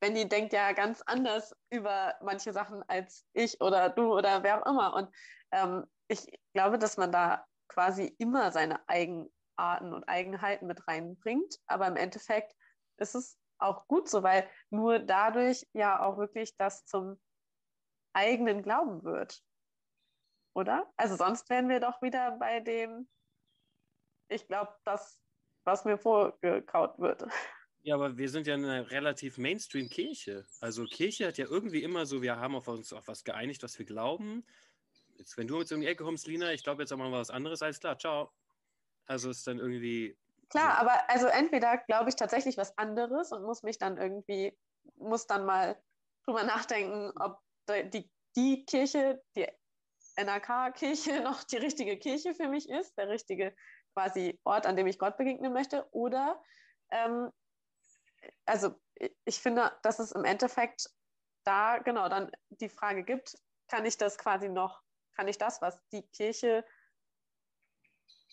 Benny 0.00 0.28
denkt 0.28 0.52
ja 0.52 0.72
ganz 0.72 1.02
anders 1.02 1.54
über 1.70 2.14
manche 2.22 2.52
Sachen 2.52 2.82
als 2.88 3.26
ich 3.32 3.60
oder 3.60 3.90
du 3.90 4.14
oder 4.16 4.42
wer 4.42 4.60
auch 4.60 4.70
immer. 4.70 4.94
Und 4.94 5.14
ähm, 5.52 5.84
ich 6.08 6.26
glaube, 6.54 6.78
dass 6.78 6.96
man 6.96 7.12
da 7.12 7.44
quasi 7.68 8.14
immer 8.18 8.50
seine 8.50 8.80
Eigenarten 8.88 9.92
und 9.92 10.08
Eigenheiten 10.08 10.66
mit 10.66 10.86
reinbringt. 10.88 11.56
Aber 11.66 11.86
im 11.86 11.96
Endeffekt 11.96 12.54
ist 12.96 13.14
es 13.14 13.38
auch 13.58 13.86
gut 13.86 14.08
so, 14.08 14.22
weil 14.22 14.48
nur 14.70 14.98
dadurch 14.98 15.66
ja 15.72 16.02
auch 16.02 16.16
wirklich 16.16 16.56
das 16.56 16.84
zum 16.86 17.20
eigenen 18.12 18.62
Glauben 18.62 19.04
wird. 19.04 19.42
Oder? 20.54 20.90
Also 20.96 21.16
sonst 21.16 21.48
wären 21.50 21.68
wir 21.68 21.80
doch 21.80 22.02
wieder 22.02 22.32
bei 22.32 22.60
dem, 22.60 23.08
ich 24.28 24.46
glaube, 24.48 24.74
das, 24.84 25.20
was 25.64 25.84
mir 25.84 25.98
vorgekaut 25.98 26.98
wird. 26.98 27.24
Ja, 27.82 27.94
aber 27.94 28.18
wir 28.18 28.28
sind 28.28 28.46
ja 28.46 28.54
eine 28.54 28.90
relativ 28.90 29.38
Mainstream-Kirche. 29.38 30.44
Also 30.60 30.84
Kirche 30.84 31.26
hat 31.26 31.38
ja 31.38 31.46
irgendwie 31.46 31.82
immer 31.82 32.04
so, 32.04 32.20
wir 32.20 32.36
haben 32.36 32.54
auf 32.54 32.68
uns 32.68 32.92
auf 32.92 33.08
was 33.08 33.24
geeinigt, 33.24 33.62
was 33.62 33.78
wir 33.78 33.86
glauben. 33.86 34.44
Jetzt, 35.16 35.36
wenn 35.38 35.48
du 35.48 35.60
jetzt 35.60 35.72
um 35.72 35.80
die 35.80 35.86
Ecke 35.86 36.04
kommst, 36.04 36.26
Lina, 36.26 36.52
ich 36.52 36.62
glaube, 36.62 36.82
jetzt 36.82 36.90
machen 36.90 37.10
wir 37.10 37.18
was 37.18 37.30
anderes, 37.30 37.62
alles 37.62 37.80
klar, 37.80 37.98
ciao. 37.98 38.32
Also 39.06 39.30
ist 39.30 39.46
dann 39.46 39.58
irgendwie. 39.58 40.16
Klar, 40.50 40.78
aber 40.78 41.08
also 41.08 41.26
entweder 41.26 41.78
glaube 41.78 42.10
ich 42.10 42.16
tatsächlich 42.16 42.56
was 42.56 42.76
anderes 42.76 43.32
und 43.32 43.44
muss 43.44 43.62
mich 43.62 43.78
dann 43.78 43.96
irgendwie, 43.96 44.56
muss 44.96 45.26
dann 45.26 45.46
mal 45.46 45.80
drüber 46.24 46.42
nachdenken, 46.42 47.12
ob 47.16 47.38
die 47.92 48.10
die 48.36 48.64
Kirche, 48.64 49.22
die 49.36 49.46
NRK-Kirche 50.16 51.20
noch 51.24 51.44
die 51.44 51.56
richtige 51.56 51.96
Kirche 51.98 52.34
für 52.34 52.48
mich 52.48 52.68
ist, 52.68 52.96
der 52.96 53.08
richtige 53.08 53.54
quasi 53.94 54.38
Ort, 54.44 54.66
an 54.66 54.76
dem 54.76 54.86
ich 54.86 54.98
Gott 54.98 55.16
begegnen 55.16 55.52
möchte. 55.52 55.86
Oder, 55.92 56.42
ähm, 56.90 57.30
also 58.46 58.74
ich 59.24 59.40
finde, 59.40 59.72
dass 59.82 59.98
es 59.98 60.12
im 60.12 60.24
Endeffekt 60.24 60.90
da 61.44 61.78
genau 61.78 62.08
dann 62.08 62.30
die 62.50 62.68
Frage 62.68 63.04
gibt, 63.04 63.36
kann 63.68 63.84
ich 63.84 63.96
das 63.96 64.18
quasi 64.18 64.48
noch, 64.48 64.82
kann 65.16 65.28
ich 65.28 65.38
das, 65.38 65.62
was 65.62 65.80
die 65.88 66.02
Kirche, 66.08 66.64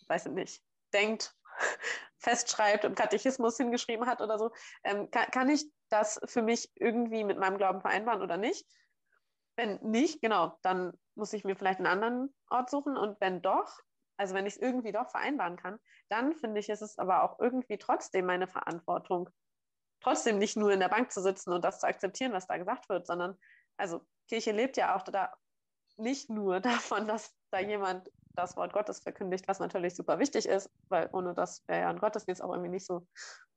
weiß 0.07 0.27
ich 0.27 0.31
nicht, 0.33 0.63
denkt, 0.93 1.35
festschreibt 2.17 2.85
und 2.85 2.95
Katechismus 2.95 3.57
hingeschrieben 3.57 4.07
hat 4.07 4.21
oder 4.21 4.37
so, 4.37 4.51
ähm, 4.83 5.09
kann, 5.11 5.29
kann 5.31 5.49
ich 5.49 5.65
das 5.89 6.19
für 6.25 6.41
mich 6.41 6.71
irgendwie 6.75 7.23
mit 7.23 7.37
meinem 7.37 7.57
Glauben 7.57 7.81
vereinbaren 7.81 8.21
oder 8.21 8.37
nicht? 8.37 8.67
Wenn 9.55 9.79
nicht, 9.81 10.21
genau, 10.21 10.57
dann 10.61 10.99
muss 11.15 11.33
ich 11.33 11.43
mir 11.43 11.55
vielleicht 11.55 11.79
einen 11.79 11.87
anderen 11.87 12.35
Ort 12.49 12.69
suchen 12.69 12.97
und 12.97 13.19
wenn 13.21 13.41
doch, 13.41 13.79
also 14.17 14.35
wenn 14.35 14.45
ich 14.45 14.55
es 14.55 14.61
irgendwie 14.61 14.91
doch 14.91 15.09
vereinbaren 15.09 15.57
kann, 15.57 15.79
dann 16.09 16.35
finde 16.35 16.59
ich, 16.59 16.69
ist 16.69 16.81
es 16.81 16.97
aber 16.97 17.23
auch 17.23 17.39
irgendwie 17.39 17.77
trotzdem 17.77 18.25
meine 18.25 18.47
Verantwortung, 18.47 19.29
trotzdem 20.01 20.37
nicht 20.37 20.57
nur 20.57 20.71
in 20.71 20.79
der 20.79 20.89
Bank 20.89 21.11
zu 21.11 21.21
sitzen 21.21 21.51
und 21.51 21.63
das 21.63 21.79
zu 21.79 21.87
akzeptieren, 21.87 22.33
was 22.33 22.47
da 22.47 22.57
gesagt 22.57 22.89
wird, 22.89 23.07
sondern 23.07 23.37
also 23.77 24.01
Kirche 24.27 24.51
lebt 24.51 24.77
ja 24.77 24.95
auch 24.95 25.03
da 25.03 25.33
nicht 25.97 26.29
nur 26.29 26.59
davon, 26.61 27.07
dass 27.07 27.33
da 27.51 27.59
jemand 27.59 28.11
das 28.35 28.55
Wort 28.55 28.73
Gottes 28.73 28.99
verkündigt, 28.99 29.47
was 29.47 29.59
natürlich 29.59 29.95
super 29.95 30.19
wichtig 30.19 30.45
ist, 30.45 30.69
weil 30.89 31.09
ohne 31.11 31.33
das 31.33 31.67
wäre 31.67 31.81
ja 31.81 31.89
ein 31.89 31.99
Gottesdienst 31.99 32.41
auch 32.41 32.51
irgendwie 32.51 32.69
nicht 32.69 32.85
so 32.85 33.07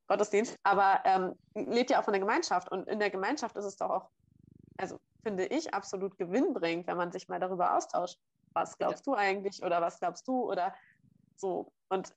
Gottesdienst, 0.09 0.59
aber 0.63 1.03
ähm, 1.05 1.35
lebt 1.55 1.91
ja 1.91 2.01
auch 2.01 2.05
von 2.05 2.13
der 2.13 2.21
Gemeinschaft 2.21 2.73
und 2.73 2.89
in 2.89 2.99
der 2.99 3.11
Gemeinschaft 3.11 3.57
ist 3.57 3.67
es 3.67 3.77
doch 3.77 3.91
auch, 3.91 4.11
also 4.79 4.99
finde 5.23 5.47
ich, 5.47 5.75
absolut 5.75 6.17
gewinnbringend, 6.17 6.87
wenn 6.87 6.97
man 6.97 7.13
sich 7.13 7.29
mal 7.29 7.39
darüber 7.39 7.77
austauscht. 7.77 8.19
Was 8.55 8.77
glaubst 8.79 9.07
ja. 9.07 9.13
du 9.13 9.19
eigentlich 9.19 9.63
oder 9.63 9.81
was 9.81 10.01
glaubst 10.01 10.27
du 10.27 10.51
oder 10.51 10.75
so. 11.37 11.73
Und 11.89 12.13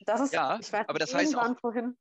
das 0.00 0.20
ist, 0.20 0.32
ja, 0.32 0.58
ich 0.58 0.72
weiß, 0.72 0.88
aber 0.88 0.98
das 0.98 1.14
heißt 1.14 1.36
auch, 1.36 1.58
vorhin, 1.60 1.96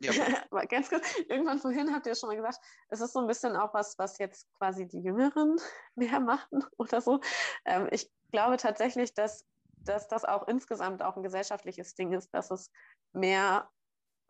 ja, 0.00 0.12
aber 0.50 0.66
ganz 0.66 0.88
kurz, 0.88 1.06
irgendwann 1.28 1.58
vorhin 1.58 1.92
habt 1.94 2.06
ihr 2.06 2.14
schon 2.14 2.28
mal 2.28 2.36
gesagt, 2.36 2.58
es 2.88 3.00
ist 3.00 3.12
so 3.12 3.20
ein 3.20 3.26
bisschen 3.26 3.56
auch 3.56 3.74
was, 3.74 3.98
was 3.98 4.18
jetzt 4.18 4.48
quasi 4.58 4.86
die 4.86 5.00
Jüngeren 5.00 5.56
mehr 5.94 6.20
machen 6.20 6.64
oder 6.76 7.00
so. 7.00 7.20
Ähm, 7.64 7.88
ich 7.90 8.10
glaube 8.30 8.56
tatsächlich, 8.56 9.14
dass, 9.14 9.44
dass 9.84 10.08
das 10.08 10.24
auch 10.24 10.48
insgesamt 10.48 11.02
auch 11.02 11.16
ein 11.16 11.22
gesellschaftliches 11.22 11.94
Ding 11.94 12.12
ist, 12.12 12.30
dass 12.34 12.50
es 12.50 12.70
mehr 13.12 13.70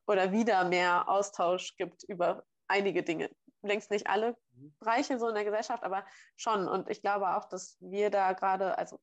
oder 0.06 0.32
wieder 0.32 0.64
mehr 0.64 1.08
Austausch 1.08 1.76
gibt 1.76 2.04
über 2.04 2.44
einige 2.68 3.02
Dinge. 3.02 3.30
Längst 3.62 3.90
nicht 3.90 4.06
alle 4.06 4.36
Mhm. 4.56 4.74
Bereiche 4.78 5.18
so 5.18 5.28
in 5.28 5.34
der 5.34 5.44
Gesellschaft, 5.44 5.84
aber 5.84 6.04
schon. 6.36 6.68
Und 6.68 6.88
ich 6.88 7.02
glaube 7.02 7.36
auch, 7.36 7.44
dass 7.46 7.76
wir 7.80 8.10
da 8.10 8.32
gerade, 8.32 8.76
also 8.78 9.00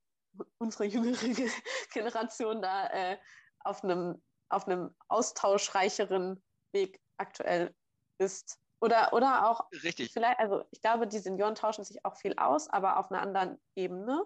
unsere 0.58 0.86
jüngere 0.86 1.16
Generation 1.94 2.62
da 2.62 2.88
äh, 2.88 3.18
auf 3.60 3.84
einem 3.84 4.22
auf 4.50 4.68
einem 4.68 4.96
austauschreicheren 5.08 6.44
Weg 6.74 7.02
aktuell 7.18 7.76
ist. 8.20 8.60
Oder, 8.82 9.14
oder 9.14 9.48
auch 9.50 9.70
richtig. 9.84 10.12
vielleicht, 10.12 10.40
also 10.40 10.66
ich 10.72 10.82
glaube, 10.82 11.08
die 11.08 11.20
Senioren 11.20 11.56
tauschen 11.56 11.84
sich 11.86 12.04
auch 12.04 12.18
viel 12.18 12.36
aus, 12.38 12.70
aber 12.70 12.98
auf 12.98 13.12
einer 13.12 13.22
anderen 13.22 13.62
Ebene. 13.76 14.26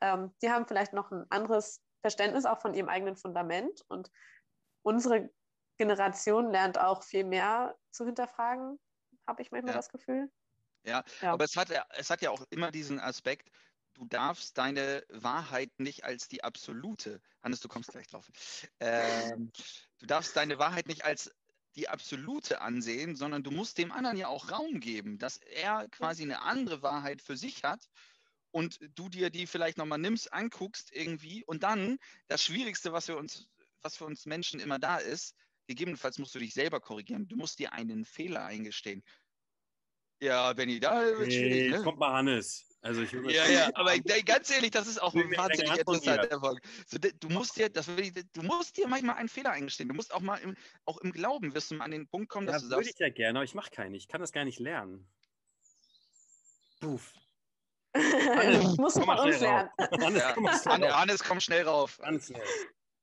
Ähm, 0.00 0.34
die 0.42 0.50
haben 0.50 0.66
vielleicht 0.66 0.92
noch 0.92 1.10
ein 1.12 1.26
anderes 1.30 1.82
Verständnis 2.00 2.46
auch 2.46 2.60
von 2.60 2.74
ihrem 2.74 2.88
eigenen 2.88 3.16
Fundament. 3.16 3.82
Und 3.88 4.10
unsere 4.82 5.30
Generation 5.78 6.50
lernt 6.50 6.78
auch 6.78 7.02
viel 7.02 7.24
mehr 7.24 7.76
zu 7.90 8.04
hinterfragen, 8.06 8.78
habe 9.26 9.42
ich 9.42 9.50
manchmal 9.50 9.74
Ja. 9.74 9.78
das 9.78 9.88
Gefühl. 9.88 10.30
Ja, 10.86 11.02
Ja. 11.20 11.32
aber 11.32 11.44
es 11.44 11.56
hat, 11.56 11.70
ja- 11.70 11.86
es 11.90 12.10
hat 12.10 12.22
ja 12.22 12.30
auch 12.30 12.44
immer 12.50 12.70
diesen 12.70 13.00
Aspekt, 13.00 13.50
du 13.94 14.04
darfst 14.06 14.58
deine 14.58 15.04
Wahrheit 15.08 15.70
nicht 15.78 16.04
als 16.04 16.28
die 16.28 16.44
absolute, 16.44 17.20
Hannes, 17.42 17.60
du 17.60 17.68
kommst 17.68 17.90
gleich 17.90 18.06
drauf, 18.08 18.30
ähm, 18.80 19.50
du 19.98 20.06
darfst 20.06 20.36
deine 20.36 20.58
Wahrheit 20.58 20.86
nicht 20.86 21.04
als 21.04 21.30
die 21.76 21.88
absolute 21.88 22.60
ansehen, 22.60 23.16
sondern 23.16 23.42
du 23.42 23.50
musst 23.50 23.78
dem 23.78 23.92
anderen 23.92 24.16
ja 24.16 24.28
auch 24.28 24.50
Raum 24.50 24.80
geben, 24.80 25.18
dass 25.18 25.38
er 25.38 25.88
quasi 25.88 26.22
eine 26.22 26.42
andere 26.42 26.82
Wahrheit 26.82 27.22
für 27.22 27.36
sich 27.36 27.64
hat 27.64 27.88
und 28.50 28.78
du 28.94 29.08
dir 29.08 29.30
die 29.30 29.46
vielleicht 29.46 29.78
nochmal 29.78 29.98
nimmst, 29.98 30.32
anguckst 30.32 30.92
irgendwie 30.92 31.44
und 31.44 31.62
dann 31.62 31.98
das 32.28 32.44
Schwierigste, 32.44 32.92
was 32.92 33.06
für 33.06 33.16
uns, 33.16 33.48
was 33.82 33.96
für 33.96 34.04
uns 34.04 34.26
Menschen 34.26 34.60
immer 34.60 34.78
da 34.78 34.98
ist, 34.98 35.34
gegebenenfalls 35.66 36.18
musst 36.18 36.34
du 36.34 36.38
dich 36.38 36.54
selber 36.54 36.80
korrigieren. 36.80 37.26
Du 37.26 37.36
musst 37.36 37.58
dir 37.58 37.72
einen 37.72 38.04
Fehler 38.04 38.44
eingestehen. 38.44 39.02
Ja, 40.20 40.52
Benny, 40.52 40.78
da 40.80 41.04
wird 41.18 41.28
Nee, 41.28 41.32
schwierig, 41.32 41.70
ne? 41.70 41.82
kommt 41.82 41.98
mal 41.98 42.12
Hannes. 42.12 42.73
Also 42.84 43.00
ich 43.00 43.12
Ja, 43.12 43.46
ja, 43.48 43.70
aber 43.76 43.94
ich- 43.94 44.04
ganz 44.26 44.50
ehrlich, 44.50 44.70
das 44.70 44.86
ist 44.86 45.00
auch 45.00 45.14
ein 45.14 45.34
wahnsinnig 45.34 45.78
interessanter. 45.78 46.30
Erfolg. 46.30 46.60
So, 46.86 46.98
du 46.98 47.28
musst 47.30 47.56
dir, 47.56 47.70
das 47.70 47.88
will 47.88 48.00
ich, 48.00 48.12
du 48.34 48.42
musst 48.42 48.76
dir 48.76 48.86
manchmal 48.88 49.16
einen 49.16 49.30
Fehler 49.30 49.52
eingestehen. 49.52 49.88
Du 49.88 49.94
musst 49.94 50.12
auch 50.12 50.20
mal 50.20 50.36
im, 50.36 50.54
auch 50.84 50.98
im 50.98 51.10
Glauben 51.10 51.54
wirst 51.54 51.70
du 51.70 51.76
mal 51.76 51.84
an 51.86 51.92
den 51.92 52.06
Punkt 52.06 52.28
kommen, 52.28 52.46
dass 52.46 52.56
Ja, 52.56 52.68
du 52.68 52.74
würde 52.74 52.84
sagst, 52.84 52.90
ich 52.90 52.98
ja 53.00 53.08
gerne, 53.08 53.38
aber 53.38 53.44
ich 53.44 53.54
mache 53.54 53.70
keinen. 53.70 53.94
Ich 53.94 54.06
kann 54.06 54.20
das 54.20 54.32
gar 54.32 54.44
nicht 54.44 54.58
lernen. 54.60 55.08
Puff. 56.80 57.14
Muss 58.78 58.94
komm 58.94 59.06
man 59.06 59.16
mal 59.16 59.26
uns 59.28 59.36
schnell 59.38 59.48
lernen. 59.48 59.70
rauf. 59.78 59.90
Hannes, 60.02 60.20
Ja, 60.22 60.32
komm 60.34 60.46
Hannes, 60.48 60.66
rauf. 60.66 61.00
Hannes, 61.00 61.24
komm 61.24 61.40
schnell 61.40 61.62
rauf. 61.66 61.98
Schnell. 62.20 62.42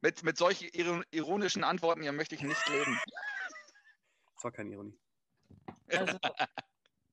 Mit, 0.01 0.21
mit 0.21 0.37
solchen 0.37 0.67
iro- 0.73 1.03
ironischen 1.09 1.63
Antworten 1.63 2.03
hier 2.03 2.11
möchte 2.11 2.35
ich 2.35 2.43
nicht 2.43 2.69
leben. 2.69 2.99
Das 4.35 4.43
war 4.43 4.51
keine 4.51 4.73
Ironie. 4.73 4.99
Also, 5.87 6.19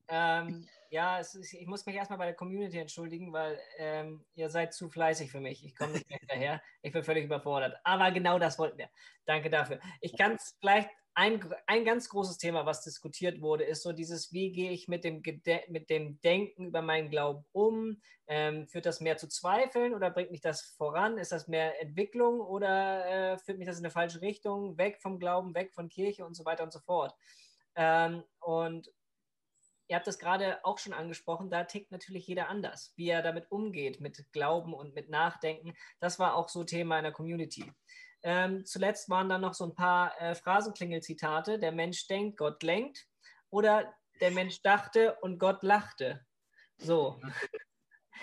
ähm, 0.09 0.69
ja, 0.91 1.18
ist, 1.18 1.34
ich 1.34 1.66
muss 1.66 1.84
mich 1.86 1.97
erstmal 1.97 2.18
bei 2.18 2.26
der 2.26 2.34
Community 2.34 2.78
entschuldigen, 2.78 3.32
weil 3.32 3.61
ähm, 3.76 4.24
ihr 4.34 4.49
seid 4.49 4.72
zu 4.74 4.89
fleißig 4.89 5.30
für 5.30 5.41
mich. 5.41 5.64
Ich 5.64 5.76
komme 5.76 5.93
nicht 5.93 6.09
mehr 6.09 6.18
hinterher. 6.18 6.62
Ich 6.82 6.93
bin 6.93 7.03
völlig 7.03 7.24
überfordert. 7.24 7.76
Aber 7.84 8.11
genau 8.11 8.39
das 8.39 8.59
wollten 8.59 8.78
wir. 8.78 8.89
Danke 9.26 9.51
dafür. 9.51 9.80
Ich 10.01 10.16
kann 10.16 10.32
es 10.32 10.57
vielleicht, 10.61 10.89
ein, 11.18 11.41
ein 11.66 11.84
ganz 11.84 12.09
großes 12.11 12.39
Thema, 12.39 12.64
was 12.64 12.84
diskutiert 12.84 13.41
wurde, 13.41 13.64
ist 13.64 13.82
so 13.82 13.91
dieses, 13.91 14.32
wie 14.32 14.53
gehe 14.53 14.70
ich 14.70 14.86
mit 14.86 15.03
dem, 15.03 15.20
Gede 15.20 15.62
mit 15.66 15.91
dem 15.91 16.20
Denken 16.20 16.66
über 16.66 16.80
meinen 16.80 17.11
Glauben 17.11 17.45
um? 17.51 18.01
Ähm, 18.28 18.68
führt 18.68 18.86
das 18.86 19.01
mehr 19.01 19.16
zu 19.16 19.26
Zweifeln 19.26 19.95
oder 19.95 20.11
bringt 20.12 20.30
mich 20.30 20.43
das 20.43 20.62
voran? 20.76 21.18
Ist 21.18 21.32
das 21.32 21.49
mehr 21.49 21.82
Entwicklung 21.82 22.41
oder 22.41 23.32
äh, 23.32 23.39
führt 23.39 23.59
mich 23.59 23.66
das 23.66 23.80
in 23.80 23.84
eine 23.84 23.91
falsche 23.91 24.20
Richtung? 24.20 24.78
Weg 24.78 25.03
vom 25.03 25.18
Glauben, 25.18 25.57
weg 25.57 25.74
von 25.74 25.89
Kirche 25.89 26.24
und 26.24 26.34
so 26.34 26.45
weiter 26.45 26.62
und 26.62 26.72
so 26.72 26.78
fort. 26.78 27.16
Ähm, 27.74 28.22
und 28.39 28.89
ihr 29.89 29.97
habt 29.97 30.07
das 30.07 30.18
gerade 30.18 30.64
auch 30.64 30.78
schon 30.78 30.93
angesprochen, 30.93 31.51
da 31.51 31.64
tickt 31.64 31.91
natürlich 31.91 32.26
jeder 32.26 32.49
anders, 32.49 32.93
wie 32.97 33.09
er 33.09 33.22
damit 33.22 33.51
umgeht, 33.51 34.01
mit 34.01 34.24
Glauben 34.32 34.74
und 34.74 34.95
mit 34.95 35.09
Nachdenken. 35.09 35.74
Das 35.99 36.18
war 36.18 36.34
auch 36.34 36.49
so 36.49 36.64
Thema 36.64 36.99
in 36.99 37.05
der 37.05 37.12
Community. 37.12 37.64
Ähm, 38.22 38.64
zuletzt 38.64 39.09
waren 39.09 39.28
dann 39.28 39.41
noch 39.41 39.55
so 39.55 39.64
ein 39.64 39.74
paar 39.74 40.20
äh, 40.20 40.34
Phrasenklingelzitate. 40.34 41.59
Der 41.59 41.72
Mensch 41.72 42.07
denkt, 42.07 42.36
Gott 42.36 42.62
lenkt. 42.62 43.07
Oder 43.51 43.95
der 44.20 44.30
Mensch 44.32 44.61
dachte 44.62 45.16
und 45.20 45.39
Gott 45.39 45.62
lachte. 45.62 46.24
So. 46.76 47.20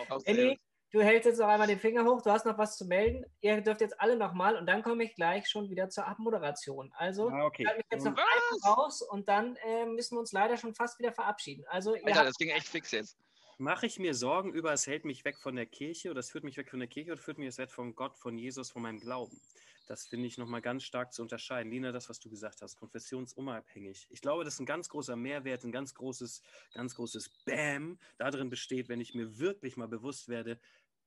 Auch 0.09 0.19
sehr 0.19 0.27
Elli, 0.27 0.49
gut. 0.49 0.59
Du 0.95 1.03
hältst 1.03 1.25
jetzt 1.25 1.39
noch 1.39 1.47
einmal 1.47 1.67
den 1.67 1.79
Finger 1.79 2.05
hoch. 2.05 2.21
Du 2.21 2.31
hast 2.31 2.45
noch 2.45 2.57
was 2.57 2.77
zu 2.77 2.85
melden. 2.85 3.25
Ihr 3.41 3.59
dürft 3.59 3.81
jetzt 3.81 3.99
alle 3.99 4.15
nochmal 4.15 4.55
und 4.55 4.65
dann 4.65 4.81
komme 4.81 5.03
ich 5.03 5.13
gleich 5.13 5.47
schon 5.49 5.69
wieder 5.69 5.89
zur 5.89 6.07
Abmoderation. 6.07 6.91
Also, 6.95 7.29
Ah, 7.29 7.45
okay. 7.45 7.63
ich 7.63 7.67
halte 7.67 7.79
mich 7.79 7.87
jetzt 7.91 8.05
noch 8.05 8.15
Was? 8.15 8.23
einmal 8.63 8.77
raus 8.77 9.01
und 9.01 9.27
dann 9.27 9.57
äh, 9.57 9.85
müssen 9.85 10.15
wir 10.15 10.21
uns 10.21 10.31
leider 10.31 10.55
schon 10.55 10.73
fast 10.73 10.97
wieder 10.99 11.11
verabschieden. 11.11 11.65
Also, 11.67 11.95
Alter, 11.95 12.15
habt 12.15 12.29
das 12.29 12.37
ging 12.37 12.49
echt 12.49 12.67
fix 12.69 12.91
jetzt. 12.91 13.17
Mache 13.57 13.85
ich 13.85 13.99
mir 13.99 14.13
Sorgen 14.13 14.53
über, 14.53 14.71
es 14.71 14.87
hält 14.87 15.05
mich 15.05 15.25
weg 15.25 15.37
von 15.37 15.55
der 15.55 15.65
Kirche 15.65 16.11
oder 16.11 16.21
es 16.21 16.29
führt 16.29 16.45
mich 16.45 16.57
weg 16.57 16.69
von 16.69 16.79
der 16.79 16.87
Kirche 16.87 17.11
oder 17.11 17.21
führt 17.21 17.37
mich 17.37 17.49
es 17.49 17.57
weg 17.57 17.71
von 17.71 17.95
Gott, 17.95 18.17
von 18.17 18.37
Jesus, 18.37 18.71
von 18.71 18.81
meinem 18.81 18.99
Glauben? 18.99 19.39
Das 19.87 20.07
finde 20.07 20.27
ich 20.27 20.37
nochmal 20.37 20.61
ganz 20.61 20.83
stark 20.83 21.13
zu 21.13 21.21
unterscheiden. 21.21 21.71
Lina, 21.71 21.91
das, 21.91 22.09
was 22.09 22.19
du 22.19 22.29
gesagt 22.29 22.61
hast, 22.61 22.77
konfessionsunabhängig. 22.77 24.07
Ich 24.09 24.21
glaube, 24.21 24.43
dass 24.43 24.59
ein 24.59 24.65
ganz 24.65 24.89
großer 24.89 25.15
Mehrwert, 25.15 25.63
ein 25.63 25.71
ganz 25.71 25.93
großes, 25.93 26.41
ganz 26.73 26.95
großes 26.95 27.29
Bam 27.45 27.99
darin 28.17 28.49
besteht, 28.49 28.89
wenn 28.89 28.99
ich 28.99 29.13
mir 29.13 29.37
wirklich 29.37 29.77
mal 29.77 29.87
bewusst 29.87 30.27
werde, 30.27 30.59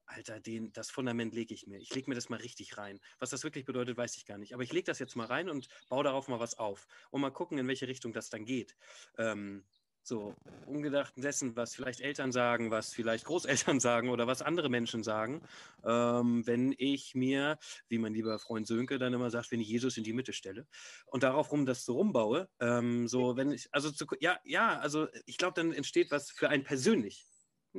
Alter, 0.08 0.40
den, 0.40 0.72
das 0.72 0.90
Fundament 0.90 1.34
lege 1.34 1.54
ich 1.54 1.66
mir. 1.66 1.78
Ich 1.78 1.94
lege 1.94 2.08
mir 2.08 2.14
das 2.14 2.28
mal 2.28 2.40
richtig 2.40 2.78
rein. 2.78 2.98
Was 3.18 3.30
das 3.30 3.44
wirklich 3.44 3.64
bedeutet, 3.64 3.96
weiß 3.96 4.16
ich 4.16 4.24
gar 4.24 4.38
nicht. 4.38 4.54
Aber 4.54 4.62
ich 4.62 4.72
lege 4.72 4.84
das 4.84 4.98
jetzt 4.98 5.16
mal 5.16 5.26
rein 5.26 5.48
und 5.50 5.68
baue 5.88 6.04
darauf 6.04 6.28
mal 6.28 6.40
was 6.40 6.58
auf. 6.58 6.86
Und 7.10 7.20
mal 7.20 7.30
gucken, 7.30 7.58
in 7.58 7.68
welche 7.68 7.88
Richtung 7.88 8.12
das 8.12 8.30
dann 8.30 8.44
geht. 8.44 8.74
Ähm, 9.18 9.64
so, 10.02 10.34
ungedacht 10.64 11.12
dessen, 11.16 11.54
was 11.54 11.74
vielleicht 11.74 12.00
Eltern 12.00 12.32
sagen, 12.32 12.70
was 12.70 12.94
vielleicht 12.94 13.26
Großeltern 13.26 13.78
sagen 13.80 14.08
oder 14.08 14.26
was 14.26 14.40
andere 14.40 14.70
Menschen 14.70 15.02
sagen, 15.02 15.42
ähm, 15.84 16.46
wenn 16.46 16.74
ich 16.78 17.14
mir, 17.14 17.58
wie 17.88 17.98
mein 17.98 18.14
lieber 18.14 18.38
Freund 18.38 18.66
Sönke 18.66 18.98
dann 18.98 19.12
immer 19.12 19.30
sagt, 19.30 19.52
wenn 19.52 19.60
ich 19.60 19.68
Jesus 19.68 19.98
in 19.98 20.04
die 20.04 20.14
Mitte 20.14 20.32
stelle 20.32 20.66
und 21.06 21.22
darauf 21.22 21.52
rum 21.52 21.66
das 21.66 21.84
so 21.84 21.96
rumbaue, 21.96 22.48
ähm, 22.60 23.06
so 23.06 23.36
wenn 23.36 23.52
ich, 23.52 23.68
also 23.72 23.90
zu, 23.90 24.06
ja, 24.20 24.38
ja, 24.44 24.78
also 24.78 25.08
ich 25.26 25.36
glaube, 25.36 25.54
dann 25.54 25.72
entsteht 25.72 26.10
was 26.10 26.30
für 26.30 26.48
einen 26.48 26.64
persönlich. 26.64 27.26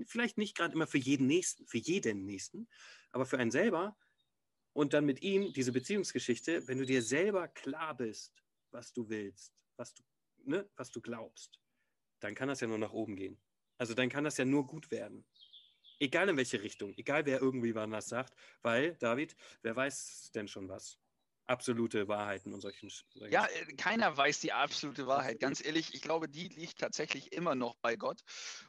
Vielleicht 0.06 0.38
nicht 0.38 0.56
gerade 0.56 0.74
immer 0.74 0.88
für 0.88 0.98
jeden 0.98 1.28
Nächsten, 1.28 1.66
für 1.68 1.78
jeden 1.78 2.26
Nächsten, 2.26 2.68
aber 3.12 3.26
für 3.26 3.38
einen 3.38 3.52
selber 3.52 3.98
und 4.74 4.94
dann 4.94 5.06
mit 5.06 5.22
ihm 5.22 5.54
diese 5.54 5.72
Beziehungsgeschichte, 5.72 6.68
wenn 6.68 6.78
du 6.78 6.86
dir 6.86 7.02
selber 7.02 7.48
klar 7.48 7.96
bist, 7.98 8.44
was 8.72 8.94
du 8.94 9.10
willst, 9.10 9.54
was 9.78 9.94
du, 9.94 10.04
ne, 10.46 10.70
was 10.76 10.92
du 10.92 11.02
glaubst, 11.02 11.60
dann 12.20 12.36
kann 12.36 12.50
das 12.50 12.62
ja 12.62 12.68
nur 12.68 12.78
nach 12.78 12.94
oben 12.94 13.16
gehen. 13.16 13.42
Also 13.78 13.94
dann 13.94 14.10
kann 14.10 14.24
das 14.24 14.38
ja 14.38 14.46
nur 14.46 14.68
gut 14.68 14.92
werden. 14.92 15.26
Egal 16.00 16.30
in 16.30 16.38
welche 16.38 16.62
Richtung, 16.62 16.94
egal 16.98 17.26
wer 17.26 17.42
irgendwie 17.42 17.76
was 17.76 18.08
sagt, 18.08 18.34
weil, 18.62 18.96
David, 18.96 19.36
wer 19.62 19.76
weiß 19.76 20.32
denn 20.34 20.48
schon 20.48 20.70
was? 20.70 21.00
Absolute 21.50 22.08
Wahrheiten 22.08 22.54
und 22.54 22.62
solchen. 22.62 22.90
solchen 22.90 23.34
Ja, 23.34 23.46
äh, 23.48 23.66
keiner 23.76 24.16
weiß 24.16 24.40
die 24.40 24.54
absolute 24.54 25.08
Wahrheit. 25.08 25.40
Ganz 25.40 25.66
ehrlich, 25.66 25.94
ich 25.96 26.02
glaube, 26.02 26.30
die 26.30 26.48
liegt 26.48 26.80
tatsächlich 26.80 27.32
immer 27.34 27.56
noch 27.56 27.76
bei 27.82 27.96
Gott. 27.96 28.22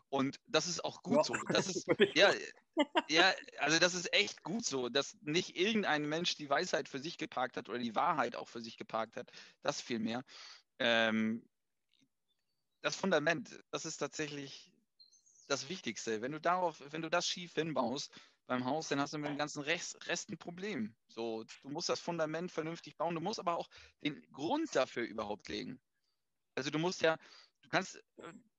Und 0.09 0.41
das 0.47 0.67
ist 0.67 0.83
auch 0.85 1.03
gut 1.03 1.17
Ja. 1.17 1.23
so. 1.25 1.35
Das 1.53 1.69
ist, 1.69 1.87
ja, 2.15 2.33
ja, 3.11 3.35
also 3.59 3.79
das 3.79 3.95
ist 3.95 4.13
echt 4.15 4.43
gut 4.43 4.65
so, 4.65 4.89
dass 4.89 5.17
nicht 5.23 5.57
irgendein 5.57 6.09
Mensch 6.09 6.37
die 6.37 6.49
Weisheit 6.51 6.89
für 6.89 7.01
sich 7.01 7.19
geparkt 7.19 7.57
hat 7.59 7.69
oder 7.69 7.79
die 7.79 7.95
Wahrheit 7.95 8.37
auch 8.37 8.49
für 8.49 8.63
sich 8.63 8.79
geparkt 8.79 9.17
hat. 9.17 9.31
Das 9.63 9.81
vielmehr. 9.83 10.23
Ähm, 10.79 11.49
das 12.83 12.97
Fundament, 12.97 13.61
das 13.71 13.85
ist 13.85 13.99
tatsächlich 13.99 14.73
das 15.49 15.69
Wichtigste. 15.69 16.23
Wenn 16.23 16.33
du 16.33 16.41
darauf, 16.41 16.83
wenn 16.93 17.03
du 17.03 17.11
das 17.11 17.27
schief 17.27 17.55
hinbaust 17.55 18.13
beim 18.51 18.65
Haus, 18.65 18.89
dann 18.89 19.01
hast 19.01 19.15
du 19.15 19.19
mit 19.19 19.31
dem 19.31 19.39
ganzen 19.39 19.63
Rest, 19.63 20.09
Rest 20.09 20.29
ein 20.29 20.37
Problem. 20.37 20.93
So, 21.07 21.45
du 21.63 21.69
musst 21.69 21.89
das 21.89 22.01
Fundament 22.01 22.51
vernünftig 22.51 22.97
bauen, 22.97 23.15
du 23.15 23.21
musst 23.21 23.39
aber 23.39 23.57
auch 23.57 23.69
den 24.03 24.21
Grund 24.33 24.75
dafür 24.75 25.05
überhaupt 25.05 25.49
legen. 25.49 25.81
Also 26.57 26.71
du 26.71 26.81
musst 26.81 27.01
ja, 27.01 27.17
du 27.63 27.69
kannst, 27.69 28.03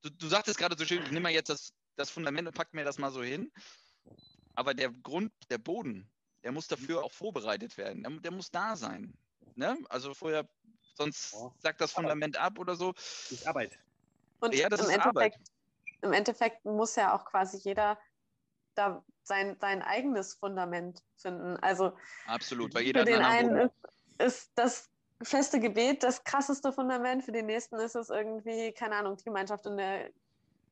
du, 0.02 0.10
du 0.10 0.28
sagtest 0.30 0.58
gerade 0.58 0.78
so 0.78 0.86
schön, 0.86 1.04
ich 1.04 1.10
nehme 1.12 1.24
mal 1.24 1.34
jetzt 1.34 1.50
das, 1.50 1.74
das 1.98 2.10
Fundament 2.10 2.48
und 2.48 2.56
pack 2.56 2.74
mir 2.74 2.86
das 2.86 3.00
mal 3.00 3.12
so 3.12 3.22
hin. 3.22 3.52
Aber 4.56 4.74
der 4.74 4.94
Grund, 4.94 5.34
der 5.50 5.58
Boden, 5.58 6.10
der 6.42 6.54
muss 6.54 6.70
dafür 6.70 7.04
auch 7.04 7.12
vorbereitet 7.12 7.78
werden. 7.78 8.02
Der, 8.02 8.12
der 8.12 8.32
muss 8.32 8.50
da 8.50 8.78
sein. 8.78 9.14
Ne? 9.56 9.78
Also 9.90 10.14
vorher, 10.14 10.48
sonst 10.94 11.34
Ja. 11.34 11.54
sagt 11.60 11.82
das 11.82 11.92
Fundament 11.92 12.38
ab 12.38 12.60
oder 12.60 12.78
so. 12.78 12.94
Das 12.94 13.32
ist 13.32 13.46
Arbeit. 13.46 13.78
Und 14.40 14.56
Ja, 14.56 14.70
das 14.70 14.80
im, 14.80 14.86
ist 14.86 15.00
Arbeit. 15.00 15.34
Endeffekt, 15.34 15.52
im 16.02 16.14
Endeffekt 16.14 16.64
muss 16.64 16.96
ja 16.96 17.14
auch 17.14 17.26
quasi 17.26 17.58
jeder 17.58 18.00
da 18.74 19.04
sein, 19.24 19.58
sein 19.60 19.82
eigenes 19.82 20.36
Fundament 20.36 21.04
finden. 21.18 21.58
Also 21.58 21.94
Absolut, 22.28 22.74
weil 22.74 22.84
jeder 22.84 23.06
für 23.06 23.14
hat 23.14 23.40
den 23.40 23.48
einen 23.48 23.56
ist, 23.58 23.76
ist 24.20 24.52
das 24.56 24.90
feste 25.24 25.60
Gebet 25.60 26.04
das 26.04 26.24
krasseste 26.24 26.72
Fundament, 26.72 27.24
für 27.24 27.32
den 27.32 27.46
nächsten 27.46 27.76
ist 27.76 27.96
es 27.96 28.10
irgendwie, 28.10 28.72
keine 28.74 28.96
Ahnung, 28.96 29.18
die 29.18 29.24
Gemeinschaft 29.24 29.66
in 29.66 29.78
der 29.78 30.10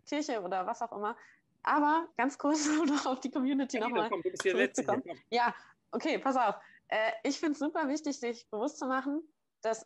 Kirche 0.08 0.42
oder 0.42 0.66
was 0.66 0.82
auch 0.82 0.92
immer. 0.92 1.16
Aber 1.64 2.08
ganz 2.18 2.38
kurz, 2.38 2.68
um 2.80 2.86
noch 2.86 3.06
auf 3.06 3.20
die 3.20 3.32
Community 3.32 3.78
Ja, 3.78 3.88
nochmal 3.88 4.10
zurückzukommen. 4.42 5.04
Ja, 5.30 5.54
okay, 5.92 6.18
pass 6.18 6.36
auf. 6.36 6.56
Äh, 6.88 7.12
ich 7.24 7.40
finde 7.40 7.54
es 7.54 7.60
super 7.60 7.88
wichtig, 7.88 8.20
sich 8.20 8.50
bewusst 8.50 8.80
zu 8.80 8.88
machen, 8.88 9.22
dass 9.62 9.86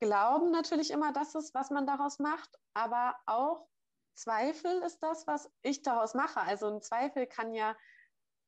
Glauben 0.00 0.50
natürlich 0.50 0.90
immer 0.90 1.12
das 1.12 1.34
ist, 1.34 1.54
was 1.54 1.70
man 1.70 1.86
daraus 1.86 2.18
macht, 2.18 2.50
aber 2.72 3.16
auch 3.26 3.68
Zweifel 4.14 4.82
ist 4.82 5.02
das, 5.02 5.26
was 5.26 5.50
ich 5.62 5.82
daraus 5.82 6.14
mache. 6.14 6.40
Also 6.40 6.68
ein 6.68 6.82
Zweifel 6.82 7.26
kann 7.26 7.52
ja 7.52 7.76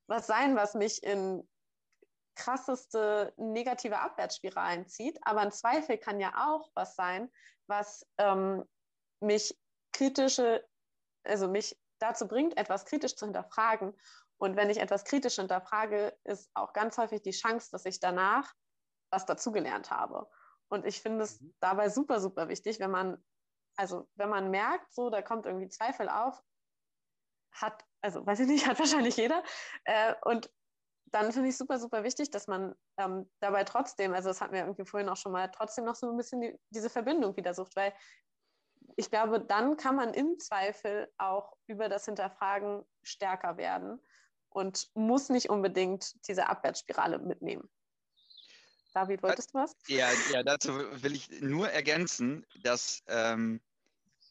was 0.07 0.27
sein, 0.27 0.57
was 0.57 0.75
mich 0.75 1.03
in 1.03 1.49
krasseste 2.35 3.35
negative 3.37 3.99
Abwärtsspiralen 3.99 4.87
zieht, 4.87 5.19
aber 5.23 5.41
ein 5.41 5.53
Zweifel 5.53 5.99
kann 5.99 6.21
ja 6.21 6.33
auch 6.49 6.71
was 6.75 6.97
sein, 6.97 7.31
was 7.67 8.07
ähm, 8.19 8.65
mich 9.21 9.59
kritische, 9.93 10.67
also 11.25 11.49
mich 11.49 11.79
dazu 11.99 12.27
bringt, 12.27 12.57
etwas 12.57 12.85
kritisch 12.85 13.17
zu 13.17 13.27
hinterfragen. 13.27 13.97
Und 14.39 14.57
wenn 14.57 14.71
ich 14.71 14.81
etwas 14.81 15.05
kritisch 15.05 15.37
hinterfrage, 15.37 16.19
ist 16.25 16.51
auch 16.55 16.73
ganz 16.73 16.99
häufig 16.99 17.23
die 17.23 17.31
Chance, 17.31 17.69
dass 17.71 17.85
ich 17.85 18.01
danach 18.01 18.53
was 19.11 19.27
dazugelernt 19.27 19.91
habe. 19.91 20.29
Und 20.69 20.87
ich 20.87 21.01
finde 21.01 21.25
es 21.25 21.41
Mhm. 21.41 21.55
dabei 21.61 21.91
super, 21.91 22.21
super 22.21 22.49
wichtig, 22.49 22.81
wenn 22.81 22.91
man, 22.91 23.23
also 23.77 24.09
wenn 24.15 24.31
man 24.31 24.51
merkt, 24.51 24.93
so, 24.95 25.11
da 25.11 25.23
kommt 25.23 25.47
irgendwie 25.47 25.69
Zweifel 25.69 26.09
auf, 26.09 26.43
hat, 27.53 27.85
also 28.01 28.25
weiß 28.25 28.41
ich 28.41 28.49
nicht, 28.49 28.67
hat 28.69 28.79
wahrscheinlich 28.79 29.17
jeder. 29.17 29.43
Äh, 29.85 30.15
und 30.25 30.51
dann 31.07 31.33
finde 31.33 31.51
ich 31.51 31.59
super, 31.59 31.79
super 31.79 32.05
wichtig, 32.05 32.31
dass 32.31 32.47
man 32.47 32.75
ähm, 32.97 33.31
dabei 33.41 33.65
trotzdem, 33.65 34.15
also 34.15 34.31
das 34.31 34.41
hatten 34.41 34.55
wir 34.55 34.61
irgendwie 34.61 34.87
vorhin 34.87 35.09
auch 35.09 35.17
schon 35.17 35.33
mal, 35.33 35.49
trotzdem 35.49 35.85
noch 35.85 35.95
so 35.95 36.11
ein 36.11 36.17
bisschen 36.17 36.41
die, 36.41 36.59
diese 36.71 36.89
Verbindung 36.89 37.37
wieder 37.37 37.55
sucht, 37.55 37.77
weil 37.77 37.93
ich 38.97 39.11
glaube, 39.11 39.41
dann 39.41 39.77
kann 39.77 39.97
man 39.97 40.15
im 40.15 40.39
Zweifel 40.39 41.11
auch 41.19 41.57
über 41.67 41.89
das 41.89 42.07
Hinterfragen 42.07 42.85
stärker 43.03 43.57
werden 43.57 44.01
und 44.49 44.91
muss 44.95 45.29
nicht 45.29 45.51
unbedingt 45.51 46.15
diese 46.27 46.49
Abwärtsspirale 46.49 47.19
mitnehmen. 47.19 47.69
David, 48.95 49.23
wolltest 49.23 49.55
du 49.55 49.59
was? 49.59 49.75
Ja, 49.87 50.09
ja, 50.33 50.43
dazu 50.43 50.73
will 51.03 51.15
ich 51.15 51.41
nur 51.41 51.71
ergänzen, 51.71 52.45
dass 52.63 53.03
ähm, 53.07 53.61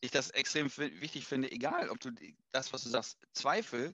ich 0.02 0.12
das 0.12 0.32
extrem 0.32 0.76
wichtig 0.78 1.26
finde, 1.26 1.52
egal 1.52 1.90
ob 1.90 2.00
du 2.00 2.12
das, 2.52 2.74
was 2.74 2.84
du 2.84 2.90
sagst, 2.90 3.18
Zweifel 3.34 3.94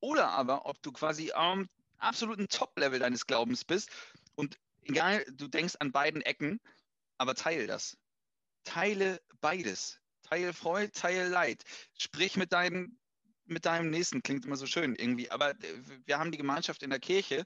oder 0.00 0.28
aber 0.28 0.66
ob 0.66 0.80
du 0.82 0.92
quasi 0.92 1.32
am 1.32 1.68
absoluten 1.98 2.48
Top-Level 2.48 2.98
deines 2.98 3.26
Glaubens 3.26 3.64
bist 3.64 3.90
und 4.34 4.58
egal, 4.82 5.24
du 5.32 5.48
denkst 5.48 5.76
an 5.80 5.92
beiden 5.92 6.22
Ecken, 6.22 6.60
aber 7.18 7.34
teile 7.34 7.66
das. 7.66 7.96
Teile 8.64 9.20
beides. 9.40 9.98
Teile 10.22 10.52
Freude, 10.52 10.92
teile 10.92 11.28
Leid. 11.28 11.62
Sprich 11.96 12.36
mit 12.36 12.52
deinen 12.52 12.98
mit 13.48 13.64
deinem 13.64 13.90
Nächsten 13.90 14.24
klingt 14.24 14.44
immer 14.44 14.56
so 14.56 14.66
schön 14.66 14.96
irgendwie, 14.96 15.30
aber 15.30 15.50
äh, 15.50 15.80
wir 16.04 16.18
haben 16.18 16.32
die 16.32 16.38
Gemeinschaft 16.38 16.82
in 16.82 16.90
der 16.90 16.98
Kirche, 16.98 17.44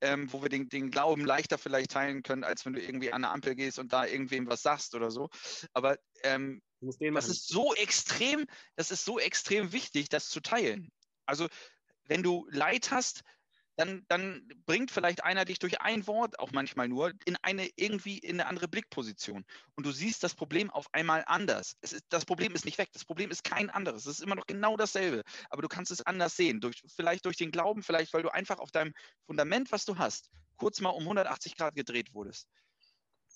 ähm, 0.00 0.32
wo 0.32 0.42
wir 0.42 0.48
den, 0.48 0.68
den 0.68 0.90
Glauben 0.90 1.24
leichter 1.24 1.58
vielleicht 1.58 1.90
teilen 1.90 2.22
können, 2.22 2.44
als 2.44 2.64
wenn 2.64 2.72
du 2.72 2.80
irgendwie 2.80 3.12
an 3.12 3.24
eine 3.24 3.32
Ampel 3.32 3.56
gehst 3.56 3.80
und 3.80 3.92
da 3.92 4.06
irgendwem 4.06 4.46
was 4.46 4.62
sagst 4.62 4.94
oder 4.94 5.10
so. 5.10 5.28
Aber 5.72 5.98
ähm, 6.22 6.62
das 6.80 7.28
ist 7.28 7.48
so 7.48 7.74
extrem, 7.74 8.46
das 8.76 8.90
ist 8.90 9.04
so 9.04 9.18
extrem 9.18 9.72
wichtig, 9.72 10.08
das 10.08 10.28
zu 10.28 10.40
teilen. 10.40 10.90
Also 11.26 11.48
wenn 12.06 12.22
du 12.22 12.46
Leid 12.50 12.90
hast, 12.90 13.22
dann, 13.80 14.04
dann 14.08 14.46
bringt 14.66 14.90
vielleicht 14.90 15.24
einer 15.24 15.46
dich 15.46 15.58
durch 15.58 15.80
ein 15.80 16.06
Wort 16.06 16.38
auch 16.38 16.52
manchmal 16.52 16.88
nur 16.88 17.12
in 17.24 17.36
eine 17.42 17.70
irgendwie 17.76 18.18
in 18.18 18.38
eine 18.38 18.46
andere 18.46 18.68
Blickposition. 18.68 19.44
Und 19.74 19.86
du 19.86 19.90
siehst 19.90 20.22
das 20.22 20.34
Problem 20.34 20.70
auf 20.70 20.92
einmal 20.92 21.24
anders. 21.26 21.76
Ist, 21.80 22.04
das 22.10 22.26
Problem 22.26 22.54
ist 22.54 22.66
nicht 22.66 22.76
weg. 22.76 22.90
Das 22.92 23.06
Problem 23.06 23.30
ist 23.30 23.42
kein 23.42 23.70
anderes. 23.70 24.04
Es 24.04 24.18
ist 24.18 24.24
immer 24.24 24.34
noch 24.34 24.46
genau 24.46 24.76
dasselbe. 24.76 25.22
Aber 25.48 25.62
du 25.62 25.68
kannst 25.68 25.90
es 25.90 26.02
anders 26.02 26.36
sehen. 26.36 26.60
Durch, 26.60 26.82
vielleicht 26.94 27.24
durch 27.24 27.36
den 27.36 27.52
Glauben, 27.52 27.82
vielleicht 27.82 28.12
weil 28.12 28.22
du 28.22 28.28
einfach 28.28 28.58
auf 28.58 28.70
deinem 28.70 28.92
Fundament, 29.24 29.72
was 29.72 29.86
du 29.86 29.96
hast, 29.96 30.28
kurz 30.56 30.80
mal 30.80 30.90
um 30.90 31.04
180 31.04 31.56
Grad 31.56 31.74
gedreht 31.74 32.12
wurdest. 32.12 32.48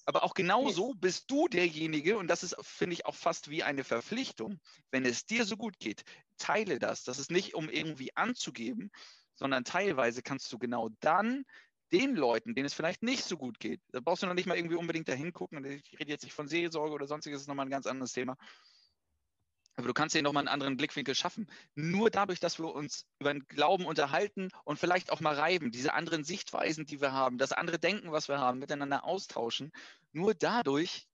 Aber 0.07 0.23
auch 0.23 0.35
genauso 0.35 0.95
bist 0.95 1.31
du 1.31 1.49
derjenige, 1.49 2.19
und 2.19 2.29
das 2.29 2.43
ist, 2.43 2.57
finde 2.61 2.95
ich, 2.95 3.07
auch 3.07 3.15
fast 3.15 3.49
wie 3.49 3.63
eine 3.63 3.85
Verpflichtung, 3.85 4.61
wenn 4.91 5.05
es 5.07 5.25
dir 5.25 5.45
so 5.45 5.57
gut 5.57 5.79
geht, 5.79 6.03
teile 6.37 6.79
das. 6.79 7.05
Das 7.05 7.19
ist 7.19 7.31
nicht, 7.31 7.55
um 7.55 7.71
irgendwie 7.71 8.15
anzugeben, 8.17 8.91
sondern 9.35 9.65
teilweise 9.65 10.23
kannst 10.23 10.53
du 10.53 10.59
genau 10.59 10.91
dann 11.01 11.45
den 11.93 12.17
Leuten, 12.17 12.55
denen 12.55 12.67
es 12.67 12.75
vielleicht 12.75 13.03
nicht 13.03 13.25
so 13.25 13.37
gut 13.37 13.61
geht, 13.61 13.81
da 13.93 14.01
brauchst 14.01 14.23
du 14.23 14.27
noch 14.27 14.35
nicht 14.35 14.47
mal 14.47 14.57
irgendwie 14.57 14.77
unbedingt 14.77 15.09
dahin 15.09 15.33
gucken. 15.33 15.65
Ich 15.65 15.99
rede 15.99 16.11
jetzt 16.11 16.25
nicht 16.25 16.35
von 16.35 16.49
Seelsorge 16.49 16.93
oder 16.93 17.07
sonstiges, 17.07 17.39
das 17.39 17.43
ist 17.43 17.49
nochmal 17.49 17.67
ein 17.67 17.71
ganz 17.71 17.87
anderes 17.87 18.13
Thema. 18.13 18.37
Aber 19.77 19.89
du 19.89 19.95
kannst 19.95 20.15
dir 20.15 20.23
nochmal 20.23 20.43
einen 20.43 20.49
anderen 20.49 20.77
Blickwinkel 20.77 21.15
schaffen. 21.15 21.51
Nur 21.75 22.11
dadurch, 22.11 22.41
dass 22.41 22.59
wir 22.59 22.73
uns 22.75 23.07
über 23.19 23.33
den 23.33 23.47
Glauben 23.47 23.87
unterhalten 23.87 24.51
und 24.65 24.79
vielleicht 24.79 25.11
auch 25.11 25.21
mal 25.21 25.35
reiben, 25.35 25.71
diese 25.73 25.95
anderen 25.95 26.25
Sichtweisen, 26.25 26.87
die 26.87 27.01
wir 27.01 27.13
haben, 27.13 27.39
das 27.39 27.53
andere 27.53 27.79
Denken, 27.79 28.13
was 28.13 28.29
wir 28.29 28.39
haben, 28.39 28.59
miteinander 28.61 29.05
austauschen, 29.05 29.73
nur 30.13 30.35
dadurch 30.35 31.09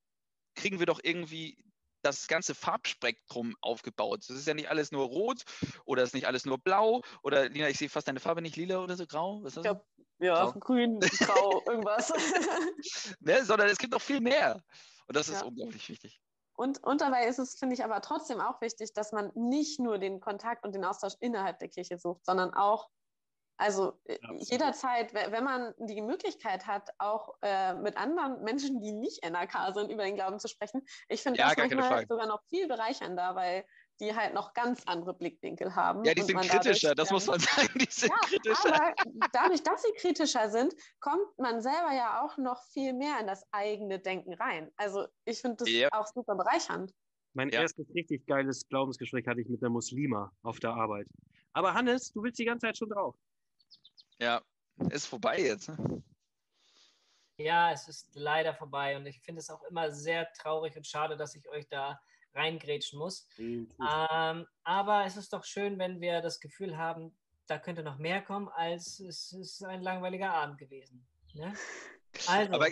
kriegen 0.55 0.79
wir 0.79 0.85
doch 0.85 0.99
irgendwie 1.01 1.57
das 2.01 2.27
ganze 2.27 2.55
Farbspektrum 2.55 3.55
aufgebaut. 3.61 4.21
Es 4.23 4.29
ist 4.29 4.47
ja 4.47 4.53
nicht 4.53 4.69
alles 4.69 4.91
nur 4.91 5.05
rot 5.05 5.43
oder 5.85 6.03
es 6.03 6.09
ist 6.09 6.13
nicht 6.13 6.27
alles 6.27 6.45
nur 6.45 6.57
blau 6.57 7.01
oder 7.23 7.49
Lina, 7.49 7.69
ich 7.69 7.77
sehe 7.77 7.89
fast 7.89 8.07
deine 8.07 8.19
Farbe 8.19 8.41
nicht 8.41 8.55
lila 8.55 8.79
oder 8.79 8.95
so 8.95 9.05
grau. 9.05 9.43
Was 9.43 9.57
ist 9.57 9.65
das? 9.65 9.77
Ja. 10.19 10.45
Grau. 10.45 10.59
grün, 10.59 10.99
grau, 10.99 11.63
irgendwas. 11.67 12.11
Ne? 13.21 13.43
Sondern 13.43 13.69
es 13.69 13.77
gibt 13.77 13.93
noch 13.93 14.01
viel 14.01 14.21
mehr. 14.21 14.63
Und 15.07 15.15
das 15.15 15.29
ist 15.29 15.41
Ja. 15.41 15.45
unglaublich 15.45 15.89
wichtig. 15.89 16.21
Und, 16.53 16.83
und 16.83 17.01
dabei 17.01 17.25
ist 17.27 17.39
es, 17.39 17.55
finde 17.57 17.75
ich, 17.75 17.83
aber 17.83 18.01
trotzdem 18.01 18.39
auch 18.41 18.61
wichtig, 18.61 18.93
dass 18.93 19.11
man 19.11 19.31
nicht 19.35 19.79
nur 19.79 19.97
den 19.99 20.19
Kontakt 20.19 20.65
und 20.65 20.75
den 20.75 20.85
Austausch 20.85 21.15
innerhalb 21.19 21.59
der 21.59 21.69
Kirche 21.69 21.97
sucht, 21.97 22.25
sondern 22.25 22.53
auch, 22.53 22.89
also 23.57 23.99
äh, 24.05 24.15
Absolut. 24.23 24.49
jederzeit, 24.51 25.13
we- 25.13 25.31
wenn 25.31 25.43
man 25.43 25.73
die 25.77 26.01
Möglichkeit 26.01 26.67
hat, 26.67 26.89
auch 26.97 27.35
äh, 27.41 27.75
mit 27.75 27.97
anderen 27.97 28.43
Menschen, 28.43 28.81
die 28.81 28.91
nicht 28.93 29.23
NRK 29.23 29.73
sind, 29.73 29.91
über 29.91 30.03
den 30.03 30.15
Glauben 30.15 30.39
zu 30.39 30.47
sprechen. 30.47 30.83
Ich 31.09 31.21
finde 31.23 31.39
Ja, 31.39 31.47
das 31.49 31.57
manchmal 31.57 32.05
sogar 32.07 32.27
noch 32.27 32.41
viel 32.49 32.67
bereichernder, 32.67 33.35
weil 33.35 33.65
die 34.01 34.15
halt 34.15 34.33
noch 34.33 34.53
ganz 34.53 34.83
andere 34.85 35.13
Blickwinkel 35.13 35.75
haben. 35.75 36.03
Ja, 36.03 36.13
die 36.13 36.23
sind 36.23 36.41
kritischer, 36.41 36.95
dadurch, 36.95 36.95
das 36.95 37.11
muss 37.11 37.27
ähm, 37.27 37.31
man 37.31 37.39
sagen. 37.39 37.79
Die 37.79 37.87
sind 37.89 38.09
ja, 38.09 38.17
kritischer. 38.27 38.75
aber 38.75 38.95
dadurch, 39.31 39.63
dass 39.63 39.83
sie 39.83 39.93
kritischer 39.93 40.49
sind, 40.49 40.75
kommt 40.99 41.37
man 41.37 41.61
selber 41.61 41.93
ja 41.93 42.23
auch 42.25 42.37
noch 42.37 42.63
viel 42.73 42.93
mehr 42.93 43.19
in 43.19 43.27
das 43.27 43.45
eigene 43.51 43.99
Denken 43.99 44.33
rein. 44.33 44.71
Also 44.75 45.07
ich 45.23 45.39
finde 45.39 45.57
das 45.57 45.69
Ja. 45.69 45.89
auch 45.91 46.07
super 46.07 46.35
bereichernd. 46.35 46.93
Mein 47.33 47.49
Ja. 47.49 47.61
erstes 47.61 47.87
richtig 47.93 48.25
geiles 48.25 48.67
Glaubensgespräch 48.67 49.25
hatte 49.27 49.39
ich 49.39 49.47
mit 49.47 49.61
einer 49.61 49.69
Muslima 49.69 50.31
auf 50.41 50.59
der 50.59 50.71
Arbeit. 50.71 51.07
Aber 51.53 51.73
Hannes, 51.73 52.11
du 52.11 52.23
willst 52.23 52.39
die 52.39 52.45
ganze 52.45 52.67
Zeit 52.67 52.77
schon 52.77 52.89
drauf. 52.89 53.15
Ja, 54.19 54.41
ist 54.89 55.05
vorbei 55.05 55.39
jetzt. 55.39 55.69
ne? 55.69 56.03
Ja, 57.37 57.71
es 57.71 57.87
ist 57.87 58.09
leider 58.13 58.53
vorbei 58.53 58.97
und 58.97 59.05
ich 59.05 59.21
finde 59.21 59.39
es 59.39 59.49
auch 59.49 59.63
immer 59.63 59.91
sehr 59.91 60.31
traurig 60.33 60.75
und 60.75 60.85
schade, 60.85 61.15
dass 61.17 61.35
ich 61.35 61.47
euch 61.49 61.67
da 61.69 61.99
reingrätschen 62.33 62.99
muss. 62.99 63.27
Ähm, 63.37 64.47
aber 64.63 65.05
es 65.05 65.17
ist 65.17 65.33
doch 65.33 65.43
schön, 65.43 65.77
wenn 65.79 66.01
wir 66.01 66.21
das 66.21 66.39
Gefühl 66.39 66.77
haben, 66.77 67.15
da 67.47 67.59
könnte 67.59 67.83
noch 67.83 67.97
mehr 67.97 68.21
kommen, 68.21 68.47
als 68.49 68.99
es 68.99 69.33
ist 69.33 69.63
ein 69.63 69.81
langweiliger 69.81 70.33
Abend 70.33 70.57
gewesen. 70.57 71.05
Ne? 71.33 71.53
Also, 72.27 72.51
Aber 72.51 72.67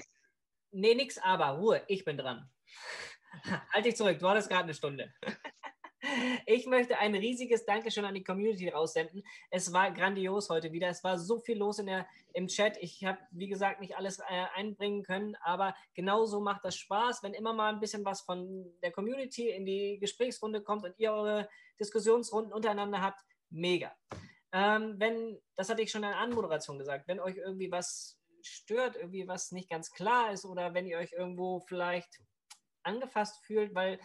nee, 0.72 0.96
nix 0.96 1.18
aber, 1.18 1.52
Ruhe, 1.52 1.82
ich 1.88 2.04
bin 2.04 2.18
dran. 2.18 2.50
halt 3.74 3.86
dich 3.86 3.96
zurück, 3.96 4.20
du 4.20 4.28
hattest 4.28 4.50
gerade 4.50 4.66
eine 4.66 4.74
Stunde. 4.74 5.14
Ich 6.46 6.66
möchte 6.66 6.98
ein 6.98 7.16
riesiges 7.16 7.66
Dankeschön 7.66 8.06
an 8.06 8.16
die 8.16 8.24
Community 8.24 8.70
raussenden. 8.70 9.24
Es 9.50 9.72
war 9.74 9.92
grandios 9.92 10.50
heute 10.50 10.72
wieder. 10.72 10.88
Es 10.88 11.04
war 11.04 11.18
so 11.18 11.40
viel 11.40 11.58
los 11.58 11.80
in 11.80 11.88
der, 11.88 12.08
im 12.34 12.48
Chat. 12.48 12.78
Ich 12.82 13.04
habe, 13.06 13.20
wie 13.32 13.48
gesagt, 13.48 13.80
nicht 13.82 13.96
alles 13.96 14.20
äh, 14.20 14.46
einbringen 14.56 15.04
können, 15.04 15.36
aber 15.44 15.76
genauso 15.94 16.40
macht 16.40 16.66
das 16.66 16.76
Spaß, 16.78 17.24
wenn 17.24 17.34
immer 17.34 17.54
mal 17.54 17.74
ein 17.74 17.80
bisschen 17.80 18.06
was 18.06 18.22
von 18.22 18.72
der 18.82 18.92
Community 18.92 19.50
in 19.50 19.66
die 19.66 20.00
Gesprächsrunde 20.00 20.62
kommt 20.62 20.86
und 20.86 20.98
ihr 20.98 21.12
eure 21.12 21.50
Diskussionsrunden 21.80 22.54
untereinander 22.54 23.02
habt. 23.02 23.22
Mega. 23.50 23.96
Ähm, 24.52 24.96
wenn, 24.98 25.40
das 25.56 25.70
hatte 25.70 25.82
ich 25.82 25.92
schon 25.92 26.04
in 26.04 26.10
der 26.10 26.20
Anmoderation 26.20 26.80
gesagt, 26.80 27.08
wenn 27.08 27.20
euch 27.20 27.38
irgendwie 27.38 27.72
was 27.72 28.18
stört, 28.42 28.96
irgendwie 28.96 29.28
was 29.28 29.52
nicht 29.52 29.70
ganz 29.70 29.92
klar 29.92 30.32
ist 30.32 30.46
oder 30.46 30.74
wenn 30.74 30.88
ihr 30.88 30.98
euch 30.98 31.12
irgendwo 31.14 31.60
vielleicht 31.60 32.20
angefasst 32.84 33.44
fühlt, 33.44 33.76
weil 33.76 34.00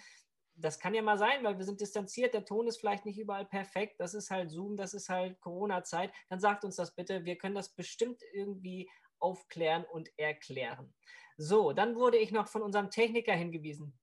das 0.56 0.78
kann 0.78 0.94
ja 0.94 1.02
mal 1.02 1.18
sein, 1.18 1.42
weil 1.42 1.58
wir 1.58 1.64
sind 1.64 1.80
distanziert, 1.80 2.34
der 2.34 2.44
Ton 2.44 2.66
ist 2.66 2.78
vielleicht 2.78 3.04
nicht 3.04 3.18
überall 3.18 3.46
perfekt, 3.46 3.96
das 3.98 4.14
ist 4.14 4.30
halt 4.30 4.50
Zoom, 4.50 4.76
das 4.76 4.94
ist 4.94 5.08
halt 5.08 5.40
Corona-Zeit, 5.40 6.12
dann 6.28 6.40
sagt 6.40 6.64
uns 6.64 6.76
das 6.76 6.94
bitte, 6.94 7.24
wir 7.24 7.36
können 7.36 7.54
das 7.54 7.74
bestimmt 7.74 8.22
irgendwie 8.32 8.88
aufklären 9.18 9.84
und 9.84 10.10
erklären. 10.18 10.94
So, 11.36 11.72
dann 11.72 11.96
wurde 11.96 12.18
ich 12.18 12.30
noch 12.30 12.48
von 12.48 12.62
unserem 12.62 12.90
Techniker 12.90 13.32
hingewiesen. 13.32 13.98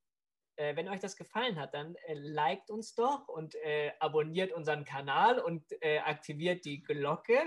Äh, 0.58 0.76
wenn 0.76 0.90
euch 0.90 1.00
das 1.00 1.16
gefallen 1.16 1.60
hat, 1.60 1.74
dann 1.74 1.96
äh, 2.08 2.14
liked 2.14 2.70
uns 2.70 2.94
doch 2.94 3.28
und 3.30 3.56
äh, 3.56 3.92
abonniert 4.00 4.52
unseren 4.52 4.84
Kanal 4.84 5.40
und 5.40 5.64
äh, 5.82 6.00
aktiviert 6.00 6.66
die 6.66 6.84
Glocke, 6.84 7.40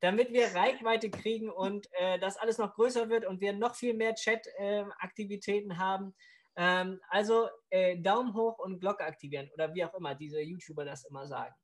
damit 0.00 0.32
wir 0.32 0.54
Reichweite 0.54 1.10
kriegen 1.10 1.50
und 1.50 1.88
äh, 1.92 2.18
das 2.18 2.36
alles 2.36 2.58
noch 2.58 2.74
größer 2.74 3.08
wird 3.08 3.24
und 3.24 3.40
wir 3.40 3.54
noch 3.54 3.74
viel 3.74 3.94
mehr 3.94 4.14
Chat-Aktivitäten 4.14 5.78
haben. 5.78 6.14
Ähm, 6.56 7.00
also 7.08 7.48
äh, 7.70 7.98
Daumen 7.98 8.34
hoch 8.34 8.58
und 8.58 8.80
Glocke 8.80 9.04
aktivieren 9.04 9.50
oder 9.54 9.74
wie 9.74 9.84
auch 9.84 9.94
immer 9.94 10.14
diese 10.14 10.40
YouTuber 10.40 10.84
das 10.84 11.04
immer 11.04 11.26
sagen. 11.26 11.54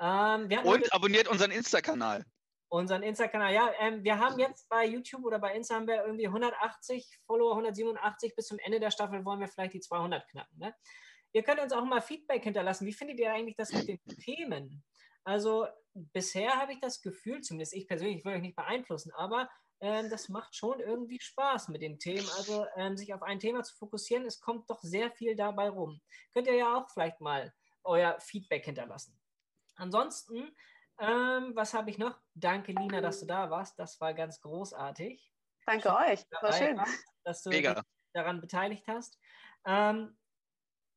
Ähm, 0.00 0.48
und 0.64 0.92
abonniert 0.94 1.28
unseren 1.28 1.50
Insta-Kanal. 1.50 2.24
unseren 2.68 3.02
Insta-Kanal. 3.02 3.52
Ja, 3.52 3.70
ähm, 3.80 4.02
wir 4.02 4.18
haben 4.18 4.38
jetzt 4.38 4.68
bei 4.68 4.86
YouTube 4.86 5.24
oder 5.24 5.38
bei 5.38 5.54
Insta 5.54 5.74
haben 5.74 5.86
wir 5.86 6.04
irgendwie 6.04 6.26
180 6.26 7.20
Follower, 7.26 7.52
187. 7.52 8.34
Bis 8.34 8.46
zum 8.46 8.58
Ende 8.60 8.80
der 8.80 8.90
Staffel 8.90 9.24
wollen 9.24 9.40
wir 9.40 9.48
vielleicht 9.48 9.74
die 9.74 9.80
200 9.80 10.26
knacken. 10.28 10.58
Ne? 10.58 10.74
Ihr 11.32 11.42
könnt 11.42 11.60
uns 11.60 11.72
auch 11.72 11.84
mal 11.84 12.00
Feedback 12.00 12.42
hinterlassen. 12.42 12.86
Wie 12.86 12.92
findet 12.92 13.18
ihr 13.18 13.32
eigentlich 13.32 13.56
das 13.56 13.72
mit 13.72 13.88
den 13.88 14.00
Themen? 14.24 14.82
Also 15.24 15.66
bisher 15.94 16.52
habe 16.56 16.72
ich 16.72 16.80
das 16.80 17.02
Gefühl, 17.02 17.40
zumindest 17.42 17.74
ich 17.74 17.86
persönlich, 17.86 18.18
ich 18.18 18.24
will 18.24 18.34
euch 18.34 18.42
nicht 18.42 18.56
beeinflussen, 18.56 19.12
aber 19.14 19.48
ähm, 19.80 20.10
das 20.10 20.28
macht 20.28 20.54
schon 20.54 20.80
irgendwie 20.80 21.20
Spaß 21.20 21.68
mit 21.68 21.82
den 21.82 21.98
Themen. 21.98 22.28
Also 22.36 22.66
ähm, 22.76 22.96
sich 22.96 23.14
auf 23.14 23.22
ein 23.22 23.40
Thema 23.40 23.62
zu 23.62 23.74
fokussieren, 23.76 24.26
es 24.26 24.40
kommt 24.40 24.68
doch 24.68 24.82
sehr 24.82 25.10
viel 25.10 25.34
dabei 25.36 25.68
rum. 25.68 26.00
Könnt 26.32 26.46
ihr 26.46 26.54
ja 26.54 26.76
auch 26.76 26.90
vielleicht 26.90 27.20
mal 27.20 27.52
euer 27.84 28.18
Feedback 28.20 28.64
hinterlassen. 28.64 29.18
Ansonsten, 29.76 30.54
ähm, 30.98 31.52
was 31.54 31.72
habe 31.72 31.90
ich 31.90 31.98
noch? 31.98 32.18
Danke, 32.34 32.72
Lina, 32.72 33.00
dass 33.00 33.20
du 33.20 33.26
da 33.26 33.50
warst. 33.50 33.78
Das 33.78 34.00
war 34.00 34.12
ganz 34.12 34.40
großartig. 34.40 35.32
Danke 35.64 35.88
euch. 35.94 36.24
War 36.42 36.52
schön. 36.52 36.76
warst, 36.76 37.04
dass 37.24 37.42
du 37.42 37.50
Mega. 37.50 37.74
dich 37.74 37.84
daran 38.12 38.40
beteiligt 38.40 38.86
hast. 38.86 39.18
Ähm, 39.64 40.16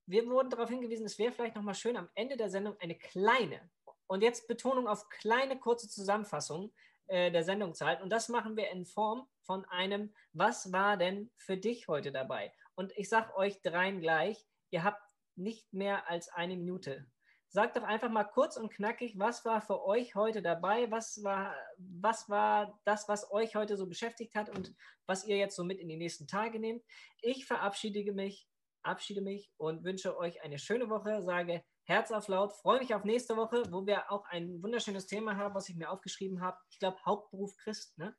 wir 0.06 0.26
wurden 0.26 0.50
darauf 0.50 0.70
hingewiesen, 0.70 1.06
es 1.06 1.18
wäre 1.18 1.32
vielleicht 1.32 1.56
nochmal 1.56 1.76
schön, 1.76 1.96
am 1.96 2.10
Ende 2.16 2.36
der 2.36 2.50
Sendung 2.50 2.76
eine 2.80 2.98
kleine, 2.98 3.72
und 4.08 4.22
jetzt 4.22 4.48
Betonung 4.48 4.88
auf 4.88 5.10
kleine, 5.10 5.60
kurze 5.60 5.90
Zusammenfassung 5.90 6.74
äh, 7.14 7.30
der 7.30 7.44
Sendung 7.44 7.76
zu 7.76 7.86
halten. 7.86 8.02
Und 8.02 8.10
das 8.10 8.28
machen 8.28 8.58
wir 8.58 8.72
in 8.72 8.88
Form 8.88 9.28
von 9.44 9.66
einem, 9.66 10.12
was 10.32 10.72
war 10.72 10.98
denn 10.98 11.30
für 11.38 11.58
dich 11.58 11.88
heute 11.88 12.12
dabei? 12.12 12.52
Und 12.74 12.92
ich 12.98 13.08
sage 13.08 13.36
euch 13.36 13.62
dreien 13.62 14.02
gleich, 14.02 14.44
ihr 14.72 14.84
habt 14.84 15.00
nicht 15.36 15.72
mehr 15.74 16.10
als 16.10 16.30
eine 16.30 16.58
Minute. 16.58 17.06
Sagt 17.50 17.78
doch 17.78 17.84
einfach 17.84 18.10
mal 18.10 18.24
kurz 18.24 18.58
und 18.58 18.74
knackig, 18.74 19.20
was 19.20 19.46
war 19.46 19.62
für 19.62 19.86
euch 19.86 20.16
heute 20.16 20.42
dabei? 20.42 20.90
Was 20.90 21.24
war, 21.24 21.56
was 21.78 22.30
war 22.30 22.80
das, 22.84 23.08
was 23.08 23.32
euch 23.32 23.56
heute 23.56 23.78
so 23.78 23.86
beschäftigt 23.86 24.34
hat 24.34 24.50
und 24.50 24.74
was 25.06 25.24
ihr 25.24 25.38
jetzt 25.38 25.56
so 25.56 25.64
mit 25.64 25.78
in 25.78 25.90
die 25.90 25.98
nächsten 25.98 26.26
Tage 26.26 26.60
nehmt? 26.60 26.84
Ich 27.22 27.46
verabschiede 27.46 28.12
mich, 28.12 28.50
abschiede 28.82 29.22
mich 29.22 29.52
und 29.58 29.84
wünsche 29.84 30.18
euch 30.18 30.42
eine 30.42 30.58
schöne 30.58 30.90
Woche. 30.90 31.22
Sage 31.22 31.64
Herz 31.86 32.12
auf 32.12 32.28
laut, 32.28 32.54
freue 32.54 32.80
mich 32.80 32.96
auf 32.96 33.04
nächste 33.04 33.36
Woche, 33.36 33.64
wo 33.70 33.86
wir 33.86 34.12
auch 34.12 34.26
ein 34.26 34.62
wunderschönes 34.64 35.06
Thema 35.06 35.36
haben, 35.36 35.54
was 35.54 35.68
ich 35.68 35.76
mir 35.76 35.90
aufgeschrieben 35.90 36.42
habe. 36.42 36.58
Ich 36.70 36.80
glaube, 36.80 36.98
Hauptberuf 37.06 37.56
Christ. 37.58 37.98
Ne? 37.98 38.16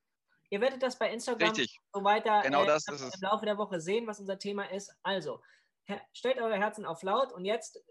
Ihr 0.51 0.61
werdet 0.61 0.83
das 0.83 0.99
bei 0.99 1.11
Instagram 1.11 1.49
Richtig. 1.51 1.81
so 1.93 2.05
weiter 2.05 2.43
Genau 2.43 2.65
äh, 2.65 2.67
das 2.67 2.87
ist 2.89 3.01
es. 3.01 3.15
im 3.15 3.23
Laufe 3.23 3.47
der 3.47 3.57
Woche 3.57 3.81
sehen, 3.81 4.07
was 4.07 4.21
unser 4.21 4.39
Thema 4.39 4.71
ist. 4.71 4.95
Also, 5.03 5.43
stellt 6.13 6.39
eure 6.39 6.57
Herzen 6.57 6.85
auf 6.85 7.03
laut 7.03 7.33
und 7.33 7.45
jetzt 7.45 7.83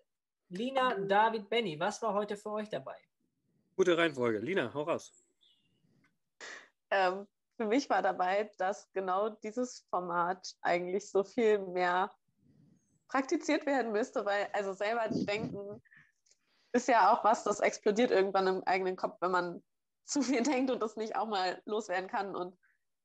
Lina, 0.50 0.94
David, 0.96 1.50
Benny, 1.50 1.80
was 1.80 2.02
war 2.04 2.14
heute 2.14 2.38
für 2.38 2.52
euch 2.52 2.70
dabei? 2.70 2.96
Gute 3.76 3.98
Reihenfolge. 3.98 4.38
Lina, 4.38 4.72
hau 4.74 4.84
raus. 4.84 5.12
Ähm, 6.92 7.28
für 7.58 7.66
mich 7.66 7.90
war 7.90 8.04
dabei, 8.04 8.52
dass 8.58 8.92
genau 8.94 9.30
dieses 9.30 9.88
Format 9.90 10.56
eigentlich 10.62 11.10
so 11.10 11.24
viel 11.24 11.58
mehr 11.60 12.12
praktiziert 13.14 13.68
werden 13.68 13.92
müsste, 13.92 14.26
weil 14.26 14.50
also 14.54 14.74
selber 14.74 15.08
denken 15.08 15.80
ist 16.72 16.88
ja 16.88 17.14
auch 17.14 17.24
was, 17.24 17.44
das 17.44 17.60
explodiert 17.60 18.10
irgendwann 18.10 18.48
im 18.48 18.64
eigenen 18.64 18.96
Kopf, 18.96 19.18
wenn 19.22 19.30
man 19.30 19.64
zu 20.06 20.24
viel 20.24 20.42
denkt 20.42 20.72
und 20.72 20.82
das 20.82 20.96
nicht 20.96 21.16
auch 21.16 21.28
mal 21.28 21.62
loswerden 21.66 22.10
kann. 22.10 22.36
Und 22.36 22.58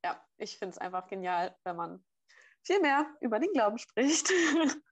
ja, 0.03 0.19
ich 0.39 0.59
finde 0.59 0.73
es 0.73 0.79
einfach 0.79 1.07
genial, 1.09 1.55
wenn 1.65 1.77
man 1.77 2.03
viel 2.65 2.81
mehr 2.81 3.07
über 3.21 3.39
den 3.39 3.53
Glauben 3.53 3.77
spricht. 3.77 4.29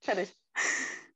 Fertig. 0.00 0.36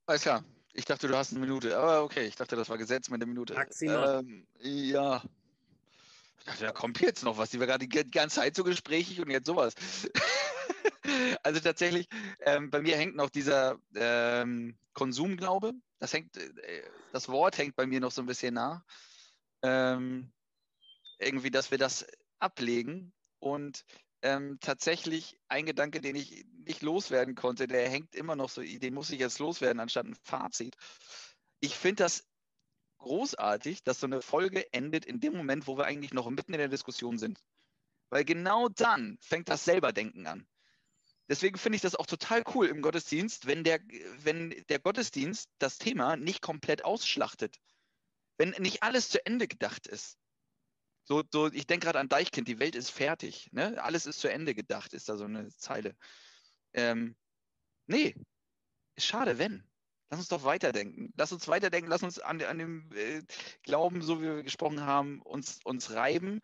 Alles 0.07 0.23
klar. 0.23 0.43
Ich 0.73 0.87
dachte, 0.87 1.09
du 1.09 1.17
hast 1.17 1.33
eine 1.33 1.41
Minute. 1.41 1.77
Aber 1.77 2.03
okay, 2.03 2.27
ich 2.27 2.37
dachte, 2.37 2.57
das 2.57 2.71
war 2.71 2.79
Gesetz 2.79 3.11
mit 3.11 3.21
der 3.21 3.29
Minute. 3.29 3.55
Noch. 3.55 4.21
Ähm, 4.21 4.47
ja. 4.61 5.23
Ich 6.39 6.45
dachte, 6.47 6.65
da 6.65 6.73
kommt 6.73 7.01
jetzt 7.01 7.25
noch 7.25 7.37
was. 7.37 7.51
Die 7.51 7.61
war 7.61 7.67
gerade 7.67 7.87
die 7.87 8.05
die 8.05 8.11
ganze 8.11 8.37
Zeit 8.37 8.57
so 8.57 8.65
gesprächig 8.65 9.21
und 9.21 9.31
jetzt 9.31 9.47
sowas. 9.47 9.75
also 11.43 11.61
tatsächlich, 11.61 12.07
ähm, 12.41 12.71
bei 12.71 12.81
mir 12.81 12.97
hängt 12.97 13.17
noch 13.17 13.31
dieser 13.31 13.79
ähm, 13.95 14.77
Konsumglaube. 14.93 15.73
Das 15.99 16.13
hängt, 16.13 16.37
äh, 16.37 16.83
das 17.13 17.29
Wort 17.29 17.59
hängt 17.59 17.77
bei 17.77 17.87
mir 17.87 18.01
noch 18.01 18.13
so 18.13 18.23
ein 18.23 18.27
bisschen 18.27 18.55
nach. 18.55 18.83
Ähm, 19.63 20.33
irgendwie, 21.19 21.51
dass 21.51 21.71
wir 21.71 21.79
das 21.79 22.07
ablegen 22.39 23.13
und 23.39 23.85
ähm, 24.23 24.59
tatsächlich 24.61 25.39
ein 25.49 25.67
Gedanke, 25.67 26.01
den 26.01 26.17
ich 26.17 26.45
nicht 26.65 26.83
loswerden 26.83 27.35
konnte, 27.35 27.67
der 27.67 27.89
hängt 27.89 28.15
immer 28.15 28.37
noch 28.37 28.51
so, 28.51 28.63
den 28.63 28.95
muss 28.95 29.11
ich 29.11 29.21
jetzt 29.21 29.39
loswerden, 29.39 29.81
anstatt 29.81 30.07
ein 30.07 30.17
Fazit. 30.23 30.77
Ich 31.61 31.77
finde 31.77 32.05
das 32.05 32.27
großartig, 32.99 33.83
dass 33.85 34.01
so 34.01 34.07
eine 34.07 34.23
Folge 34.23 34.73
endet 34.73 35.05
in 35.05 35.21
dem 35.21 35.35
Moment, 35.35 35.67
wo 35.67 35.79
wir 35.79 35.85
eigentlich 35.85 36.13
noch 36.13 36.29
mitten 36.29 36.53
in 36.53 36.59
der 36.59 36.69
Diskussion 36.69 37.19
sind. 37.19 37.41
Weil 38.11 38.25
genau 38.25 38.69
dann 38.69 39.19
fängt 39.21 39.49
das 39.49 39.65
Selberdenken 39.65 40.27
an. 40.27 40.47
Deswegen 41.29 41.59
finde 41.59 41.77
ich 41.77 41.83
das 41.83 41.97
auch 41.97 42.07
total 42.07 42.45
cool 42.55 42.67
im 42.67 42.83
Gottesdienst, 42.83 43.47
wenn 43.47 43.65
der, 43.65 43.81
wenn 44.19 44.51
der 44.69 44.79
Gottesdienst 44.79 45.51
das 45.59 45.79
Thema 45.79 46.17
nicht 46.17 46.41
komplett 46.41 46.85
ausschlachtet. 46.85 47.57
Wenn 48.39 48.51
nicht 48.59 48.83
alles 48.83 49.09
zu 49.09 49.25
Ende 49.25 49.49
gedacht 49.49 49.87
ist. 49.87 50.19
So, 51.05 51.23
so, 51.33 51.47
ich 51.53 51.67
denke 51.67 51.87
gerade 51.87 52.01
an 52.01 52.09
Deichkind, 52.09 52.49
die 52.49 52.59
Welt 52.59 52.75
ist 52.75 52.91
fertig. 52.91 53.49
Ne? 53.53 53.83
Alles 53.83 54.07
ist 54.07 54.21
zu 54.21 54.29
Ende 54.29 54.55
gedacht, 54.55 54.93
ist 54.93 55.09
da 55.09 55.17
so 55.17 55.25
eine 55.25 55.49
Zeile. 55.57 55.97
Ähm, 56.75 57.17
nee, 57.87 58.15
ist 58.97 59.07
schade, 59.07 59.39
wenn. 59.39 59.65
Lass 60.11 60.21
uns 60.21 60.29
doch 60.29 60.45
weiterdenken. 60.45 61.13
Lass 61.17 61.33
uns 61.33 61.49
weiterdenken, 61.49 61.91
lass 61.91 62.03
uns 62.03 62.19
an, 62.19 62.41
an 62.43 62.59
dem 62.59 62.93
äh, 62.93 63.23
Glauben, 63.63 64.03
so 64.03 64.21
wie 64.21 64.27
wir 64.27 64.43
gesprochen 64.43 64.83
haben, 64.83 65.21
uns, 65.23 65.61
uns 65.65 65.93
reiben, 65.93 66.41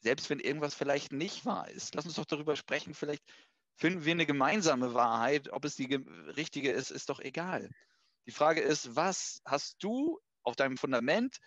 selbst 0.00 0.28
wenn 0.28 0.40
irgendwas 0.40 0.74
vielleicht 0.74 1.12
nicht 1.12 1.46
wahr 1.46 1.68
ist. 1.70 1.94
Lass 1.94 2.04
uns 2.04 2.16
doch 2.16 2.26
darüber 2.26 2.56
sprechen, 2.56 2.94
vielleicht 2.94 3.22
finden 3.76 4.04
wir 4.04 4.12
eine 4.12 4.26
gemeinsame 4.26 4.94
Wahrheit. 4.94 5.52
Ob 5.52 5.64
es 5.64 5.76
die 5.76 5.86
ge- 5.86 6.04
richtige 6.36 6.72
ist, 6.72 6.90
ist 6.90 7.08
doch 7.08 7.20
egal. 7.20 7.70
Die 8.26 8.32
Frage 8.32 8.60
ist, 8.60 8.96
was 8.96 9.40
hast 9.44 9.82
du 9.82 10.20
auf 10.42 10.56
deinem 10.56 10.76
Fundament 10.76 11.38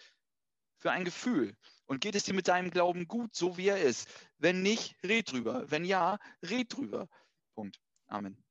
für 0.78 0.92
ein 0.92 1.04
Gefühl? 1.04 1.58
Und 1.86 2.02
geht 2.02 2.16
es 2.16 2.24
dir 2.24 2.34
mit 2.34 2.48
deinem 2.48 2.70
Glauben 2.70 3.08
gut, 3.08 3.36
so 3.36 3.58
wie 3.58 3.68
er 3.68 3.82
ist? 3.82 4.08
Wenn 4.38 4.62
nicht, 4.62 4.96
red 5.04 5.32
drüber. 5.32 5.70
Wenn 5.70 5.84
ja, 5.84 6.20
red 6.44 6.74
drüber. 6.74 7.10
Punkt. 7.56 7.82
Amen. 8.08 8.42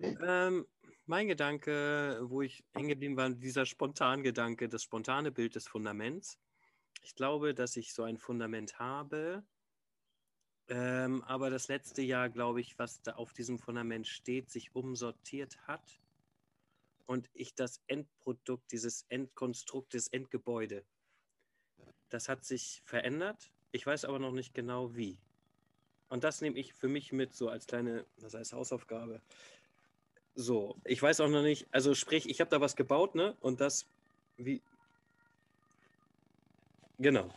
Ähm, 0.00 0.66
mein 1.06 1.28
Gedanke, 1.28 2.20
wo 2.24 2.42
ich 2.42 2.64
hängen 2.72 2.88
geblieben 2.88 3.16
war, 3.16 3.30
dieser 3.30 3.66
Spontangedanke, 3.66 4.68
das 4.68 4.82
spontane 4.82 5.32
Bild 5.32 5.54
des 5.54 5.66
Fundaments. 5.66 6.38
Ich 7.02 7.14
glaube, 7.14 7.54
dass 7.54 7.76
ich 7.76 7.92
so 7.92 8.02
ein 8.04 8.18
Fundament 8.18 8.78
habe, 8.78 9.44
Ähm, 10.68 11.22
aber 11.24 11.50
das 11.50 11.68
letzte 11.68 12.02
Jahr, 12.02 12.28
glaube 12.28 12.60
ich, 12.60 12.78
was 12.78 13.02
da 13.02 13.12
auf 13.12 13.32
diesem 13.32 13.58
Fundament 13.58 14.06
steht, 14.06 14.50
sich 14.50 14.74
umsortiert 14.74 15.58
hat 15.66 16.00
und 17.06 17.28
ich 17.34 17.54
das 17.54 17.82
Endprodukt, 17.88 18.70
dieses 18.72 19.04
Endkonstrukt, 19.08 19.94
das 19.94 20.08
Endgebäude, 20.08 20.84
das 22.08 22.28
hat 22.28 22.44
sich 22.44 22.82
verändert. 22.84 23.52
Ich 23.72 23.86
weiß 23.86 24.04
aber 24.04 24.18
noch 24.18 24.32
nicht 24.32 24.54
genau 24.54 24.94
wie. 24.94 25.18
Und 26.08 26.24
das 26.24 26.42
nehme 26.42 26.58
ich 26.58 26.74
für 26.74 26.88
mich 26.88 27.10
mit, 27.10 27.34
so 27.34 27.48
als 27.48 27.66
kleine, 27.66 28.04
das 28.18 28.34
heißt 28.34 28.52
Hausaufgabe. 28.52 29.22
So, 30.34 30.76
ich 30.84 31.02
weiß 31.02 31.20
auch 31.20 31.28
noch 31.28 31.42
nicht, 31.42 31.66
also 31.70 31.94
sprich, 31.94 32.28
ich 32.28 32.40
habe 32.40 32.50
da 32.50 32.60
was 32.60 32.76
gebaut, 32.76 33.14
ne? 33.14 33.36
Und 33.40 33.60
das, 33.60 33.86
wie. 34.36 34.62
Genau. 36.98 37.30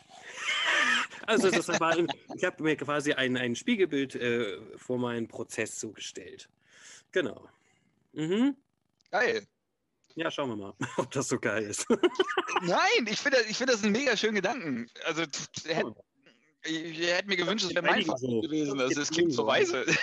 Also 1.28 1.50
das 1.50 1.68
war 1.80 1.98
ich 1.98 2.44
habe 2.44 2.64
mir 2.64 2.76
quasi 2.76 3.14
ein, 3.14 3.38
ein 3.38 3.56
Spiegelbild 3.56 4.16
äh, 4.16 4.60
vor 4.78 4.98
meinen 4.98 5.28
Prozess 5.28 5.78
zugestellt. 5.80 6.50
Genau. 7.12 7.48
Mhm. 8.14 8.56
Geil. 9.12 9.46
Ja, 10.16 10.32
schauen 10.32 10.50
wir 10.50 10.56
mal, 10.56 10.74
ob 10.98 11.12
das 11.12 11.28
so 11.28 11.40
geil 11.40 11.64
ist. 11.64 11.86
Nein, 12.62 13.06
ich 13.08 13.20
finde 13.20 13.40
ich 13.50 13.58
find 13.58 13.70
das 13.70 13.84
einen 13.84 13.92
mega 13.92 14.16
schönen 14.16 14.36
Gedanken. 14.36 14.90
Also, 15.06 15.24
hätt- 15.24 15.96
ich, 16.64 16.84
ich 17.00 17.08
hätte 17.12 17.28
mir 17.28 17.36
gewünscht, 17.36 17.66
es 17.66 17.76
wäre 17.76 17.86
mein 17.86 18.04
Fazit 18.06 18.30
so. 18.30 18.42
gewesen. 18.42 18.80
Also, 18.80 19.02
es 19.02 19.10
klingt 19.10 19.34
so 19.34 19.46
weise. 19.46 19.86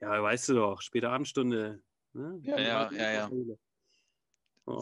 Ja, 0.00 0.22
weißt 0.22 0.50
du 0.50 0.54
doch, 0.54 0.82
späte 0.82 1.08
Abendstunde. 1.08 1.82
Ne? 2.12 2.38
Ja, 2.42 2.60
ja, 2.60 2.90
ja, 2.92 3.12
ja. 3.12 3.30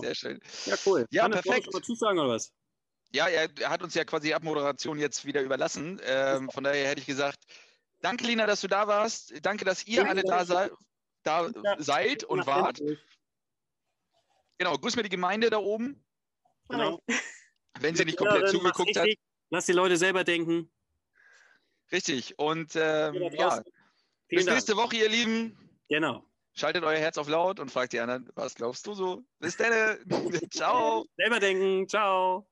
Sehr 0.01 0.14
schön. 0.14 0.40
Ja, 0.66 0.74
cool. 0.84 1.07
Ja, 1.11 1.22
Hannes, 1.22 1.40
perfekt. 1.42 1.72
mal 1.72 1.82
zusagen 1.82 2.18
oder 2.18 2.30
was? 2.30 2.53
Ja, 3.14 3.28
er 3.28 3.48
hat 3.70 3.80
uns 3.84 3.94
ja 3.94 4.04
quasi 4.04 4.26
die 4.26 4.34
Abmoderation 4.34 4.98
jetzt 4.98 5.24
wieder 5.24 5.40
überlassen. 5.40 6.00
Ähm, 6.04 6.50
von 6.50 6.64
daher 6.64 6.88
hätte 6.88 7.00
ich 7.00 7.06
gesagt, 7.06 7.38
danke, 8.00 8.24
Lina, 8.26 8.44
dass 8.44 8.60
du 8.60 8.66
da 8.66 8.88
warst. 8.88 9.34
Danke, 9.46 9.64
dass 9.64 9.86
ihr 9.86 9.98
Danke, 10.04 10.10
alle 10.10 10.22
da, 10.24 10.44
sei, 10.44 10.70
da 11.22 11.46
Ja. 11.46 11.76
seid 11.80 12.24
und 12.24 12.44
wart. 12.48 12.80
Genau, 14.58 14.76
grüß 14.76 14.96
mir 14.96 15.04
die 15.04 15.10
Gemeinde 15.10 15.48
da 15.48 15.58
oben, 15.58 16.04
Genau. 16.68 17.00
wenn 17.78 17.94
sie 17.94 18.04
nicht 18.04 18.18
komplett 18.18 18.48
zugeguckt 18.48 18.96
hat. 18.96 19.08
Lass 19.50 19.66
die 19.66 19.72
Leute 19.72 19.96
selber 19.96 20.24
denken. 20.24 20.68
Richtig. 21.92 22.36
Und 22.36 22.72
ähm, 22.74 23.14
ja, 23.32 23.62
bis 24.26 24.44
Dank. 24.44 24.56
nächste 24.56 24.76
Woche, 24.76 24.96
ihr 24.96 25.08
Lieben. 25.08 25.56
Genau. 25.88 26.24
Schaltet 26.52 26.82
euer 26.82 26.98
Herz 26.98 27.16
auf 27.16 27.28
laut 27.28 27.60
und 27.60 27.70
fragt 27.70 27.92
die 27.92 28.00
anderen, 28.00 28.28
was 28.34 28.56
glaubst 28.56 28.88
du 28.88 28.94
so? 28.94 29.22
Bis 29.38 29.56
dann. 29.56 29.98
Ciao. 30.50 31.06
Selber 31.16 31.38
denken. 31.38 31.88
Ciao. 31.88 32.48